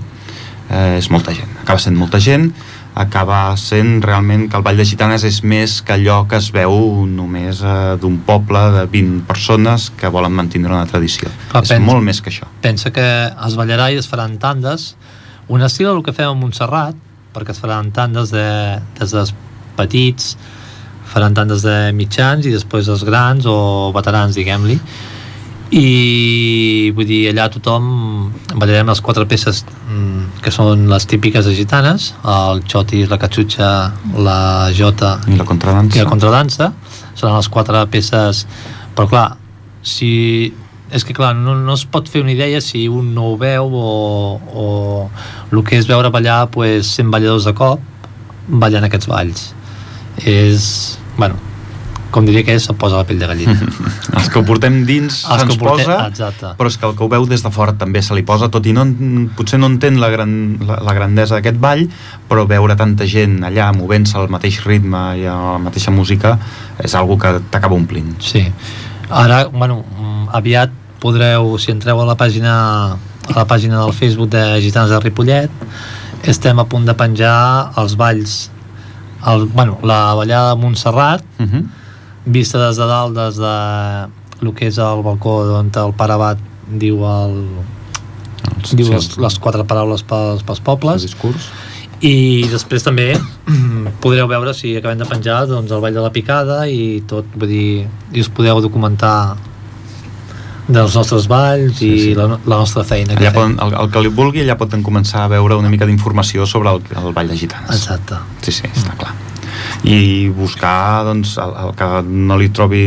eh, 0.71 0.99
és 0.99 1.11
molta 1.11 1.33
gent. 1.35 1.51
Acaba 1.63 1.79
sent 1.79 1.97
molta 1.97 2.21
gent, 2.21 2.51
acaba 2.95 3.57
sent 3.59 4.03
realment 4.07 4.49
que 4.51 4.57
el 4.57 4.63
Vall 4.63 4.77
de 4.79 4.85
Gitanes 4.87 5.25
és 5.27 5.41
més 5.43 5.81
que 5.83 5.97
allò 5.97 6.21
que 6.31 6.37
es 6.39 6.53
veu 6.55 7.07
només 7.11 7.63
eh, 7.67 7.97
d'un 8.01 8.21
poble 8.27 8.61
de 8.77 8.85
20 8.93 9.25
persones 9.27 9.89
que 9.99 10.11
volen 10.15 10.33
mantenir 10.33 10.69
una 10.71 10.85
tradició. 10.87 11.29
Clar, 11.51 11.65
és 11.65 11.73
pensa- 11.75 11.85
molt 11.85 12.05
més 12.07 12.21
que 12.23 12.31
això. 12.31 12.47
pensa 12.63 12.93
que 12.95 13.07
es 13.47 13.57
ballarà 13.59 13.91
i 13.93 13.99
es 13.99 14.07
faran 14.07 14.39
tandes 14.39 14.95
un 15.49 15.61
estil 15.63 15.89
el 15.91 16.03
que 16.03 16.13
fem 16.17 16.31
a 16.31 16.35
Montserrat 16.39 16.95
perquè 17.35 17.51
es 17.51 17.59
faran 17.61 17.91
tandes 17.93 18.31
de, 18.31 18.45
des 19.01 19.11
dels 19.11 19.35
petits 19.77 20.37
faran 21.11 21.35
tandes 21.35 21.63
de 21.67 21.91
mitjans 21.93 22.47
i 22.47 22.53
després 22.55 22.87
els 22.89 23.03
grans 23.05 23.45
o 23.45 23.91
veterans 23.93 24.35
diguem-li 24.39 24.79
i 25.73 26.93
vull 26.95 27.07
dir 27.09 27.23
allà 27.31 27.47
tothom 27.53 27.87
ballarem 28.55 28.91
les 28.91 29.01
quatre 29.01 29.25
peces 29.27 29.63
mm, 29.65 30.43
que 30.45 30.53
són 30.53 30.85
les 30.91 31.07
típiques 31.09 31.47
de 31.47 31.55
gitanes 31.57 32.11
el 32.21 32.61
xotis, 32.69 33.09
la 33.09 33.19
catxutxa 33.19 33.71
la 34.27 34.71
jota 34.77 35.17
I 35.27 35.39
la 35.39 35.47
contradansa. 35.49 35.97
i 35.97 36.03
la 36.03 36.11
contradansa. 36.11 36.73
Seran 37.15 37.39
les 37.39 37.49
quatre 37.49 37.81
peces. 37.91 38.45
Però 38.95 39.09
clar, 39.09 39.27
si 39.83 40.53
és 40.95 41.05
que 41.07 41.15
clar, 41.17 41.33
no, 41.35 41.57
no 41.59 41.75
es 41.75 41.87
pot 41.91 42.09
fer 42.11 42.23
una 42.23 42.35
idea 42.35 42.61
si 42.63 42.87
un 42.89 43.15
no 43.15 43.33
ho 43.33 43.39
veu 43.41 43.73
o, 43.73 43.89
o 44.55 44.67
el 45.51 45.65
que 45.67 45.81
és 45.81 45.89
veure 45.91 46.13
ballar 46.15 46.45
pues, 46.55 46.93
100 47.01 47.11
balladors 47.15 47.49
de 47.49 47.55
cop 47.57 47.83
ballant 48.47 48.87
aquests 48.87 49.11
balls. 49.11 49.49
És, 50.29 50.69
bueno 51.17 51.54
com 52.15 52.25
diria 52.29 52.45
que 52.47 52.55
és, 52.55 52.63
se 52.69 52.73
posa 52.79 53.01
la 53.01 53.05
pell 53.09 53.19
de 53.19 53.27
gallina 53.27 53.55
Els 54.17 54.29
que 54.31 54.39
ho 54.39 54.45
portem 54.47 54.77
dins 54.87 55.25
Els 55.27 55.41
se'ns 55.43 55.57
portem- 55.59 55.89
posa, 55.89 56.07
exacte. 56.07 56.53
però 56.59 56.71
és 56.71 56.77
que 56.79 56.87
el 56.87 56.95
que 56.95 57.03
ho 57.05 57.09
veu 57.11 57.27
des 57.27 57.43
de 57.43 57.51
fora 57.51 57.75
també 57.81 58.03
se 58.07 58.15
li 58.15 58.23
posa, 58.23 58.49
tot 58.55 58.67
i 58.71 58.73
no, 58.77 58.85
potser 59.37 59.59
no 59.59 59.67
entén 59.73 59.99
la, 60.01 60.09
gran, 60.15 60.35
la, 60.63 60.79
la 60.87 60.95
grandesa 60.95 61.35
d'aquest 61.41 61.59
ball, 61.59 61.83
però 62.31 62.47
veure 62.47 62.77
tanta 62.79 63.05
gent 63.11 63.41
allà 63.45 63.73
movent-se 63.75 64.17
al 64.21 64.31
mateix 64.31 64.61
ritme 64.65 65.03
i 65.19 65.27
a 65.27 65.35
la 65.57 65.59
mateixa 65.67 65.91
música 65.91 66.37
és 66.79 66.95
algo 66.95 67.19
que 67.19 67.35
t'acaba 67.51 67.75
omplint. 67.75 68.15
Sí. 68.23 68.47
Ara, 69.11 69.45
bueno, 69.53 69.83
aviat 70.33 70.71
podreu, 71.03 71.59
si 71.59 71.71
entreu 71.75 72.01
a 72.01 72.07
la 72.09 72.15
pàgina 72.17 72.55
a 73.25 73.35
la 73.37 73.45
pàgina 73.49 73.83
del 73.83 73.93
Facebook 73.97 74.31
de 74.33 74.61
Gitanes 74.61 74.91
de 74.93 74.99
Ripollet 75.01 75.51
estem 76.29 76.59
a 76.61 76.65
punt 76.69 76.85
de 76.89 76.95
penjar 76.97 77.73
els 77.81 77.95
balls 78.01 78.51
el, 79.29 79.47
bueno, 79.53 79.79
la 79.83 80.13
ballada 80.15 80.55
de 80.55 80.61
Montserrat 80.61 81.25
Uh 81.41 81.47
-huh. 81.47 81.63
Vista 82.25 82.61
des 82.67 82.77
de 82.81 82.89
dalt 82.89 83.17
des 83.17 83.39
de 83.41 83.55
el 84.43 84.53
que 84.55 84.67
és 84.69 84.79
el 84.79 85.03
balcó 85.05 85.39
on 85.59 85.71
el 85.71 85.95
pare 85.97 86.13
abat 86.17 86.39
diu, 86.69 87.05
el, 87.05 87.39
diu 88.73 88.91
les, 88.93 89.09
les 89.21 89.39
quatre 89.39 89.65
paraules 89.69 90.03
pels, 90.03 90.43
pels 90.43 90.61
el 90.61 90.65
pobles 90.65 91.03
discurs. 91.03 91.49
i 92.01 92.45
després 92.51 92.85
també 92.85 93.13
podreu 94.05 94.29
veure 94.29 94.55
si 94.55 94.77
acabem 94.77 94.99
de 94.99 95.09
penjar 95.09 95.45
doncs, 95.47 95.71
el 95.71 95.81
Ball 95.81 95.95
de 95.95 96.05
la 96.05 96.13
Picada 96.13 96.65
i 96.69 97.03
tot, 97.09 97.29
vull 97.37 97.51
dir, 97.51 97.89
i 98.13 98.25
us 98.25 98.29
podeu 98.33 98.61
documentar 98.65 99.37
dels 100.65 100.95
nostres 100.97 101.29
balls 101.29 101.77
sí, 101.77 101.91
i 101.93 102.01
sí. 102.01 102.15
la, 102.17 102.39
la 102.41 102.57
nostra 102.57 102.85
feina 102.89 103.13
que 103.13 103.27
Allà 103.27 103.35
poden, 103.37 103.59
el, 103.61 103.75
el 103.83 103.91
que 103.93 104.01
li 104.01 104.13
vulgui, 104.17 104.41
allà 104.45 104.57
poden 104.57 104.85
començar 104.87 105.27
a 105.27 105.33
veure 105.33 105.61
una 105.61 105.69
mica 105.73 105.85
d'informació 105.89 106.49
sobre 106.49 106.73
el, 106.73 106.81
el 107.03 107.13
Ball 107.13 107.29
de 107.29 107.37
Gitanes. 107.37 107.77
Exacte. 107.77 108.21
Sí, 108.41 108.57
sí, 108.63 108.73
està 108.73 108.97
clar. 108.97 109.13
I 109.85 110.29
buscar 110.35 111.05
doncs, 111.05 111.37
el, 111.43 111.55
el 111.65 111.73
que 111.79 111.89
no 112.09 112.39
li 112.41 112.51
trobi 112.55 112.85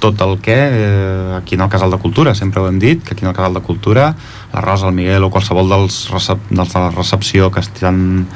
tot 0.00 0.20
el 0.24 0.38
què 0.44 0.58
eh, 0.58 1.34
aquí 1.38 1.58
en 1.58 1.66
el 1.66 1.72
Casal 1.72 1.92
de 1.92 2.00
Cultura, 2.02 2.34
sempre 2.34 2.62
ho 2.62 2.68
hem 2.68 2.78
dit, 2.82 3.02
que 3.04 3.14
aquí 3.14 3.26
en 3.26 3.32
el 3.32 3.36
Casal 3.36 3.54
de 3.54 3.64
Cultura 3.64 4.14
la 4.52 4.60
Rosa, 4.60 4.88
el 4.88 4.94
Miguel 4.94 5.24
o 5.24 5.30
qualsevol 5.30 5.68
dels, 5.68 6.06
recep, 6.12 6.48
dels 6.50 6.72
de 6.72 6.80
la 6.80 6.90
recepció 6.94 7.50
que 7.52 7.60
estan 7.60 8.26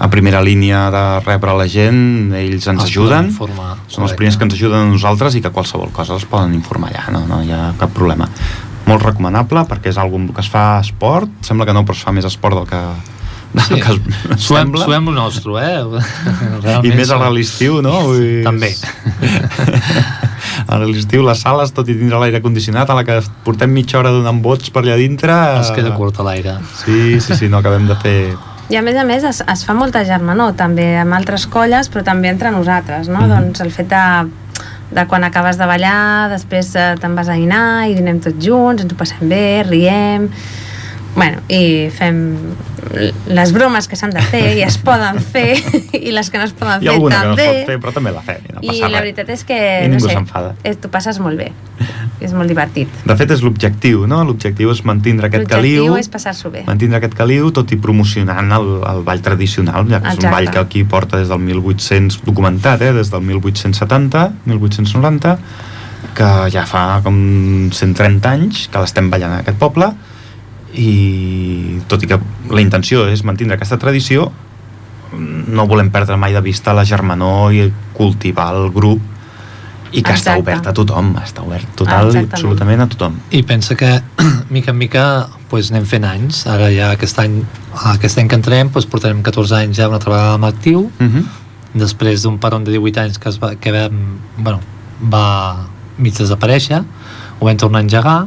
a 0.00 0.08
primera 0.08 0.40
línia 0.40 0.88
de 0.90 1.04
rebre 1.20 1.52
la 1.52 1.66
gent, 1.68 2.32
ells 2.32 2.64
ens 2.72 2.80
Els 2.80 2.88
ajuden, 2.88 3.28
informar, 3.28 3.74
són 3.92 4.06
els 4.06 4.16
primers 4.16 4.38
que 4.40 4.46
ens 4.48 4.56
ajuden 4.56 4.86
a 4.86 4.88
nosaltres 4.88 5.36
i 5.36 5.42
que 5.44 5.52
qualsevol 5.52 5.92
cosa 5.92 6.16
els 6.16 6.24
poden 6.24 6.56
informar 6.56 6.88
allà, 6.88 7.04
no, 7.12 7.26
no 7.28 7.42
hi 7.44 7.52
ha 7.52 7.74
cap 7.78 7.92
problema. 7.92 8.30
Molt 8.88 9.04
recomanable 9.04 9.66
perquè 9.68 9.92
és 9.92 10.00
algú 10.00 10.22
que 10.32 10.40
es 10.40 10.48
fa 10.48 10.80
esport, 10.80 11.28
sembla 11.44 11.68
que 11.68 11.76
no, 11.76 11.84
però 11.84 11.98
es 11.98 12.04
fa 12.06 12.16
més 12.16 12.24
esport 12.24 12.56
del 12.56 12.70
que, 12.70 12.80
Sí. 13.50 13.74
que 13.74 13.80
es, 13.82 13.98
Suem, 14.44 14.68
sembla. 14.68 14.84
suem 14.84 15.06
lo 15.10 15.12
nostre, 15.16 15.52
eh? 15.58 15.80
I 15.82 16.60
Realment 16.62 16.96
més 17.00 17.10
ara 17.10 17.26
a 17.26 17.34
l'estiu, 17.34 17.80
no? 17.82 17.96
Vull 18.06 18.44
També. 18.46 18.70
Ara 20.70 20.84
a 20.84 20.88
l'estiu 20.88 21.24
les 21.26 21.40
sales, 21.42 21.72
tot 21.74 21.88
i 21.90 21.96
tindre 21.98 22.20
l'aire 22.22 22.40
condicionat, 22.44 22.90
a 22.90 22.94
la 22.94 23.02
que 23.06 23.16
portem 23.46 23.72
mitja 23.74 23.98
hora 23.98 24.12
donant 24.14 24.38
vots 24.44 24.70
per 24.70 24.84
allà 24.84 24.96
dintre... 25.00 25.34
Es 25.60 25.72
queda 25.74 25.90
curt 25.96 26.20
a 26.22 26.26
l'aire. 26.28 26.58
Sí, 26.84 27.18
sí, 27.20 27.34
sí, 27.34 27.48
no 27.50 27.58
acabem 27.58 27.88
de 27.90 27.96
fer... 28.02 28.18
I 28.70 28.78
a 28.78 28.84
més 28.86 28.94
a 28.94 29.02
més 29.02 29.24
es, 29.26 29.40
es 29.42 29.64
fa 29.66 29.74
molta 29.74 30.04
germanor 30.06 30.52
també 30.54 30.92
amb 31.00 31.16
altres 31.16 31.48
colles 31.50 31.88
però 31.90 32.04
també 32.06 32.30
entre 32.30 32.52
nosaltres 32.54 33.08
no? 33.10 33.18
Mhm. 33.24 33.30
doncs 33.32 33.64
el 33.64 33.72
fet 33.74 33.88
de, 33.90 34.02
de 34.94 35.04
quan 35.10 35.26
acabes 35.26 35.58
de 35.58 35.66
ballar 35.66 36.28
després 36.30 36.70
eh, 36.78 36.92
te'n 37.02 37.16
vas 37.18 37.26
a 37.26 37.34
dinar 37.34 37.88
i 37.90 37.96
dinem 37.98 38.20
tots 38.22 38.38
junts, 38.46 38.84
ens 38.86 38.94
ho 38.94 38.98
passem 39.00 39.26
bé, 39.26 39.64
riem 39.66 40.28
bueno, 41.14 41.40
i 41.48 41.88
fem 41.90 42.20
les 43.28 43.52
bromes 43.52 43.88
que 43.90 43.96
s'han 43.98 44.12
de 44.14 44.22
fer 44.30 44.56
i 44.58 44.62
es 44.64 44.76
poden 44.82 45.18
fer 45.20 45.56
i 45.98 46.12
les 46.14 46.30
que 46.30 46.38
no 46.38 46.46
es 46.46 46.54
poden 46.56 46.80
fer 46.82 46.92
alguna 46.94 47.20
que 47.20 47.28
no 47.28 47.34
també 47.36 47.64
fer, 47.66 47.78
però 47.82 47.92
també 47.94 48.12
la 48.14 48.22
fem. 48.26 48.44
i 48.46 48.54
No 48.54 48.74
i 48.74 48.80
la 48.80 48.88
res. 48.88 49.00
veritat 49.00 49.32
és 49.34 49.44
que 49.48 49.58
I 49.84 49.90
no 49.90 50.00
sé, 50.02 50.16
eh, 50.64 50.74
t'ho 50.78 50.90
passes 50.92 51.18
molt 51.22 51.38
bé 51.40 51.50
és 52.20 52.34
molt 52.36 52.50
divertit 52.52 52.88
De 53.08 53.16
fet, 53.16 53.30
és 53.32 53.42
l'objectiu, 53.42 54.04
no? 54.10 54.20
L'objectiu 54.28 54.70
és 54.72 54.82
mantindre 54.84 55.30
aquest 55.30 55.46
l'objectiu 55.46 55.86
caliu, 55.86 55.96
és 56.00 56.10
passar-s'ho 56.12 56.52
bé 56.52 56.64
mantindre 56.68 57.00
aquest 57.00 57.16
caliu, 57.18 57.50
tot 57.56 57.72
i 57.72 57.78
promocionant 57.80 58.52
el, 58.56 58.70
el 58.90 59.02
ball 59.06 59.24
tradicional, 59.24 59.88
ja 59.88 60.02
que 60.02 60.12
és 60.12 60.20
un 60.20 60.26
Exacte. 60.26 60.34
ball 60.36 60.50
que 60.52 60.62
aquí 60.62 60.84
porta 60.84 61.20
des 61.20 61.32
del 61.32 61.40
1800, 61.40 62.20
documentat, 62.26 62.82
eh? 62.86 62.92
des 62.96 63.10
del 63.10 63.24
1870, 63.24 64.26
1890, 64.46 65.36
que 66.14 66.30
ja 66.52 66.64
fa 66.68 67.00
com 67.04 67.16
130 67.72 68.30
anys 68.30 68.66
que 68.70 68.82
l'estem 68.82 69.10
ballant 69.12 69.38
en 69.38 69.44
aquest 69.44 69.58
poble, 69.60 69.92
i 70.74 71.80
tot 71.88 72.02
i 72.02 72.06
que 72.10 72.18
la 72.50 72.62
intenció 72.62 73.06
és 73.10 73.24
mantindre 73.26 73.56
aquesta 73.56 73.78
tradició, 73.78 74.30
no 75.10 75.66
volem 75.66 75.90
perdre 75.90 76.16
mai 76.16 76.32
de 76.32 76.42
vista 76.44 76.74
la 76.76 76.84
germanor 76.86 77.54
i 77.54 77.64
cultivar 77.96 78.52
el 78.54 78.70
grup 78.70 79.00
i 79.90 80.04
que 80.06 80.12
està 80.14 80.36
Exacte. 80.36 80.42
obert 80.44 80.68
a 80.70 80.74
tothom, 80.74 81.08
està 81.18 81.42
obert 81.42 81.66
total 81.74 82.12
i 82.14 82.22
absolutament 82.22 82.84
a 82.84 82.86
tothom. 82.92 83.16
I 83.34 83.42
pensa 83.42 83.74
que, 83.74 83.90
mica 84.54 84.70
en 84.70 84.78
mica, 84.78 85.04
pues, 85.50 85.72
anem 85.74 85.86
fent 85.90 86.06
anys. 86.06 86.44
Ara 86.46 86.68
ja 86.70 86.92
aquest 86.94 87.18
any, 87.18 87.40
aquest 87.96 88.20
any 88.22 88.30
que 88.30 88.38
entrem, 88.38 88.70
pues, 88.70 88.86
portarem 88.86 89.24
14 89.26 89.56
anys 89.64 89.80
ja 89.80 89.88
una 89.90 89.98
altra 89.98 90.14
vegada 90.14 90.36
amb 90.38 90.46
actiu, 90.46 90.90
Uh 91.00 91.06
-huh. 91.06 91.24
després 91.74 92.22
d'un 92.22 92.38
peron 92.38 92.64
de 92.64 92.70
18 92.70 93.00
anys 93.00 93.18
que, 93.18 93.28
es 93.28 93.38
va, 93.42 93.54
que 93.56 93.72
vam, 93.72 94.18
bueno, 94.38 94.60
va 95.02 95.66
mig 95.98 96.14
desaparèixer, 96.14 96.84
ho 97.40 97.44
vam 97.44 97.56
tornar 97.56 97.80
a 97.80 97.82
engegar, 97.82 98.26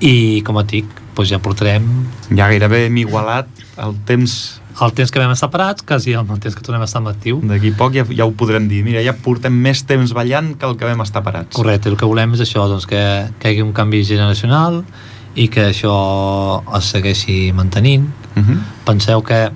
i, 0.00 0.42
com 0.42 0.58
et 0.58 0.66
dic, 0.66 0.86
pues, 1.14 1.30
ja 1.30 1.38
portarem 1.38 1.86
Ja 2.30 2.48
gairebé 2.50 2.86
hem 2.86 3.00
igualat 3.04 3.48
el 3.82 3.96
temps 4.06 4.60
el 4.74 4.90
temps 4.90 5.12
que 5.14 5.20
vam 5.22 5.30
estar 5.30 5.52
parats, 5.52 5.84
quasi 5.86 6.16
el 6.18 6.26
temps 6.26 6.56
que 6.56 6.62
tornem 6.66 6.82
a 6.82 6.88
estar 6.88 7.00
en 7.00 7.08
actiu. 7.08 7.40
d'aquí 7.46 7.70
poc 7.78 7.94
ja, 7.94 8.04
ja 8.10 8.26
ho 8.26 8.32
podrem 8.34 8.66
dir 8.68 8.82
mira, 8.82 9.02
ja 9.06 9.14
portem 9.14 9.54
més 9.54 9.84
temps 9.86 10.12
ballant 10.12 10.54
que 10.58 10.66
el 10.66 10.76
que 10.76 10.88
vam 10.88 11.02
estar 11.06 11.22
parats 11.22 11.54
Correcte, 11.54 11.88
el 11.88 11.96
que 11.96 12.06
volem 12.06 12.34
és 12.34 12.42
això, 12.42 12.66
doncs, 12.68 12.86
que, 12.90 13.02
que 13.38 13.50
hi 13.50 13.54
hagi 13.54 13.62
un 13.62 13.72
canvi 13.72 14.02
generacional 14.04 14.82
i 15.34 15.48
que 15.50 15.68
això 15.70 15.94
es 16.78 16.90
segueixi 16.94 17.52
mantenint. 17.52 18.06
uh 18.36 18.42
-huh. 18.42 18.58
Penseu 18.84 19.22
que, 19.22 19.50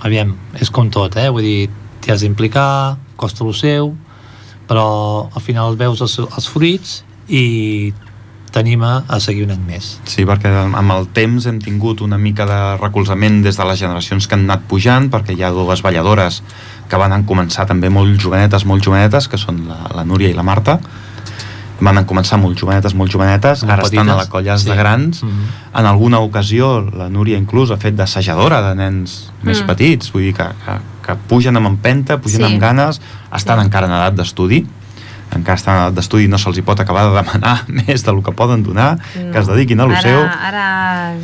aviam, 0.00 0.36
és 0.60 0.70
com 0.70 0.90
tot, 0.90 1.16
eh? 1.16 1.28
Vull 1.28 1.42
dir, 1.42 1.70
t'hi 2.00 2.12
has 2.12 2.20
d'implicar, 2.20 2.96
costa 3.16 3.44
el 3.44 3.54
seu, 3.54 3.94
però 4.68 5.28
al 5.34 5.42
final 5.42 5.76
veus 5.76 6.00
els, 6.00 6.18
els 6.18 6.48
fruits 6.48 7.04
i 7.28 7.92
t'anima 8.52 9.04
a 9.08 9.20
seguir 9.20 9.44
un 9.44 9.52
any 9.54 9.60
més. 9.66 10.00
Sí, 10.04 10.24
perquè 10.26 10.50
amb 10.74 10.90
el 10.92 11.06
temps 11.14 11.46
hem 11.46 11.60
tingut 11.62 12.00
una 12.02 12.18
mica 12.18 12.46
de 12.46 12.76
recolzament 12.80 13.42
des 13.44 13.56
de 13.56 13.64
les 13.64 13.78
generacions 13.78 14.26
que 14.26 14.34
han 14.34 14.44
anat 14.50 14.62
pujant, 14.68 15.10
perquè 15.10 15.36
hi 15.36 15.42
ha 15.42 15.50
dues 15.54 15.82
balladores 15.82 16.42
que 16.88 16.96
van 16.98 17.22
començar 17.24 17.66
també 17.66 17.88
molt 17.90 18.18
jovenetes, 18.20 18.64
molt 18.66 18.82
jovenetes, 18.82 19.28
que 19.28 19.38
són 19.38 19.68
la, 19.68 19.78
la 19.94 20.04
Núria 20.04 20.28
i 20.28 20.34
la 20.34 20.42
Marta, 20.42 20.80
van 21.80 22.04
començar 22.04 22.36
molt 22.36 22.58
jovenetes, 22.60 22.92
molt 22.94 23.08
jovenetes, 23.10 23.62
Molt 23.62 23.72
ara 23.72 23.82
estan 23.86 24.08
a 24.10 24.12
la 24.12 24.16
petites, 24.26 24.30
colla 24.32 24.58
sí. 24.58 24.68
de 24.68 24.76
grans, 24.76 25.22
Mhm. 25.22 25.44
en 25.80 25.86
alguna 25.86 26.18
ocasió 26.18 26.82
la 26.82 27.08
Núria 27.08 27.38
inclús 27.38 27.70
ha 27.70 27.78
fet 27.78 27.94
d'assajadora 27.96 28.60
de 28.68 28.74
nens 28.74 29.30
més 29.42 29.62
Mm. 29.62 29.66
petits, 29.66 30.12
vull 30.12 30.22
dir 30.24 30.34
que, 30.34 30.44
que, 30.44 30.72
que 31.06 31.14
pugen 31.28 31.56
amb 31.56 31.66
empenta, 31.68 32.18
pugen 32.20 32.40
Sí. 32.40 32.44
amb 32.44 32.60
ganes, 32.60 33.00
estan 33.34 33.58
Sí. 33.60 33.64
encara 33.64 33.86
en 33.86 33.92
edat 33.92 34.14
d'estudi, 34.14 34.66
encara 35.36 35.54
estan 35.58 35.94
d'estudi 35.94 36.26
no 36.28 36.38
se'ls 36.38 36.58
hi 36.58 36.62
pot 36.66 36.80
acabar 36.82 37.04
de 37.08 37.14
demanar 37.16 37.64
més 37.78 38.02
del 38.06 38.18
que 38.26 38.32
poden 38.36 38.62
donar, 38.66 38.96
que 39.14 39.38
es 39.38 39.46
dediquin 39.46 39.80
a 39.80 39.86
lo 39.86 39.94
ara, 39.94 40.02
seu, 40.02 40.20
Ara 40.50 40.66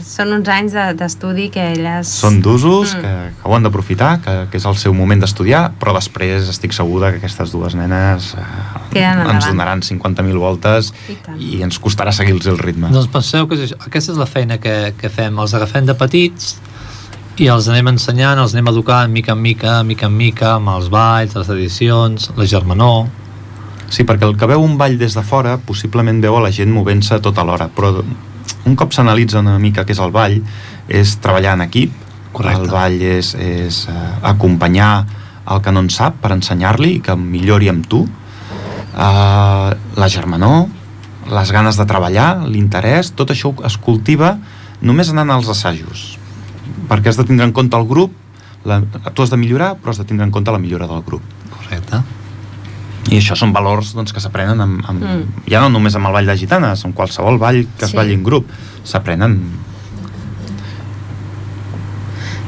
són 0.06 0.32
uns 0.36 0.48
anys 0.48 0.72
de- 0.76 0.92
d'estudi 1.00 1.48
que 1.50 1.64
elles... 1.74 2.08
són 2.08 2.40
d'usos, 2.42 2.94
Mm. 2.96 3.00
que, 3.02 3.14
que 3.42 3.48
ho 3.50 3.54
han 3.56 3.62
d'aprofitar, 3.66 4.20
que, 4.22 4.34
que 4.50 4.56
és 4.60 4.64
el 4.68 4.76
seu 4.78 4.94
moment 4.94 5.20
d'estudiar, 5.20 5.72
però 5.80 5.92
després 5.96 6.46
estic 6.52 6.72
segura 6.76 7.10
que 7.10 7.18
aquestes 7.18 7.50
dues 7.52 7.74
nenes 7.74 8.34
eh, 8.38 8.44
ens 8.94 9.18
endavant. 9.18 9.42
donaran 9.50 9.80
50.000 9.82 10.38
voltes 10.38 10.92
I 11.10 11.16
tant. 11.24 11.40
i 11.42 11.62
ens 11.66 11.80
costarà 11.82 12.12
seguir-los 12.14 12.46
el 12.46 12.58
ritme. 12.58 12.88
Doncs 12.94 13.10
penseu 13.12 13.48
que 13.50 13.58
aquesta 13.86 14.12
és 14.12 14.18
la 14.18 14.26
feina 14.30 14.58
que, 14.62 14.94
que 14.96 15.08
fem, 15.10 15.36
els 15.42 15.54
agafem 15.54 15.84
de 15.86 15.94
petits 15.98 16.56
i 17.36 17.50
els 17.52 17.66
anem 17.68 17.90
ensenyant, 17.92 18.38
els 18.40 18.54
anem 18.54 18.70
educant 18.72 19.10
mica 19.12 19.34
en 19.34 19.42
mica, 19.42 19.82
mica 19.84 20.06
en 20.08 20.14
mica, 20.16 20.54
amb 20.56 20.70
els 20.78 20.86
balls, 20.88 21.34
les 21.36 21.50
edicions, 21.58 22.30
la 22.36 22.46
germanor... 22.48 23.06
Sí, 23.88 24.04
perquè 24.04 24.26
el 24.26 24.34
que 24.38 24.48
veu 24.50 24.62
un 24.62 24.76
ball 24.78 24.96
des 24.98 25.14
de 25.14 25.22
fora 25.22 25.56
possiblement 25.62 26.18
veu 26.22 26.36
a 26.36 26.42
la 26.42 26.50
gent 26.54 26.72
movent-se 26.74 27.20
tota 27.22 27.44
l'hora, 27.46 27.68
però 27.72 27.92
un 28.66 28.74
cop 28.74 28.92
s'analitza 28.92 29.40
una 29.44 29.58
mica 29.62 29.84
què 29.86 29.94
és 29.94 30.02
el 30.02 30.12
ball, 30.14 30.40
és 30.88 31.16
treballar 31.22 31.54
en 31.54 31.66
equip, 31.66 31.92
Correcte. 32.32 32.62
el 32.62 32.72
ball 32.72 32.98
és, 33.02 33.32
és 33.38 33.84
eh, 33.90 34.08
acompanyar 34.26 34.90
el 35.46 35.62
que 35.62 35.72
no 35.72 35.84
en 35.84 35.90
sap 35.94 36.18
per 36.22 36.32
ensenyar-li 36.34 36.96
i 36.96 37.00
que 37.04 37.14
millori 37.16 37.70
amb 37.70 37.86
tu, 37.86 38.02
eh, 38.06 39.70
la 40.02 40.10
germanor, 40.10 40.66
les 41.30 41.50
ganes 41.54 41.78
de 41.78 41.86
treballar, 41.86 42.46
l'interès, 42.46 43.12
tot 43.14 43.30
això 43.34 43.54
es 43.66 43.78
cultiva 43.78 44.36
només 44.82 45.10
anant 45.10 45.32
als 45.34 45.48
assajos, 45.50 46.18
perquè 46.90 47.10
has 47.10 47.18
de 47.18 47.26
tindre 47.26 47.46
en 47.46 47.54
compte 47.54 47.78
el 47.78 47.86
grup, 47.86 48.12
la, 48.66 48.82
tu 49.14 49.22
has 49.22 49.30
de 49.30 49.38
millorar, 49.38 49.76
però 49.78 49.94
has 49.94 50.02
de 50.02 50.06
tindre 50.06 50.26
en 50.26 50.34
compte 50.34 50.52
la 50.52 50.62
millora 50.62 50.90
del 50.90 51.02
grup. 51.06 51.22
Correcte. 51.54 52.02
I 53.10 53.18
això 53.20 53.36
són 53.38 53.52
valors 53.52 53.92
doncs, 53.94 54.12
que 54.12 54.20
s'aprenen 54.20 54.60
amb, 54.60 54.80
amb, 54.88 55.02
Mm. 55.02 55.08
mm. 55.16 55.44
ja 55.50 55.60
no 55.60 55.68
només 55.68 55.94
amb 55.94 56.06
el 56.06 56.12
ball 56.12 56.26
de 56.26 56.36
gitanes, 56.36 56.84
amb 56.84 56.94
qualsevol 56.94 57.38
ball 57.38 57.66
que 57.78 57.84
es 57.84 57.90
Sí. 57.92 57.96
balli 57.96 58.14
en 58.14 58.24
grup, 58.24 58.48
s'aprenen 58.84 59.40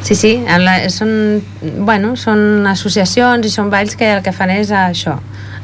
Sí, 0.02 0.14
sí, 0.14 0.44
la, 0.46 0.88
són, 0.94 1.42
bueno, 1.84 2.14
són 2.16 2.66
associacions 2.70 3.44
i 3.44 3.50
són 3.50 3.68
balls 3.68 3.96
que 3.98 4.06
el 4.14 4.22
que 4.22 4.32
fan 4.32 4.50
és 4.54 4.70
això, 4.70 5.18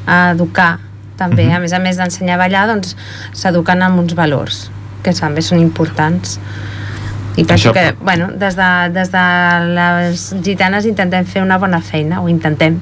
a 0.06 0.32
educar 0.34 0.78
també, 1.16 1.46
Mhm. 1.46 1.54
a 1.54 1.58
més 1.60 1.72
a 1.72 1.78
més 1.78 1.96
d'ensenyar 1.96 2.34
a 2.34 2.38
ballar 2.42 2.66
doncs 2.66 2.96
s'eduquen 3.32 3.80
amb 3.82 3.98
uns 4.00 4.14
valors 4.14 4.70
que 5.02 5.12
també 5.12 5.40
són 5.40 5.60
importants 5.60 6.38
i 7.36 7.44
penso 7.44 7.70
Això- 7.70 7.72
que, 7.72 7.92
bueno, 8.04 8.28
des 8.36 8.56
de, 8.56 8.90
des 8.92 9.10
de 9.10 9.24
les 9.74 10.34
gitanes 10.42 10.84
intentem 10.84 11.24
fer 11.24 11.42
una 11.42 11.56
bona 11.58 11.80
feina, 11.80 12.20
ho 12.20 12.28
intentem 12.28 12.80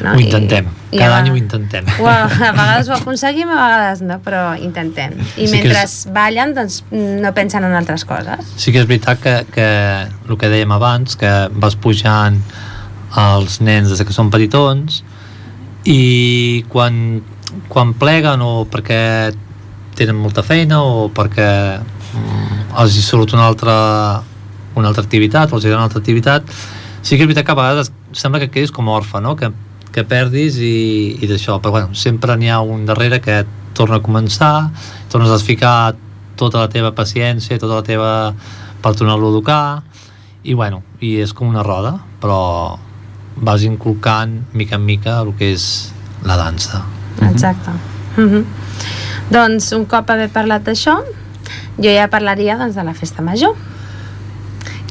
No? 0.00 0.14
Ho 0.14 0.20
intentem. 0.20 0.66
I, 0.90 0.98
Cada 0.98 1.16
a- 1.16 1.18
any 1.20 1.30
ho 1.30 1.36
intentem. 1.36 1.86
O 2.00 2.06
a, 2.08 2.26
vegades 2.26 2.88
ho 2.88 2.94
aconseguim, 2.96 3.48
a 3.52 3.58
vegades 3.68 4.02
no, 4.02 4.18
però 4.24 4.42
intentem. 4.58 5.14
I 5.36 5.46
Sí 5.46 5.52
mentre 5.54 5.82
és- 5.84 6.06
ballen, 6.12 6.54
doncs 6.56 6.82
no 6.90 7.32
pensen 7.36 7.64
en 7.68 7.74
altres 7.78 8.04
coses. 8.08 8.52
Sí 8.56 8.72
que 8.72 8.80
és 8.82 8.86
veritat 8.88 9.20
que, 9.22 9.36
que 9.52 9.68
el 10.28 10.38
que 10.38 10.48
dèiem 10.52 10.72
abans, 10.74 11.16
que 11.16 11.30
vas 11.54 11.76
pujant 11.76 12.40
els 13.16 13.60
nens 13.60 13.90
des 13.92 14.00
que 14.08 14.12
són 14.16 14.30
petitons 14.32 15.02
i 15.84 16.64
quan, 16.72 17.20
quan 17.68 17.92
pleguen 17.98 18.40
o 18.40 18.64
perquè 18.70 19.32
tenen 19.98 20.16
molta 20.16 20.42
feina 20.46 20.80
o 20.82 21.08
perquè 21.12 21.48
mm, 21.78 22.60
els 22.80 22.96
hi 22.96 23.02
surt 23.04 23.34
una 23.36 23.46
altra, 23.50 23.74
una 24.78 24.88
altra 24.88 25.02
activitat 25.04 25.52
o 25.52 25.58
els 25.58 25.66
hi 25.66 25.72
una 25.74 25.84
altra 25.84 26.00
activitat, 26.00 26.48
sí 27.02 27.16
que 27.18 27.24
és 27.24 27.28
veritat 27.28 27.44
que 27.46 27.52
a 27.52 27.58
vegades 27.58 27.92
sembla 28.16 28.40
que 28.40 28.50
quedis 28.52 28.72
com 28.72 28.88
orfe, 28.88 29.20
no? 29.20 29.34
que, 29.36 29.50
que 29.92 30.04
perdis 30.08 30.56
i, 30.58 31.18
i 31.20 31.28
d'això, 31.28 31.58
però 31.60 31.76
bueno, 31.76 31.94
sempre 31.94 32.36
n'hi 32.36 32.48
ha 32.50 32.60
un 32.60 32.86
darrere 32.88 33.20
que 33.20 33.42
torna 33.76 34.00
a 34.00 34.04
començar, 34.04 34.70
tornes 35.12 35.30
a 35.30 35.38
ficar 35.38 35.94
tota 36.36 36.64
la 36.64 36.70
teva 36.72 36.92
paciència, 36.96 37.60
tota 37.60 37.80
la 37.80 37.86
teva 37.86 38.12
per 38.82 38.94
tornar-lo 38.96 39.28
a 39.28 39.34
educar 39.36 39.64
i 40.42 40.56
bueno, 40.58 40.82
i 41.00 41.18
és 41.22 41.32
com 41.36 41.52
una 41.52 41.62
roda 41.62 41.98
però 42.22 42.78
vas 43.36 43.62
inculcant 43.64 44.40
mica 44.52 44.76
en 44.80 44.84
mica 44.84 45.20
el 45.22 45.32
que 45.38 45.52
és 45.54 45.66
la 46.26 46.36
dansa 46.36 46.82
Exacte. 47.30 47.70
Mm 48.16 48.28
-hmm. 48.28 48.44
Doncs 49.30 49.72
un 49.72 49.84
cop 49.86 50.10
haver 50.10 50.28
parlat 50.28 50.62
d'això, 50.64 51.02
jo 51.76 51.90
ja 51.90 52.08
parlaria 52.08 52.56
doncs, 52.56 52.74
de 52.74 52.84
la 52.84 52.94
festa 52.94 53.22
major 53.22 53.54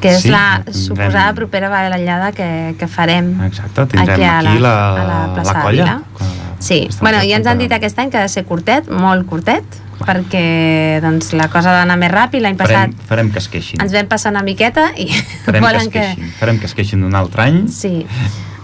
que 0.01 0.09
és 0.15 0.23
Sí, 0.25 0.29
la 0.33 0.61
tindrem- 0.65 0.73
suposada 0.81 1.33
propera 1.37 1.69
ballada 1.69 2.31
que, 2.33 2.75
que 2.79 2.87
farem 2.87 3.35
Exacte, 3.45 3.85
tindrem 3.93 4.15
aquí 4.17 4.23
a 4.23 4.41
la, 4.41 4.49
aquí 4.51 4.59
la, 4.59 4.75
a 4.89 5.05
la 5.05 5.33
plaça 5.35 5.53
la 5.53 5.59
de 5.59 5.65
colla. 5.65 5.83
Vila. 5.83 6.01
La- 6.19 6.31
Sí, 6.61 6.87
bueno, 7.01 7.17
ja 7.25 7.37
ens 7.39 7.47
han 7.49 7.57
dit 7.57 7.71
aquest 7.73 7.97
any 7.97 8.11
que 8.13 8.19
ha 8.19 8.21
de 8.21 8.29
ser 8.29 8.43
curtet, 8.45 8.85
molt 8.93 9.25
curtet, 9.25 9.63
perquè 10.05 10.99
doncs, 11.01 11.31
la 11.33 11.47
cosa 11.49 11.71
ha 11.71 11.79
d'anar 11.79 11.95
més 11.97 12.11
ràpid. 12.13 12.37
L'any 12.43 12.55
passat 12.59 12.91
Farem, 12.91 13.07
farem 13.09 13.31
que 13.33 13.39
es 13.41 13.47
queixin. 13.49 13.81
ens 13.81 13.91
vam 13.95 14.05
passar 14.11 14.29
una 14.29 14.43
miqueta 14.45 14.91
i 14.95 15.07
Farem 15.47 15.57
que 15.57 15.57
es 15.57 15.63
volen 15.65 15.89
que... 15.89 15.99
queixin. 16.05 16.29
Farem 16.37 16.59
que 16.61 16.69
es 16.69 16.75
queixin 16.77 17.03
un 17.07 17.15
altre 17.17 17.47
any. 17.47 17.63
Sí, 17.73 18.05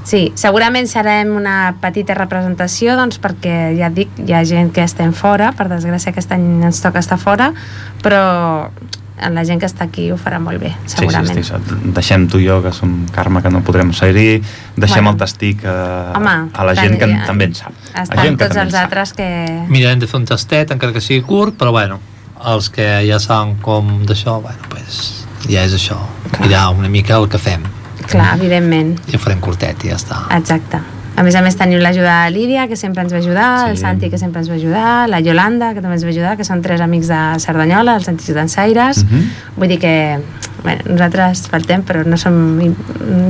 sí, 0.06 0.22
segurament 0.38 0.86
serem 0.88 1.34
una 1.40 1.74
petita 1.82 2.14
representació 2.14 2.94
doncs, 3.02 3.18
perquè 3.20 3.74
ja 3.80 3.90
dic, 3.90 4.14
hi 4.28 4.34
ha 4.38 4.44
gent 4.46 4.70
que 4.78 4.86
estem 4.86 5.10
fora, 5.12 5.50
per 5.58 5.66
desgràcia 5.74 6.14
aquest 6.14 6.32
any 6.38 6.46
ens 6.70 6.84
toca 6.86 7.02
estar 7.02 7.18
fora, 7.18 7.50
però 8.06 8.70
la 9.34 9.44
gent 9.46 9.60
que 9.60 9.66
està 9.66 9.86
aquí 9.88 10.12
ho 10.12 10.18
farà 10.22 10.38
molt 10.40 10.60
bé, 10.62 10.74
segurament. 10.86 11.34
Sí, 11.34 11.44
sí, 11.44 11.54
sí, 11.58 11.92
deixem 11.96 12.28
tu 12.30 12.38
i 12.40 12.46
jo, 12.48 12.60
que 12.62 12.72
som 12.72 13.06
Carme, 13.12 13.42
que 13.42 13.50
no 13.50 13.64
podrem 13.66 13.92
ser-hi, 13.94 14.42
deixem 14.76 15.04
Bueno. 15.04 15.12
el 15.16 15.18
tastic 15.18 15.64
a, 15.66 16.14
Home, 16.16 16.36
a 16.54 16.64
la 16.68 16.76
gent 16.76 17.00
que 17.00 17.08
ja. 17.10 17.24
també 17.26 17.46
en 17.50 17.56
sap. 17.56 17.74
La 17.96 18.04
Estan 18.04 18.22
gent 18.24 18.38
que 18.38 18.46
tots 18.46 18.58
en 18.58 18.64
els 18.68 18.74
sap. 18.74 18.84
altres 18.86 19.14
que... 19.14 19.28
mirarem 19.70 20.00
de 20.00 20.08
fer 20.08 20.20
un 20.20 20.26
tastet 20.30 20.72
encara 20.72 20.94
que 20.94 21.02
sigui 21.02 21.24
curt 21.26 21.58
però 21.58 21.72
bueno, 21.72 22.00
els 22.46 22.70
que 22.70 22.86
ja 23.10 23.18
saben 23.20 23.56
com 23.62 24.06
d'això, 24.06 24.38
bueno, 24.42 24.60
pues, 24.70 25.26
ja 25.50 25.64
és 25.66 25.74
això 25.74 25.98
mirar 26.40 26.70
una 26.78 26.90
mica 26.90 27.18
el 27.18 27.28
que 27.30 27.38
fem 27.42 27.64
Clar, 28.08 28.36
evidentment. 28.38 29.00
i 29.12 29.16
ho 29.18 29.20
farem 29.20 29.40
curtet 29.42 29.84
i 29.84 29.90
ja 29.90 29.96
està 29.98 30.22
Exacte. 30.38 30.80
A 31.18 31.24
més 31.26 31.34
a 31.34 31.42
més 31.42 31.56
tenim 31.58 31.80
l'ajuda 31.82 32.26
de 32.28 32.32
Lídia, 32.36 32.68
que 32.70 32.76
sempre 32.78 33.02
ens 33.02 33.12
va 33.12 33.18
ajudar, 33.18 33.48
Sí. 33.66 33.72
el 33.72 33.78
Santi, 33.82 34.10
que 34.12 34.20
sempre 34.22 34.40
ens 34.44 34.50
va 34.52 34.56
ajudar, 34.56 35.10
la 35.10 35.20
Yolanda, 35.20 35.74
que 35.74 35.82
també 35.82 35.96
ens 35.98 36.04
va 36.06 36.12
ajudar, 36.14 36.36
que 36.38 36.46
són 36.46 36.62
tres 36.62 36.80
amics 36.80 37.08
de 37.10 37.22
Cerdanyola, 37.42 37.96
els 37.98 38.08
antics 38.08 38.36
dansaires. 38.36 39.04
Mhm. 39.04 39.24
Vull 39.58 39.68
dir 39.68 39.80
que 39.80 40.20
bueno, 40.64 40.82
nosaltres 40.90 41.48
faltem, 41.52 41.84
però 41.84 42.04
no 42.06 42.18
som, 42.18 42.34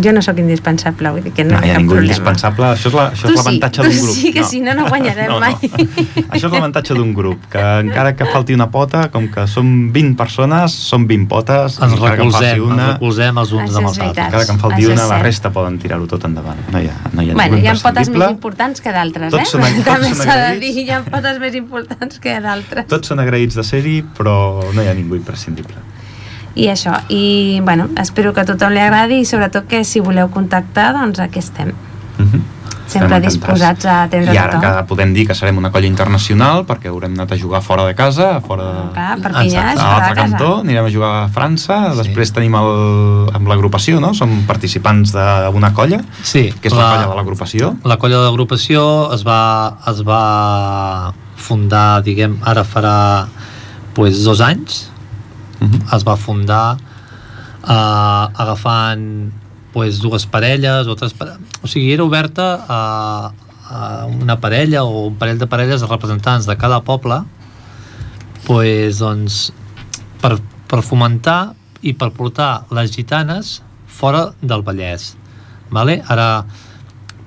jo 0.04 0.12
no 0.14 0.22
sóc 0.22 0.38
indispensable, 0.40 1.10
vull 1.12 1.24
dir 1.24 1.34
que 1.34 1.44
no, 1.44 1.58
No, 1.60 1.66
hi 1.66 1.70
ha 1.72 1.74
cap 1.74 1.82
ningú 1.82 1.96
problema. 1.96 2.14
indispensable. 2.14 2.66
Això 2.74 2.88
és 2.88 2.94
la- 2.94 3.12
això 3.12 3.28
Tu 3.28 3.34
és 3.34 3.40
sí, 3.40 3.46
l'avantatge 3.46 3.82
tu 3.82 3.88
d'un 3.90 4.02
grup. 4.02 4.16
sí, 4.16 4.34
que 4.34 4.44
si 4.44 4.60
no, 4.62 4.74
no 4.74 4.88
guanyarem 4.88 5.40
mai. 5.44 5.54
Això 6.30 6.46
és 6.48 6.52
l'avantatge 6.52 6.94
d'un 6.96 7.14
grup, 7.14 7.46
que 7.52 7.60
encara 7.82 8.16
que 8.16 8.26
falti 8.26 8.54
una 8.54 8.70
pota, 8.72 9.10
com 9.12 9.28
que 9.32 9.48
som 9.48 9.92
20 9.94 10.16
persones, 10.18 10.72
som 10.72 11.06
20 11.08 11.28
potes, 11.28 11.80
ens 11.82 12.00
recolzem, 12.00 12.64
una, 12.64 12.74
ens 12.76 12.94
recolzem 12.94 13.38
els 13.38 13.52
uns 13.52 13.70
Això 13.72 13.78
amb 13.78 13.88
els 13.88 14.00
altres 14.00 14.26
encara 14.28 14.46
que 14.46 14.52
en 14.52 14.60
falti 14.60 14.86
una, 14.86 15.08
la 15.08 15.20
resta 15.22 15.52
poden 15.52 15.78
tirar-ho 15.80 16.08
tot 16.08 16.24
endavant. 16.26 16.58
No 16.72 16.80
hi 16.80 16.88
ha, 16.88 16.96
no 17.14 17.22
hi 17.22 17.32
ha 17.32 17.34
Bueno, 17.34 17.58
hi 17.58 17.68
ha 17.68 17.76
potes 17.76 18.10
més 18.10 18.30
importants 18.30 18.82
que 18.82 18.92
d'altres, 18.92 19.32
Tots 19.32 19.44
eh? 19.44 19.52
són- 19.58 19.62
tots 19.76 19.86
També 19.86 20.08
són 20.14 20.26
s'ha 20.26 20.38
de 20.52 20.60
dir, 20.60 20.74
hi 20.86 20.90
ha 20.92 21.02
potes 21.04 21.40
més 21.40 21.56
importants 21.56 22.20
que 22.20 22.40
d'altres. 22.40 22.88
Tots 22.88 23.08
són 23.08 23.20
agraïts 23.20 23.56
de 23.56 23.64
ser-hi, 23.64 24.04
però 24.18 24.64
no 24.74 24.82
hi 24.82 24.88
ha 24.88 24.94
ningú 24.94 25.16
imprescindible. 25.16 25.76
I 26.58 26.68
això, 26.74 26.96
i 27.14 27.60
bueno, 27.62 27.86
espero 28.02 28.34
que 28.34 28.42
a 28.42 28.46
tothom 28.50 28.74
li 28.74 28.82
agradi 28.82 29.20
i 29.22 29.26
sobretot 29.30 29.68
que 29.70 29.84
si 29.86 30.00
voleu 30.02 30.32
contactar, 30.34 30.92
doncs 30.98 31.20
aquí 31.22 31.40
estem. 31.40 31.74
Mhm. 32.18 32.42
Sempre 32.88 32.88
Estem 32.88 33.04
encantats. 33.04 33.34
disposats 33.36 33.86
a 33.86 33.96
atendre 34.06 34.34
I 34.34 34.38
ara 34.40 34.54
tothom. 34.54 34.62
que 34.78 34.84
podem 34.88 35.10
dir 35.14 35.26
que 35.28 35.36
serem 35.36 35.58
una 35.60 35.70
colla 35.74 35.88
internacional 35.90 36.62
perquè 36.66 36.88
haurem 36.88 37.12
anat 37.18 37.34
a 37.34 37.38
jugar 37.38 37.60
fora 37.62 37.84
de 37.86 37.94
casa, 37.94 38.40
fora 38.40 38.64
de... 38.64 38.84
Clar, 38.96 39.18
Perpinyà 39.20 39.44
és 39.44 39.54
Exacte. 39.54 39.82
a 39.82 39.84
fora 39.84 39.84
de 39.84 40.00
l'altre 40.00 40.16
casa. 40.16 40.38
cantó, 40.38 40.60
anirem 40.62 40.86
a 40.86 40.90
jugar 40.90 41.10
a 41.26 41.28
França, 41.28 41.92
Sí. 41.92 41.98
després 41.98 42.32
tenim 42.32 42.56
el, 42.56 43.30
amb 43.36 43.46
l'agrupació, 43.52 44.00
no? 44.00 44.14
Som 44.16 44.46
participants 44.48 45.12
d'una 45.12 45.74
colla, 45.74 46.00
sí, 46.24 46.48
que 46.62 46.70
és 46.70 46.74
la, 46.74 46.88
colla 46.96 47.08
de 47.12 47.16
l'agrupació. 47.20 47.76
la 47.84 47.98
colla 47.98 48.18
de 48.18 48.24
l'agrupació 48.24 49.14
es 49.14 49.28
va, 49.28 49.78
es 49.92 50.02
va 50.08 51.14
fundar, 51.36 52.02
diguem, 52.04 52.40
ara 52.42 52.64
farà 52.64 53.28
pues, 53.94 54.24
dos 54.24 54.40
anys 54.40 54.88
Mhm. 55.60 55.88
es 55.96 56.04
va 56.06 56.16
fundar 56.18 56.78
eh, 57.64 58.26
agafant 58.44 59.32
pues, 59.74 60.00
dues 60.00 60.26
parelles 60.26 60.88
o 60.88 60.96
tres 60.96 61.14
parelles. 61.14 61.40
o 61.62 61.68
sigui, 61.68 61.92
era 61.94 62.04
oberta 62.04 62.66
a, 62.68 63.32
a 63.70 64.06
una 64.06 64.40
parella 64.40 64.84
o 64.84 65.08
un 65.08 65.16
parell 65.16 65.38
de 65.38 65.48
parelles 65.48 65.82
de 65.82 65.88
representants 65.88 66.46
de 66.46 66.58
cada 66.58 66.82
poble 66.82 67.22
pues, 68.46 69.00
doncs, 69.00 69.52
per, 70.22 70.38
per 70.68 70.82
fomentar 70.82 71.54
i 71.82 71.94
per 71.94 72.12
portar 72.12 72.66
les 72.74 72.92
gitanes 72.92 73.62
fora 73.88 74.32
del 74.42 74.64
Vallès 74.66 75.16
vale? 75.70 76.02
ara 76.08 76.46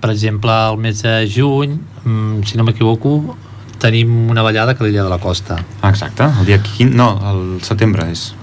per 0.00 0.10
exemple 0.10 0.50
el 0.50 0.78
mes 0.80 1.02
de 1.02 1.14
juny 1.28 1.76
mm, 2.04 2.42
si 2.48 2.56
no 2.56 2.64
m'equivoco 2.64 3.36
tenim 3.80 4.28
una 4.30 4.42
ballada 4.44 4.74
a 4.78 4.84
l'illa 4.84 5.02
de 5.06 5.10
la 5.10 5.18
Costa 5.18 5.56
Ah, 5.80 5.90
Exacte, 5.90 6.24
el 6.40 6.46
dia 6.46 6.60
15... 6.62 6.94
No, 6.96 7.08
el 7.30 7.62
setembre 7.64 8.10
és. 8.12 8.34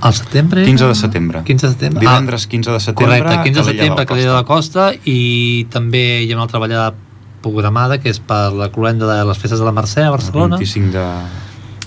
al 0.00 0.14
setembre? 0.14 0.64
15 0.64 0.86
de 0.86 0.94
setembre. 0.94 1.42
15 1.44 1.66
de 1.66 1.72
setembre. 1.72 2.00
Divendres 2.00 2.46
15 2.46 2.70
de 2.72 2.80
setembre. 2.80 3.18
Correcte, 3.20 3.42
15 3.50 3.60
de 3.60 3.66
setembre 3.72 4.02
a 4.02 4.06
Calella 4.06 4.30
de 4.30 4.36
la 4.36 4.44
Costa. 4.48 4.92
I 5.04 5.66
també 5.70 6.22
hi 6.22 6.30
ha 6.32 6.36
una 6.36 6.44
altra 6.46 6.60
ballada 6.62 6.94
programada 7.42 7.98
que 8.02 8.10
és 8.10 8.18
per 8.18 8.52
la 8.56 8.70
cloenda 8.74 9.06
de 9.10 9.24
les 9.28 9.38
festes 9.38 9.58
de 9.60 9.66
la 9.66 9.72
Mercè 9.76 10.02
a 10.02 10.08
El 10.08 10.16
Barcelona 10.16 10.56
25 10.58 10.92
de... 10.94 11.06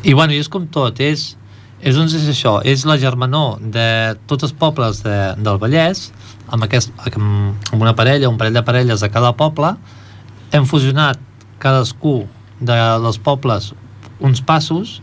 i 0.07 0.14
bueno, 0.14 0.32
i 0.34 0.39
és 0.39 0.47
com 0.47 0.68
tot 0.72 0.99
és, 1.03 1.36
és, 1.82 1.95
doncs 1.97 2.14
és 2.16 2.28
això, 2.32 2.60
és 2.64 2.86
la 2.88 2.95
germanor 3.01 3.57
de 3.60 4.16
tots 4.30 4.47
els 4.47 4.53
pobles 4.55 5.01
de, 5.03 5.18
del 5.39 5.60
Vallès 5.60 6.05
amb, 6.47 6.64
aquest, 6.64 6.93
amb 7.12 7.82
una 7.82 7.95
parella, 7.97 8.30
un 8.32 8.38
parell 8.39 8.55
de 8.55 8.64
parelles 8.64 9.03
de 9.03 9.10
cada 9.12 9.34
poble 9.36 9.74
hem 10.55 10.64
fusionat 10.70 11.20
cadascú 11.60 12.22
de, 12.60 12.76
dels 13.03 13.18
pobles 13.24 13.74
uns 14.20 14.41
passos 14.41 14.99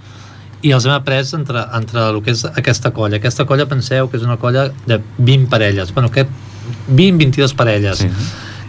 i 0.63 0.73
els 0.73 0.85
hem 0.87 0.93
après 0.93 1.25
entre, 1.37 1.63
entre 1.77 2.03
el 2.11 2.21
que 2.25 2.33
és 2.35 2.45
aquesta 2.49 2.91
colla. 2.93 3.17
Aquesta 3.21 3.47
colla 3.49 3.67
penseu 3.71 4.09
que 4.09 4.17
és 4.19 4.25
una 4.27 4.37
colla 4.41 4.69
de 4.87 5.01
20 5.19 5.49
parelles. 5.53 5.93
Bueno, 5.95 6.11
que 6.11 6.27
20-22 6.91 7.55
parelles. 7.57 7.99
Sí. 7.99 8.09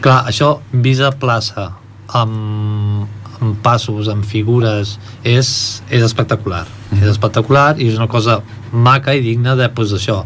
Clar, 0.02 0.24
això 0.30 0.60
vist 0.72 1.02
a 1.02 1.12
plaça 1.12 1.72
amb, 2.14 3.08
amb 3.42 3.56
passos, 3.64 4.08
amb 4.12 4.24
figures 4.26 4.98
és, 5.24 5.82
és 5.90 6.04
espectacular 6.04 6.66
Mhm. 6.88 7.04
és 7.04 7.10
espectacular 7.10 7.76
i 7.82 7.90
és 7.90 7.98
una 7.98 8.08
cosa 8.08 8.42
maca 8.72 9.14
i 9.14 9.20
digna 9.22 9.56
de, 9.56 9.68
pues, 9.70 9.92
això 9.92 10.22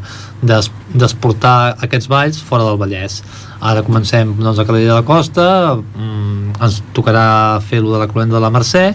d'esportar 0.93 1.77
aquests 1.81 2.07
balls 2.07 2.41
fora 2.41 2.63
del 2.67 2.77
Vallès 2.77 3.21
ara 3.61 3.83
comencem 3.85 4.33
doncs, 4.39 4.59
a 4.59 4.65
Calella 4.65 4.93
de 4.95 4.99
la 5.01 5.05
Costa 5.05 5.75
mm, 5.77 6.55
ens 6.61 6.81
tocarà 6.93 7.59
fer 7.61 7.81
lo 7.81 7.93
de 7.93 7.99
la 7.99 8.07
cloenda 8.09 8.35
de 8.37 8.41
la 8.41 8.49
Mercè 8.53 8.87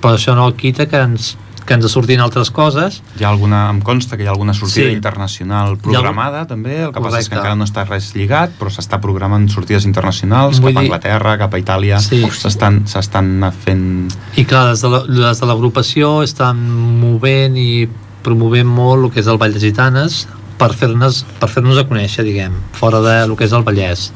però 0.00 0.14
això 0.14 0.34
no 0.38 0.46
quita 0.54 0.86
que 0.86 1.00
ens, 1.00 1.32
que 1.66 1.74
ens 1.74 1.88
sortin 1.90 2.20
altres 2.22 2.52
coses 2.54 3.00
Hi 3.18 3.24
ha 3.24 3.30
alguna, 3.32 3.64
em 3.72 3.80
consta 3.82 4.16
que 4.16 4.22
hi 4.22 4.28
ha 4.28 4.30
alguna 4.30 4.54
sortida 4.54 4.86
Sí. 4.86 4.92
internacional 4.94 5.76
programada, 5.82 6.44
també. 6.46 6.76
El 6.84 6.92
que 6.92 7.00
passa 7.00 7.18
és 7.18 7.26
que 7.28 7.34
Correcte. 7.34 7.40
encara 7.40 7.56
no 7.56 7.64
està 7.66 7.82
res 7.88 8.12
lligat, 8.14 8.52
però 8.60 8.70
s'està 8.70 9.00
programant 9.02 9.48
sortides 9.50 9.84
internacionals 9.88 10.60
Vull 10.60 10.70
cap 10.74 10.78
a 10.78 10.84
dir- 10.84 10.92
Anglaterra, 10.92 11.36
cap 11.38 11.54
a 11.54 11.58
Itàlia. 11.58 11.98
Sí. 11.98 12.22
S'estan 12.30 12.84
s'estan 12.86 13.50
fent... 13.64 14.12
I 14.36 14.44
clar, 14.44 14.68
des 14.70 14.82
de 14.84 14.88
la- 14.94 15.02
des 15.08 15.40
de 15.40 15.46
l'agrupació 15.50 16.22
estan 16.22 16.60
movent 17.00 17.56
i 17.58 17.88
promovent 18.22 18.66
molt 18.68 19.04
el 19.06 19.10
que 19.10 19.20
és 19.20 19.26
el 19.26 19.38
Ball 19.38 19.52
de 19.54 19.60
Gitanes 19.60 20.28
per 20.58 20.72
fer-nos 20.74 21.24
per 21.40 21.48
fer 21.52 21.62
a 21.62 21.84
conèixer, 21.88 22.24
diguem, 22.24 22.54
fora 22.72 23.00
de 23.00 23.26
lo 23.26 23.36
que 23.36 23.44
és 23.44 23.52
el 23.52 23.64
Vallès. 23.64 24.10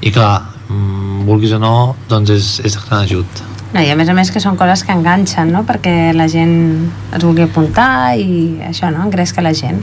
I 0.00 0.12
clar, 0.12 0.42
mm, 0.68 1.26
vulguis 1.26 1.52
o 1.52 1.58
no, 1.58 1.96
doncs 2.08 2.30
és, 2.30 2.60
és 2.64 2.74
de 2.74 2.80
gran 2.86 3.04
ajut. 3.04 3.42
No, 3.74 3.82
I 3.82 3.90
a 3.90 3.96
més 3.96 4.08
a 4.08 4.14
més 4.14 4.30
que 4.30 4.40
són 4.40 4.56
coses 4.56 4.84
que 4.86 4.94
enganxen, 4.94 5.50
no? 5.52 5.64
Perquè 5.66 6.12
la 6.14 6.28
gent 6.28 6.88
es 7.12 7.24
vulgui 7.24 7.42
apuntar 7.42 8.16
i 8.16 8.60
això, 8.68 8.90
no? 8.94 9.02
Engresca 9.04 9.42
la 9.42 9.52
gent, 9.52 9.82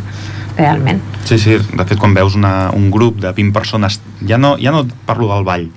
realment. 0.58 1.02
Sí, 1.26 1.38
sí, 1.38 1.58
de 1.60 1.86
fet 1.86 2.00
quan 2.00 2.16
veus 2.16 2.38
una, 2.40 2.72
un 2.74 2.90
grup 2.92 3.20
de 3.22 3.34
20 3.34 3.54
persones, 3.54 4.00
ja 4.26 4.38
no, 4.38 4.56
ja 4.58 4.72
no 4.72 4.86
parlo 5.06 5.30
del 5.34 5.44
ball, 5.44 5.68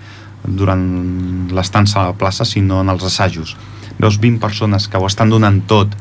durant 0.46 0.84
l'estança 1.50 2.00
a 2.00 2.12
la 2.12 2.18
plaça, 2.18 2.46
sinó 2.46 2.80
en 2.84 2.94
els 2.94 3.04
assajos. 3.04 3.56
Veus 3.98 4.20
20 4.22 4.40
persones 4.40 4.86
que 4.88 4.98
ho 5.00 5.06
estan 5.08 5.32
donant 5.32 5.64
tot 5.66 5.92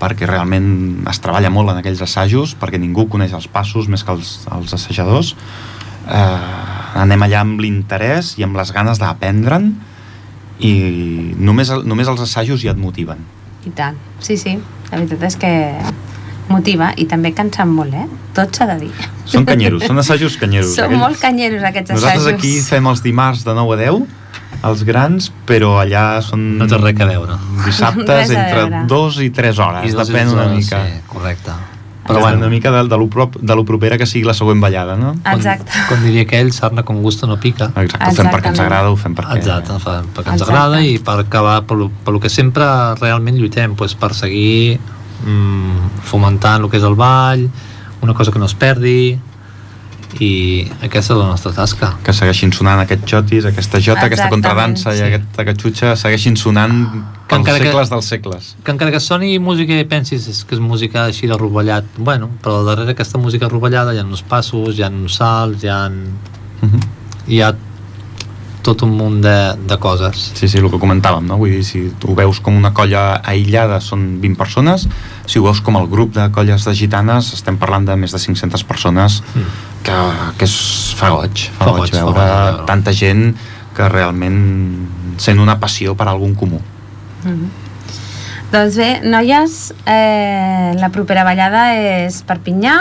perquè 0.00 0.26
realment 0.28 1.04
es 1.10 1.20
treballa 1.20 1.50
molt 1.52 1.70
en 1.74 1.80
aquells 1.82 2.00
assajos, 2.02 2.54
perquè 2.58 2.80
ningú 2.80 3.04
coneix 3.12 3.34
els 3.36 3.46
passos 3.52 3.88
més 3.92 4.02
que 4.04 4.14
els, 4.16 4.40
els 4.56 4.72
assajadors. 4.74 5.34
Eh, 6.08 7.00
anem 7.04 7.22
allà 7.26 7.42
amb 7.44 7.60
l'interès 7.62 8.34
i 8.40 8.46
amb 8.46 8.56
les 8.58 8.72
ganes 8.74 8.98
d'aprendre'n 8.98 9.68
i 10.60 10.72
només, 11.38 11.70
només 11.84 12.08
els 12.10 12.20
assajos 12.24 12.60
ja 12.64 12.72
et 12.74 12.80
motiven. 12.80 13.20
I 13.68 13.70
tant, 13.76 13.96
sí, 14.24 14.36
sí. 14.40 14.56
La 14.90 14.98
veritat 14.98 15.22
és 15.28 15.36
que 15.40 15.52
motiva 16.50 16.90
i 16.98 17.04
també 17.06 17.30
cansen 17.36 17.70
molt, 17.70 17.94
eh? 17.94 18.06
Tot 18.34 18.56
s'ha 18.56 18.66
de 18.72 18.78
dir. 18.86 18.90
Són 19.30 19.44
canyeros, 19.46 19.84
són 19.86 20.00
assajos 20.02 20.34
canyeros. 20.42 20.72
Són 20.74 20.88
Aquells- 20.88 21.04
molt 21.04 21.20
canyeros 21.22 21.62
aquests 21.68 21.92
Nosaltres 21.94 22.24
assajos. 22.24 22.38
aquí 22.40 22.56
fem 22.66 22.88
els 22.90 23.04
dimarts 23.04 23.44
de 23.46 23.54
9 23.54 23.76
a 23.76 23.80
10, 23.84 24.00
els 24.66 24.84
grans, 24.84 25.30
però 25.48 25.78
allà 25.80 26.20
són... 26.22 26.58
No 26.60 26.66
té 26.68 26.76
res 26.78 27.00
a 27.00 27.06
veure. 27.08 27.36
Dissabtes 27.64 28.30
a 28.34 28.38
entre 28.44 28.62
veure. 28.66 28.84
2 28.90 29.20
i 29.24 29.30
3 29.30 29.58
hores, 29.58 29.92
dos 29.94 30.08
i 30.08 30.12
depèn 30.12 30.26
dos 30.28 30.34
una 30.36 30.46
hores, 30.48 30.56
mica. 30.64 30.80
Sí, 30.86 31.00
correcte. 31.08 31.58
Però 32.10 32.18
bueno, 32.24 32.38
una 32.38 32.48
mica 32.50 32.72
de, 32.74 32.80
de, 32.88 32.96
lo 32.98 33.06
prop, 33.06 33.36
de 33.38 33.54
lo 33.54 33.62
propera 33.64 33.96
que 33.96 34.06
sigui 34.08 34.24
la 34.26 34.34
següent 34.34 34.58
ballada, 34.60 34.96
no? 34.96 35.12
Exacte. 35.30 35.70
Com, 35.88 35.96
com 36.00 36.04
diria 36.08 36.24
aquell, 36.26 36.50
sarna 36.52 36.82
com 36.82 36.98
gusta 37.04 37.28
no 37.30 37.36
pica. 37.38 37.68
Exacte, 37.76 38.08
ho 38.10 38.14
fem 38.16 38.26
perquè 38.32 38.50
ens 38.50 38.58
Exactament. 38.58 38.66
agrada, 38.66 38.90
ho 38.90 38.96
fem 38.98 39.14
perquè... 39.14 39.36
Exacte, 39.38 39.76
fa- 39.84 40.00
perquè 40.16 40.32
ens 40.34 40.40
Exacte. 40.42 40.50
agrada 40.56 40.80
i 40.82 40.96
per 40.98 41.18
acabar 41.22 41.60
per, 41.68 41.76
lo- 41.78 41.90
per 42.04 42.14
lo 42.16 42.20
que 42.20 42.28
sempre 42.32 42.66
realment 42.98 43.38
lluitem, 43.38 43.76
doncs 43.78 43.94
per 44.00 44.10
seguir 44.18 44.80
mm, 45.24 46.00
fomentant 46.10 46.64
el 46.64 46.70
que 46.72 46.80
és 46.80 46.88
el 46.88 46.96
ball, 46.98 47.46
una 48.02 48.14
cosa 48.16 48.32
que 48.32 48.40
no 48.42 48.48
es 48.50 48.56
perdi 48.58 49.14
i 50.18 50.66
aquesta 50.82 51.14
és 51.14 51.18
la 51.20 51.26
nostra 51.28 51.52
tasca. 51.52 51.92
que 52.02 52.12
segueixin 52.12 52.52
sonant 52.52 52.80
aquests 52.80 53.06
jotis, 53.10 53.44
aquesta 53.46 53.78
jota, 53.78 54.06
aquesta 54.06 54.26
Exactament, 54.26 54.32
contradansa 54.32 54.94
i 54.94 54.98
sí. 54.98 55.02
aquesta 55.04 55.44
catxutxa 55.44 55.94
segueixin 55.96 56.36
sonant 56.36 56.74
Que 56.90 57.36
pels 57.36 57.40
encara 57.40 57.58
que- 57.58 57.64
segles 57.70 57.90
dels 57.90 58.04
segles. 58.06 58.56
Que 58.64 58.72
encara 58.72 58.90
que 58.90 59.00
soni 59.00 59.38
música 59.38 59.72
i 59.78 59.84
pensis 59.84 60.26
és 60.28 60.44
que 60.44 60.54
és 60.56 60.60
música 60.60 61.04
així 61.04 61.26
de 61.30 61.36
rovellat, 61.38 61.84
bueno, 61.98 62.28
però 62.42 62.64
darrere 62.64 62.90
aquesta 62.92 63.18
música 63.18 63.48
rovellada 63.48 63.94
hi 63.94 63.98
ha 63.98 64.04
uns 64.04 64.22
passos, 64.22 64.76
hi 64.78 64.82
ha 64.82 64.88
uns 64.88 65.14
salts, 65.16 65.62
hi 65.64 65.68
ha, 65.68 65.86
Uh 66.62 66.68
-huh. 66.68 66.80
hi 67.28 67.40
ha 67.40 67.54
tot 68.62 68.82
un 68.82 68.90
munt 68.90 69.22
de, 69.22 69.56
de 69.66 69.76
coses. 69.78 70.32
Sí, 70.34 70.46
sí, 70.46 70.58
el 70.58 70.68
que 70.70 70.76
comentàvem, 70.78 71.24
no? 71.24 71.38
Vull 71.38 71.48
dir, 71.50 71.64
si 71.64 71.90
tu 71.98 72.10
ho 72.12 72.14
veus 72.14 72.40
com 72.40 72.54
una 72.54 72.74
colla 72.74 73.22
aïllada 73.24 73.80
són 73.80 74.20
20 74.20 74.36
persones, 74.36 74.86
si 75.24 75.38
ho 75.38 75.42
veus 75.42 75.62
com 75.62 75.76
el 75.76 75.86
grup 75.88 76.12
de 76.14 76.30
colles 76.30 76.64
de 76.66 76.74
gitanes 76.74 77.32
estem 77.32 77.56
parlant 77.56 77.86
de 77.86 77.96
més 77.96 78.12
de 78.12 78.18
500 78.18 78.62
persones 78.64 79.22
Mm. 79.34 79.40
Que, 79.84 79.96
que 80.38 80.44
és 80.48 80.54
fa 80.98 81.10
goig, 81.14 81.46
fa, 81.56 81.64
Fa 81.64 81.70
goig, 81.70 81.80
goig, 81.80 81.94
fa 81.94 82.04
veure 82.04 82.12
goig 82.14 82.54
veure. 82.54 82.66
tanta 82.66 82.92
gent 82.92 83.34
que 83.76 83.88
realment 83.88 84.40
sent 85.18 85.38
una 85.40 85.58
passió 85.60 85.94
per 85.96 86.08
algun 86.08 86.34
comú. 86.34 86.60
Doncs 88.50 88.76
bé, 88.76 88.88
noies, 89.06 89.72
eh, 89.86 90.72
la 90.80 90.88
propera 90.90 91.22
ballada 91.22 91.68
és 91.78 92.22
Perpinyà 92.26 92.74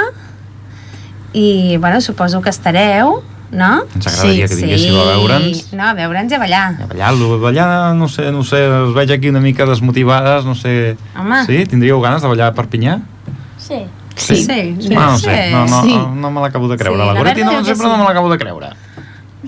i, 1.34 1.78
bueno, 1.78 2.02
suposo 2.02 2.42
que 2.42 2.50
estareu, 2.50 3.20
no? 3.52 3.84
Ens 3.96 4.08
agradaria 4.10 4.48
que 4.50 4.56
vinguéssiu 4.58 4.98
a 4.98 5.06
veure'ns. 5.14 5.68
No, 5.78 5.86
a 5.86 5.94
veure'ns 5.94 6.32
i 6.34 6.36
a 6.36 6.40
ballar. 6.42 6.74
A 6.82 6.88
ballar, 6.90 7.14
lo- 7.14 7.38
ballar, 7.40 7.94
no 7.96 8.08
sé, 8.10 8.32
no 8.34 8.42
sé, 8.44 8.64
us 8.68 8.96
veig 8.96 9.12
aquí 9.14 9.30
una 9.30 9.40
mica 9.40 9.66
desmotivades, 9.70 10.44
no 10.46 10.56
sé... 10.56 10.98
Home. 11.16 11.44
Sí? 11.46 11.64
Tindríeu 11.70 12.02
ganes 12.02 12.22
de 12.26 12.28
ballar 12.34 12.48
a 12.50 12.56
Perpinyà? 12.58 12.98
Sí. 13.62 13.84
Sí, 14.20 14.44
sí. 14.46 14.96
Ah, 14.96 15.12
no 15.12 15.18
sé, 15.18 15.52
no, 15.52 15.66
no, 15.66 15.82
Sí. 15.84 15.94
no, 15.96 16.16
no 16.16 16.32
me 16.32 16.42
l'acabo 16.42 16.68
de 16.68 16.78
creure. 16.78 17.02
Sí, 17.02 17.08
la 17.08 17.14
Goretti 17.14 17.44
no, 17.44 17.52
sempre 17.64 17.76
sí. 17.76 17.84
no 17.92 17.98
me 17.98 18.04
l'acabo 18.04 18.30
de 18.32 18.38
creure. 18.38 18.70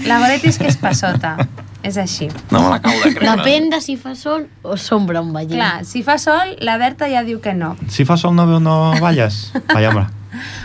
La 0.08 0.20
Goretti 0.20 0.48
és 0.48 0.58
que 0.58 0.68
és 0.68 0.78
passota. 0.78 1.36
és 1.84 1.98
així. 1.98 2.28
No 2.52 2.62
me 2.62 2.70
l'acabo 2.70 2.96
de 3.04 3.14
creure. 3.16 3.38
Depèn 3.42 3.70
de 3.72 3.80
si 3.82 3.96
fa 3.98 4.14
sol 4.16 4.48
o 4.62 4.78
sombra 4.78 5.20
on 5.20 5.32
vagin. 5.34 5.58
Clar, 5.58 5.84
si 5.86 6.04
fa 6.06 6.18
sol, 6.22 6.56
la 6.62 6.78
Berta 6.78 7.08
ja 7.10 7.24
diu 7.26 7.40
que 7.42 7.54
no. 7.58 7.76
Si 7.90 8.06
fa 8.06 8.18
sol 8.18 8.36
no, 8.36 8.46
no 8.60 8.94
balles? 9.02 9.52
Vaja, 9.74 9.90
home. 9.90 10.08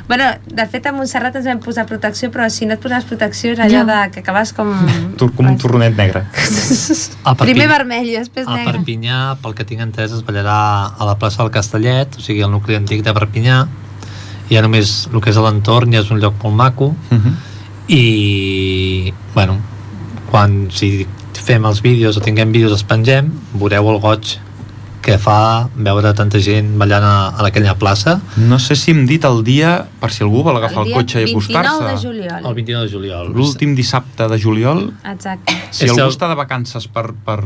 Bueno, 0.06 0.24
de 0.46 0.64
fet 0.70 0.84
a 0.86 0.92
Montserrat 0.94 1.34
ens 1.40 1.46
vam 1.48 1.58
posar 1.58 1.86
protecció, 1.88 2.28
però 2.30 2.46
si 2.52 2.66
no 2.68 2.76
et 2.76 2.80
poses 2.84 3.04
protecció 3.08 3.50
és 3.56 3.58
allò 3.58 3.80
de 3.88 3.96
que 4.12 4.20
acabes 4.20 4.52
com... 4.54 4.70
Tu, 5.18 5.26
com 5.34 5.48
un 5.50 5.56
torronet 5.58 5.96
negre. 5.98 6.22
A 7.24 7.34
Perpinyà- 7.34 7.40
Primer 7.42 7.66
vermell 7.72 8.06
i 8.06 8.14
després 8.16 8.46
A 8.46 8.54
negre. 8.60 8.76
Perpinyà, 8.76 9.36
pel 9.42 9.56
que 9.58 9.64
tinc 9.66 9.80
entès, 9.82 10.12
es 10.14 10.22
ballarà 10.24 10.92
a 10.96 11.04
la 11.08 11.16
plaça 11.18 11.42
del 11.42 11.50
Castellet, 11.50 12.14
o 12.16 12.20
sigui, 12.22 12.44
el 12.46 12.52
nucli 12.52 12.76
antic 12.78 13.02
de 13.02 13.12
Perpinyà. 13.16 13.66
Ja 14.50 14.62
només 14.62 15.08
el 15.12 15.20
que 15.20 15.30
és 15.30 15.36
l'entorn 15.42 15.92
ja 15.92 16.00
és 16.00 16.10
un 16.10 16.20
lloc 16.22 16.34
molt 16.42 16.54
maco. 16.56 16.94
Uh 17.10 17.18
-huh. 17.18 17.32
I, 17.88 19.12
bueno, 19.34 19.58
quan 20.30 20.68
si 20.74 21.06
fem 21.46 21.64
els 21.68 21.80
vídeos 21.82 22.16
o 22.16 22.20
tinguem 22.20 22.50
vídeos 22.52 22.72
els 22.72 22.82
pengem, 22.82 23.30
veureu 23.54 23.88
el 23.92 24.00
goig 24.02 24.38
que 25.06 25.18
fa 25.22 25.68
veure 25.76 26.10
tanta 26.18 26.40
gent 26.42 26.72
ballant 26.80 27.04
a, 27.06 27.28
a 27.28 27.44
aquella 27.46 27.76
plaça 27.78 28.16
No 28.36 28.58
sé 28.58 28.74
si 28.74 28.90
hem 28.90 29.04
dit 29.06 29.22
el 29.24 29.44
dia, 29.46 29.86
per 30.00 30.10
si 30.10 30.24
algú 30.24 30.42
vol 30.42 30.56
agafar 30.56 30.82
el, 30.82 30.88
dia 30.90 30.96
cotxe 30.96 31.22
i 31.22 31.24
29 31.30 31.52
de 31.54 31.68
acostar-se. 31.68 32.06
juliol. 32.08 32.46
el 32.46 32.54
29 32.54 32.86
de 32.86 32.92
juliol. 32.92 33.32
L'últim 33.32 33.76
dissabte 33.76 34.26
de 34.28 34.38
juliol, 34.42 34.92
Exacte. 35.04 35.54
si 35.70 35.84
És 35.84 35.90
algú 35.92 36.02
el- 36.08 36.10
està 36.10 36.28
de 36.28 36.34
vacances 36.34 36.88
per, 36.88 37.12
per, 37.24 37.44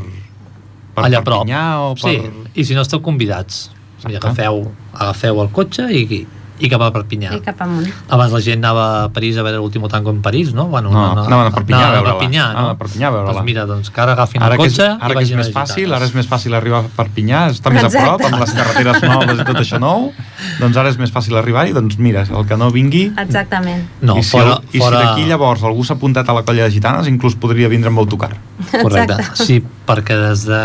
per 0.94 1.05
allà 1.05 1.18
a 1.18 1.22
prop. 1.22 1.44
Perpinyà 1.44 1.78
o 1.80 1.94
per... 1.94 2.11
Sí, 2.11 2.20
i 2.55 2.64
si 2.64 2.74
no 2.74 2.80
esteu 2.80 3.03
convidats. 3.03 3.70
I 4.09 4.14
Exacte. 4.14 4.26
agafeu, 4.26 4.72
agafeu 4.94 5.42
el 5.42 5.51
cotxe 5.51 5.92
i, 5.92 6.26
i 6.61 6.68
cap 6.70 6.82
a 6.84 6.90
Perpinyà. 6.94 7.32
I 7.36 7.40
cap 7.44 7.61
amunt. 7.64 7.88
Abans 8.12 8.32
la 8.36 8.40
gent 8.44 8.61
anava 8.61 8.84
a 9.04 9.08
París 9.14 9.38
a 9.40 9.44
veure 9.46 9.58
l'últim 9.58 9.86
tango 9.88 10.11
en 10.12 10.20
París, 10.22 10.52
no? 10.54 10.66
Bueno, 10.68 10.90
No, 10.90 11.04
anaven 11.24 11.48
a 11.48 11.54
Perpinyà 11.54 11.80
a 11.86 11.92
veure-la. 11.94 12.14
Perpinyà, 12.18 12.44
no? 12.52 12.58
Anaven 12.58 12.74
a 12.74 12.78
Perpinyà 12.80 13.06
a 13.08 13.14
veure-la. 13.14 13.32
Doncs 13.34 13.46
mira, 13.46 13.64
doncs 13.66 13.90
que 13.90 14.00
ara 14.00 14.12
agafin 14.12 14.42
Ara 14.42 14.54
el 14.54 14.61
que 14.61 14.68
és, 14.68 14.76
cotxe 14.76 14.88
ara 14.90 15.14
i 15.14 15.16
que 15.16 15.22
és 15.24 15.32
a 15.32 15.40
més 15.40 15.50
fàcil, 15.54 15.94
ara 15.96 16.04
és 16.08 16.14
més 16.14 16.28
fàcil 16.28 16.56
arribar 16.58 16.82
a 16.84 16.90
Perpinyà, 16.96 17.40
està 17.54 17.72
més 17.72 17.82
a 17.82 17.88
Exacte. 17.88 18.06
prop, 18.06 18.26
amb 18.28 18.40
les 18.44 18.54
carreteres 18.58 19.02
noves 19.02 19.40
i 19.40 19.46
tot 19.48 19.61
això 19.64 19.80
nou, 19.80 20.12
doncs 20.61 20.76
ara 20.76 20.92
és 20.92 20.98
més 21.00 21.12
fàcil 21.14 21.36
arribar-hi, 21.40 21.72
doncs 21.76 21.98
mira, 21.98 22.26
el 22.28 22.46
que 22.46 22.56
no 22.61 22.70
vingui... 22.74 23.06
Exactament. 23.24 23.86
No, 24.02 24.18
I 24.20 24.22
si, 24.22 24.30
fora, 24.36 24.58
i 24.70 24.76
si 24.76 24.84
fora... 24.84 25.00
d'aquí 25.02 25.26
llavors 25.30 25.64
algú 25.64 25.84
s'ha 25.84 25.96
apuntat 25.98 26.28
a 26.28 26.36
la 26.36 26.44
colla 26.44 26.68
de 26.68 26.74
gitanes, 26.76 27.08
inclús 27.11 27.36
podria 27.40 27.68
vindre 27.72 27.90
amb 27.92 27.98
autocar. 28.02 28.34
Correcte. 28.70 29.16
Exacte. 29.16 29.44
Sí, 29.46 29.61
perquè 29.88 30.16
des 30.20 30.44
de 30.48 30.61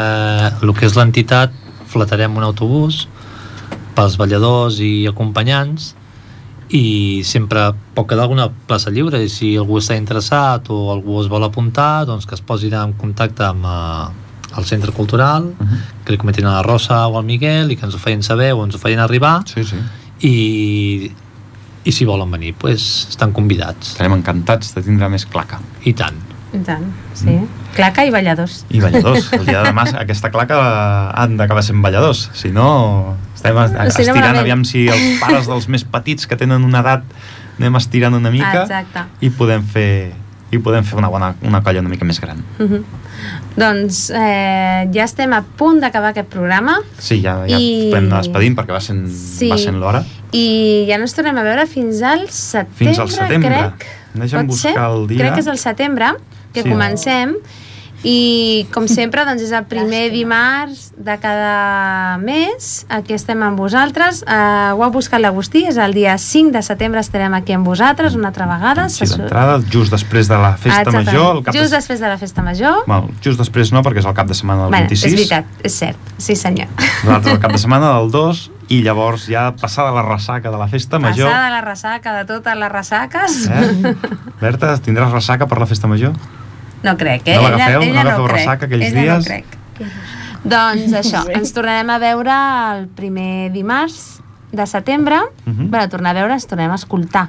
el 0.61 0.73
que 0.75 0.85
és 0.89 0.95
l'entitat 0.97 1.53
flatarem 1.87 2.35
un 2.35 2.43
autobús 2.43 3.05
pels 3.95 4.17
balladors 4.19 4.79
i 4.83 5.05
acompanyants 5.07 5.93
i 6.75 7.21
sempre 7.23 7.67
pot 7.93 8.07
quedar 8.09 8.23
alguna 8.25 8.49
plaça 8.67 8.89
lliure 8.91 9.19
i 9.23 9.29
si 9.29 9.53
algú 9.57 9.77
està 9.77 9.95
interessat 9.97 10.65
o 10.73 10.91
algú 10.91 11.19
es 11.21 11.27
vol 11.29 11.43
apuntar 11.45 12.05
doncs 12.09 12.25
que 12.25 12.35
es 12.35 12.41
posi 12.41 12.71
en 12.73 12.93
contacte 12.97 13.45
amb 13.45 13.65
eh, 13.65 14.57
el 14.57 14.65
centre 14.65 14.91
cultural 14.91 15.43
Uh 15.59 15.65
-huh. 15.67 15.79
que 16.05 16.11
li 16.11 16.17
comentin 16.17 16.45
a 16.45 16.51
la 16.57 16.63
Rosa 16.63 17.07
o 17.07 17.17
al 17.17 17.23
Miguel 17.25 17.71
i 17.71 17.75
que 17.75 17.85
ens 17.85 17.95
ho 17.95 17.99
feien 17.99 18.23
saber 18.23 18.53
o 18.53 18.63
ens 18.65 18.75
ho 18.75 18.79
feien 18.79 18.99
arribar 18.99 19.43
Sí, 19.45 19.63
sí. 19.63 19.75
i, 20.21 21.11
i 21.83 21.91
si 21.91 22.05
volen 22.05 22.31
venir 22.31 22.55
doncs 22.59 23.07
estan 23.09 23.31
convidats 23.31 23.91
Estarem 23.91 24.13
encantats 24.13 24.73
de 24.75 24.81
tindre 24.81 25.09
més 25.09 25.25
claca. 25.25 25.59
i 25.83 25.93
tant 25.93 26.15
I 26.53 26.57
tant, 26.63 26.85
sí. 27.13 27.37
Claca 27.75 28.05
i 28.05 28.09
balladors. 28.11 28.65
I 28.69 28.79
balladors. 28.79 29.33
El 29.33 29.45
dia 29.45 29.61
de 29.61 29.69
demà 29.69 29.83
aquesta 29.99 30.29
claca 30.31 31.11
han 31.11 31.35
d'acabar 31.35 31.61
sent 31.61 31.81
balladors. 31.81 32.29
Si 32.33 32.47
no, 32.49 33.17
estem 33.49 33.77
no, 33.77 33.87
estirant, 33.87 34.15
malament. 34.19 34.37
aviam 34.39 34.65
si 34.65 34.87
els 34.89 35.19
pares 35.23 35.47
dels 35.47 35.67
més 35.67 35.83
petits 35.83 36.25
que 36.27 36.35
tenen 36.39 36.63
una 36.63 36.79
edat 36.81 37.03
anem 37.59 37.75
estirant 37.79 38.13
una 38.17 38.31
mica 38.31 38.63
Exacte. 38.63 39.05
i 39.21 39.29
podem 39.29 39.63
fer 39.63 40.13
i 40.51 40.57
podem 40.61 40.83
fer 40.85 40.97
una 40.97 41.07
bona 41.09 41.33
una 41.41 41.61
colla 41.63 41.79
una 41.81 41.89
mica 41.89 42.05
més 42.05 42.19
gran. 42.21 42.43
Mhm. 42.59 42.83
Doncs 43.55 44.09
eh, 44.13 44.85
ja 44.93 45.05
estem 45.07 45.31
a 45.33 45.39
punt 45.57 45.79
d'acabar 45.81 46.11
aquest 46.11 46.27
programa 46.29 46.75
Sí, 46.99 47.21
ja, 47.23 47.37
ja 47.47 47.57
I- 47.57 47.89
podem 47.91 48.09
anar 48.11 48.21
despedint 48.25 48.55
perquè 48.57 48.75
va 48.75 48.81
sent, 48.83 49.07
Sí. 49.09 49.49
va 49.49 49.57
sent 49.57 49.79
l'hora. 49.79 50.03
i 50.35 50.85
ja 50.89 50.97
no 50.97 51.03
ens 51.07 51.13
tornem 51.15 51.37
a 51.37 51.43
veure 51.43 51.65
fins 51.65 52.01
al 52.03 52.27
setembre, 52.29 52.75
Fins 52.77 52.99
al 52.99 53.09
setembre. 53.09 53.55
crec. 53.55 53.85
Deixa'm 54.15 54.47
Pot 54.47 54.57
ser? 54.57 54.71
buscar 54.73 54.89
el 54.91 55.07
dia. 55.07 55.17
Crec 55.19 55.33
que 55.35 55.39
és 55.39 55.47
el 55.47 55.57
setembre 55.57 56.13
que 56.53 56.63
Sí. 56.63 56.69
comencem 56.69 57.35
i 58.05 58.67
com 58.69 58.85
sempre 58.85 59.23
doncs 59.25 59.41
és 59.47 59.51
el 59.57 59.63
primer 59.65 60.11
dimarts 60.13 60.91
de 60.93 61.15
cada 61.17 62.19
mes 62.21 62.85
aquí 62.93 63.15
estem 63.17 63.41
amb 63.41 63.57
vosaltres 63.57 64.21
uh, 64.29 64.75
ho 64.77 64.83
ha 64.85 64.89
buscat 64.93 65.23
l'Agustí, 65.23 65.63
és 65.65 65.79
el 65.81 65.95
dia 65.97 66.13
5 66.21 66.53
de 66.53 66.61
setembre 66.61 67.01
estarem 67.01 67.33
aquí 67.33 67.55
amb 67.57 67.65
vosaltres 67.65 68.13
una 68.13 68.29
altra 68.29 68.45
vegada 68.45 68.85
Sí, 68.93 69.07
d'entrada, 69.09 69.57
just 69.73 69.89
després 69.95 70.29
de 70.29 70.37
la 70.37 70.53
festa 70.53 70.83
Exactament. 70.83 71.09
major. 71.09 71.39
El 71.39 71.43
cap 71.47 71.57
just 71.57 71.71
de... 71.71 71.79
després 71.79 72.03
de 72.05 72.13
la 72.13 72.19
festa 72.21 72.45
major 72.45 72.83
Bueno, 72.85 73.09
just 73.25 73.41
després 73.41 73.73
no, 73.73 73.81
perquè 73.81 74.05
és 74.05 74.09
el 74.13 74.17
cap 74.21 74.29
de 74.29 74.37
setmana 74.37 74.67
del 74.67 74.77
bueno, 74.77 74.93
26. 74.93 75.09
és 75.09 75.17
veritat, 75.17 75.65
és 75.65 75.81
cert, 75.81 76.13
sí 76.21 76.37
senyor 76.37 76.69
Nosaltres 76.77 77.33
el 77.33 77.41
cap 77.41 77.57
de 77.57 77.63
setmana 77.65 77.95
del 77.97 78.13
2 78.13 78.45
i 78.69 78.81
llavors 78.85 79.25
ja 79.29 79.49
passada 79.57 79.89
la 79.93 80.05
ressaca 80.05 80.53
de 80.53 80.61
la 80.61 80.69
festa 80.69 81.01
major... 81.01 81.25
passada 81.25 81.49
la 81.57 81.65
ressaca 81.65 82.17
de 82.21 82.25
totes 82.29 82.61
les 82.61 82.71
ressaques 82.71 83.43
Eh? 83.49 83.93
Berta, 84.41 84.77
tindràs 84.77 85.13
ressaca 85.13 85.49
per 85.49 85.57
la 85.57 85.65
festa 85.69 85.89
major? 85.89 86.13
No 86.85 86.93
crec, 86.99 87.23
eh? 87.27 87.35
No 87.39 87.47
l'agafeu? 87.49 87.81
ella, 87.81 87.91
ella 87.91 88.03
No 88.03 88.03
no, 88.03 88.09
agafeu 88.09 88.27
crec. 88.27 88.37
ressaca 88.37 88.67
aquells 88.69 88.85
ella 88.91 89.01
dies? 89.01 89.15
No 89.15 89.23
crec. 89.25 89.45
doncs 90.45 90.93
això, 91.01 91.23
ens 91.33 91.53
tornarem 91.55 91.89
a 91.89 91.97
veure 92.03 92.35
el 92.75 92.87
primer 92.97 93.49
dimarts 93.55 94.21
de 94.55 94.65
setembre. 94.69 95.17
Mhm. 95.45 95.69
Bé, 95.73 95.87
tornar 95.91 96.13
a 96.15 96.19
veure, 96.21 96.37
ens 96.37 96.45
tornem 96.47 96.71
a 96.71 96.77
escoltar. 96.79 97.27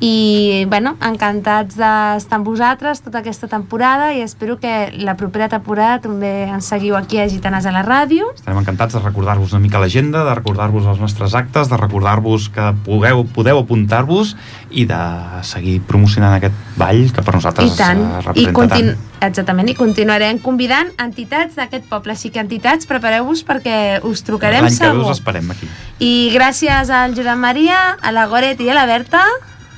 I 0.00 0.64
bueno, 0.66 0.94
encantats 1.04 1.76
d'estar 1.76 2.38
amb 2.38 2.46
vosaltres 2.48 3.02
tota 3.04 3.20
aquesta 3.20 3.50
temporada 3.52 4.14
i 4.16 4.22
espero 4.24 4.56
que 4.56 4.88
la 4.96 5.12
propera 5.20 5.50
temporada 5.52 5.98
també 6.06 6.46
ens 6.48 6.70
seguiu 6.72 6.96
aquí 6.96 7.20
a 7.20 7.26
Gitanes 7.28 7.66
a 7.68 7.72
la 7.74 7.82
ràdio. 7.84 8.30
Estarem 8.32 8.62
encantats 8.62 8.96
de 8.96 9.02
recordar-vos 9.04 9.52
una 9.52 9.60
mica 9.60 9.78
l'agenda, 9.82 10.24
de 10.24 10.34
recordar-vos 10.38 10.88
els 10.88 11.02
nostres 11.04 11.36
actes, 11.36 11.68
de 11.68 11.76
recordar-vos 11.76 12.48
que 12.48 12.70
pugueu, 12.86 13.26
podeu 13.28 13.60
apuntar-vos 13.60 14.32
i 14.70 14.86
de 14.88 15.02
seguir 15.44 15.82
promocionant 15.84 16.38
aquest 16.38 16.56
ball 16.80 17.04
que 17.12 17.20
per 17.20 17.36
nosaltres 17.36 17.68
i 17.68 17.76
tant, 17.76 18.00
eh, 18.00 18.08
i 18.08 18.24
representa 18.24 18.56
continu 18.56 18.96
tant. 18.96 19.28
exactament, 19.28 19.68
i 19.68 19.76
continuarem 19.76 20.40
convidant 20.40 20.94
entitats 20.96 21.60
d'aquest 21.60 21.84
poble, 21.92 22.16
així 22.16 22.32
que 22.32 22.40
entitats 22.40 22.88
prepareu-vos 22.88 23.44
perquè 23.44 24.00
us 24.08 24.24
trucarem 24.24 24.64
L'any 24.64 24.78
que 24.78 24.84
ve 24.86 24.96
segur. 24.96 25.10
us 25.10 25.18
esperem 25.18 25.52
aquí. 25.52 25.68
i 26.00 26.32
gràcies 26.32 26.88
al 26.88 27.12
Josep 27.12 27.36
Maria, 27.36 27.98
a 28.00 28.16
la 28.16 28.26
Goret 28.32 28.60
i 28.64 28.70
a 28.70 28.80
la 28.80 28.88
Berta 28.88 29.26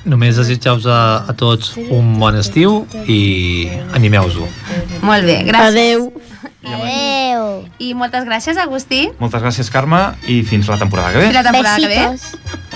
Només 0.05 0.35
desitjar-vos 0.35 0.85
a, 0.91 1.23
a 1.31 1.33
tots 1.39 1.77
un 1.79 2.17
bon 2.19 2.35
estiu 2.35 2.81
i 3.07 3.69
animeu-vos-ho. 3.95 4.47
molt 5.01 5.23
bé, 5.23 5.37
gràcies 5.47 5.69
Adeu. 5.71 6.09
Adeu. 6.63 7.45
i 7.79 7.93
moltes 7.93 8.23
gràcies 8.23 8.55
Agustí 8.59 9.09
Moltes 9.19 9.41
gràcies, 9.43 9.69
Carme, 9.71 9.99
i 10.31 10.41
fins 10.47 10.67
la 10.71 10.77
temporada 10.79 11.11
que 11.11 11.19
ve. 11.23 11.29
i 11.29 11.33
la 11.35 11.43
temporada 11.43 11.75
que 11.79 11.87
ve 11.87 11.99
Besitos. 12.07 12.72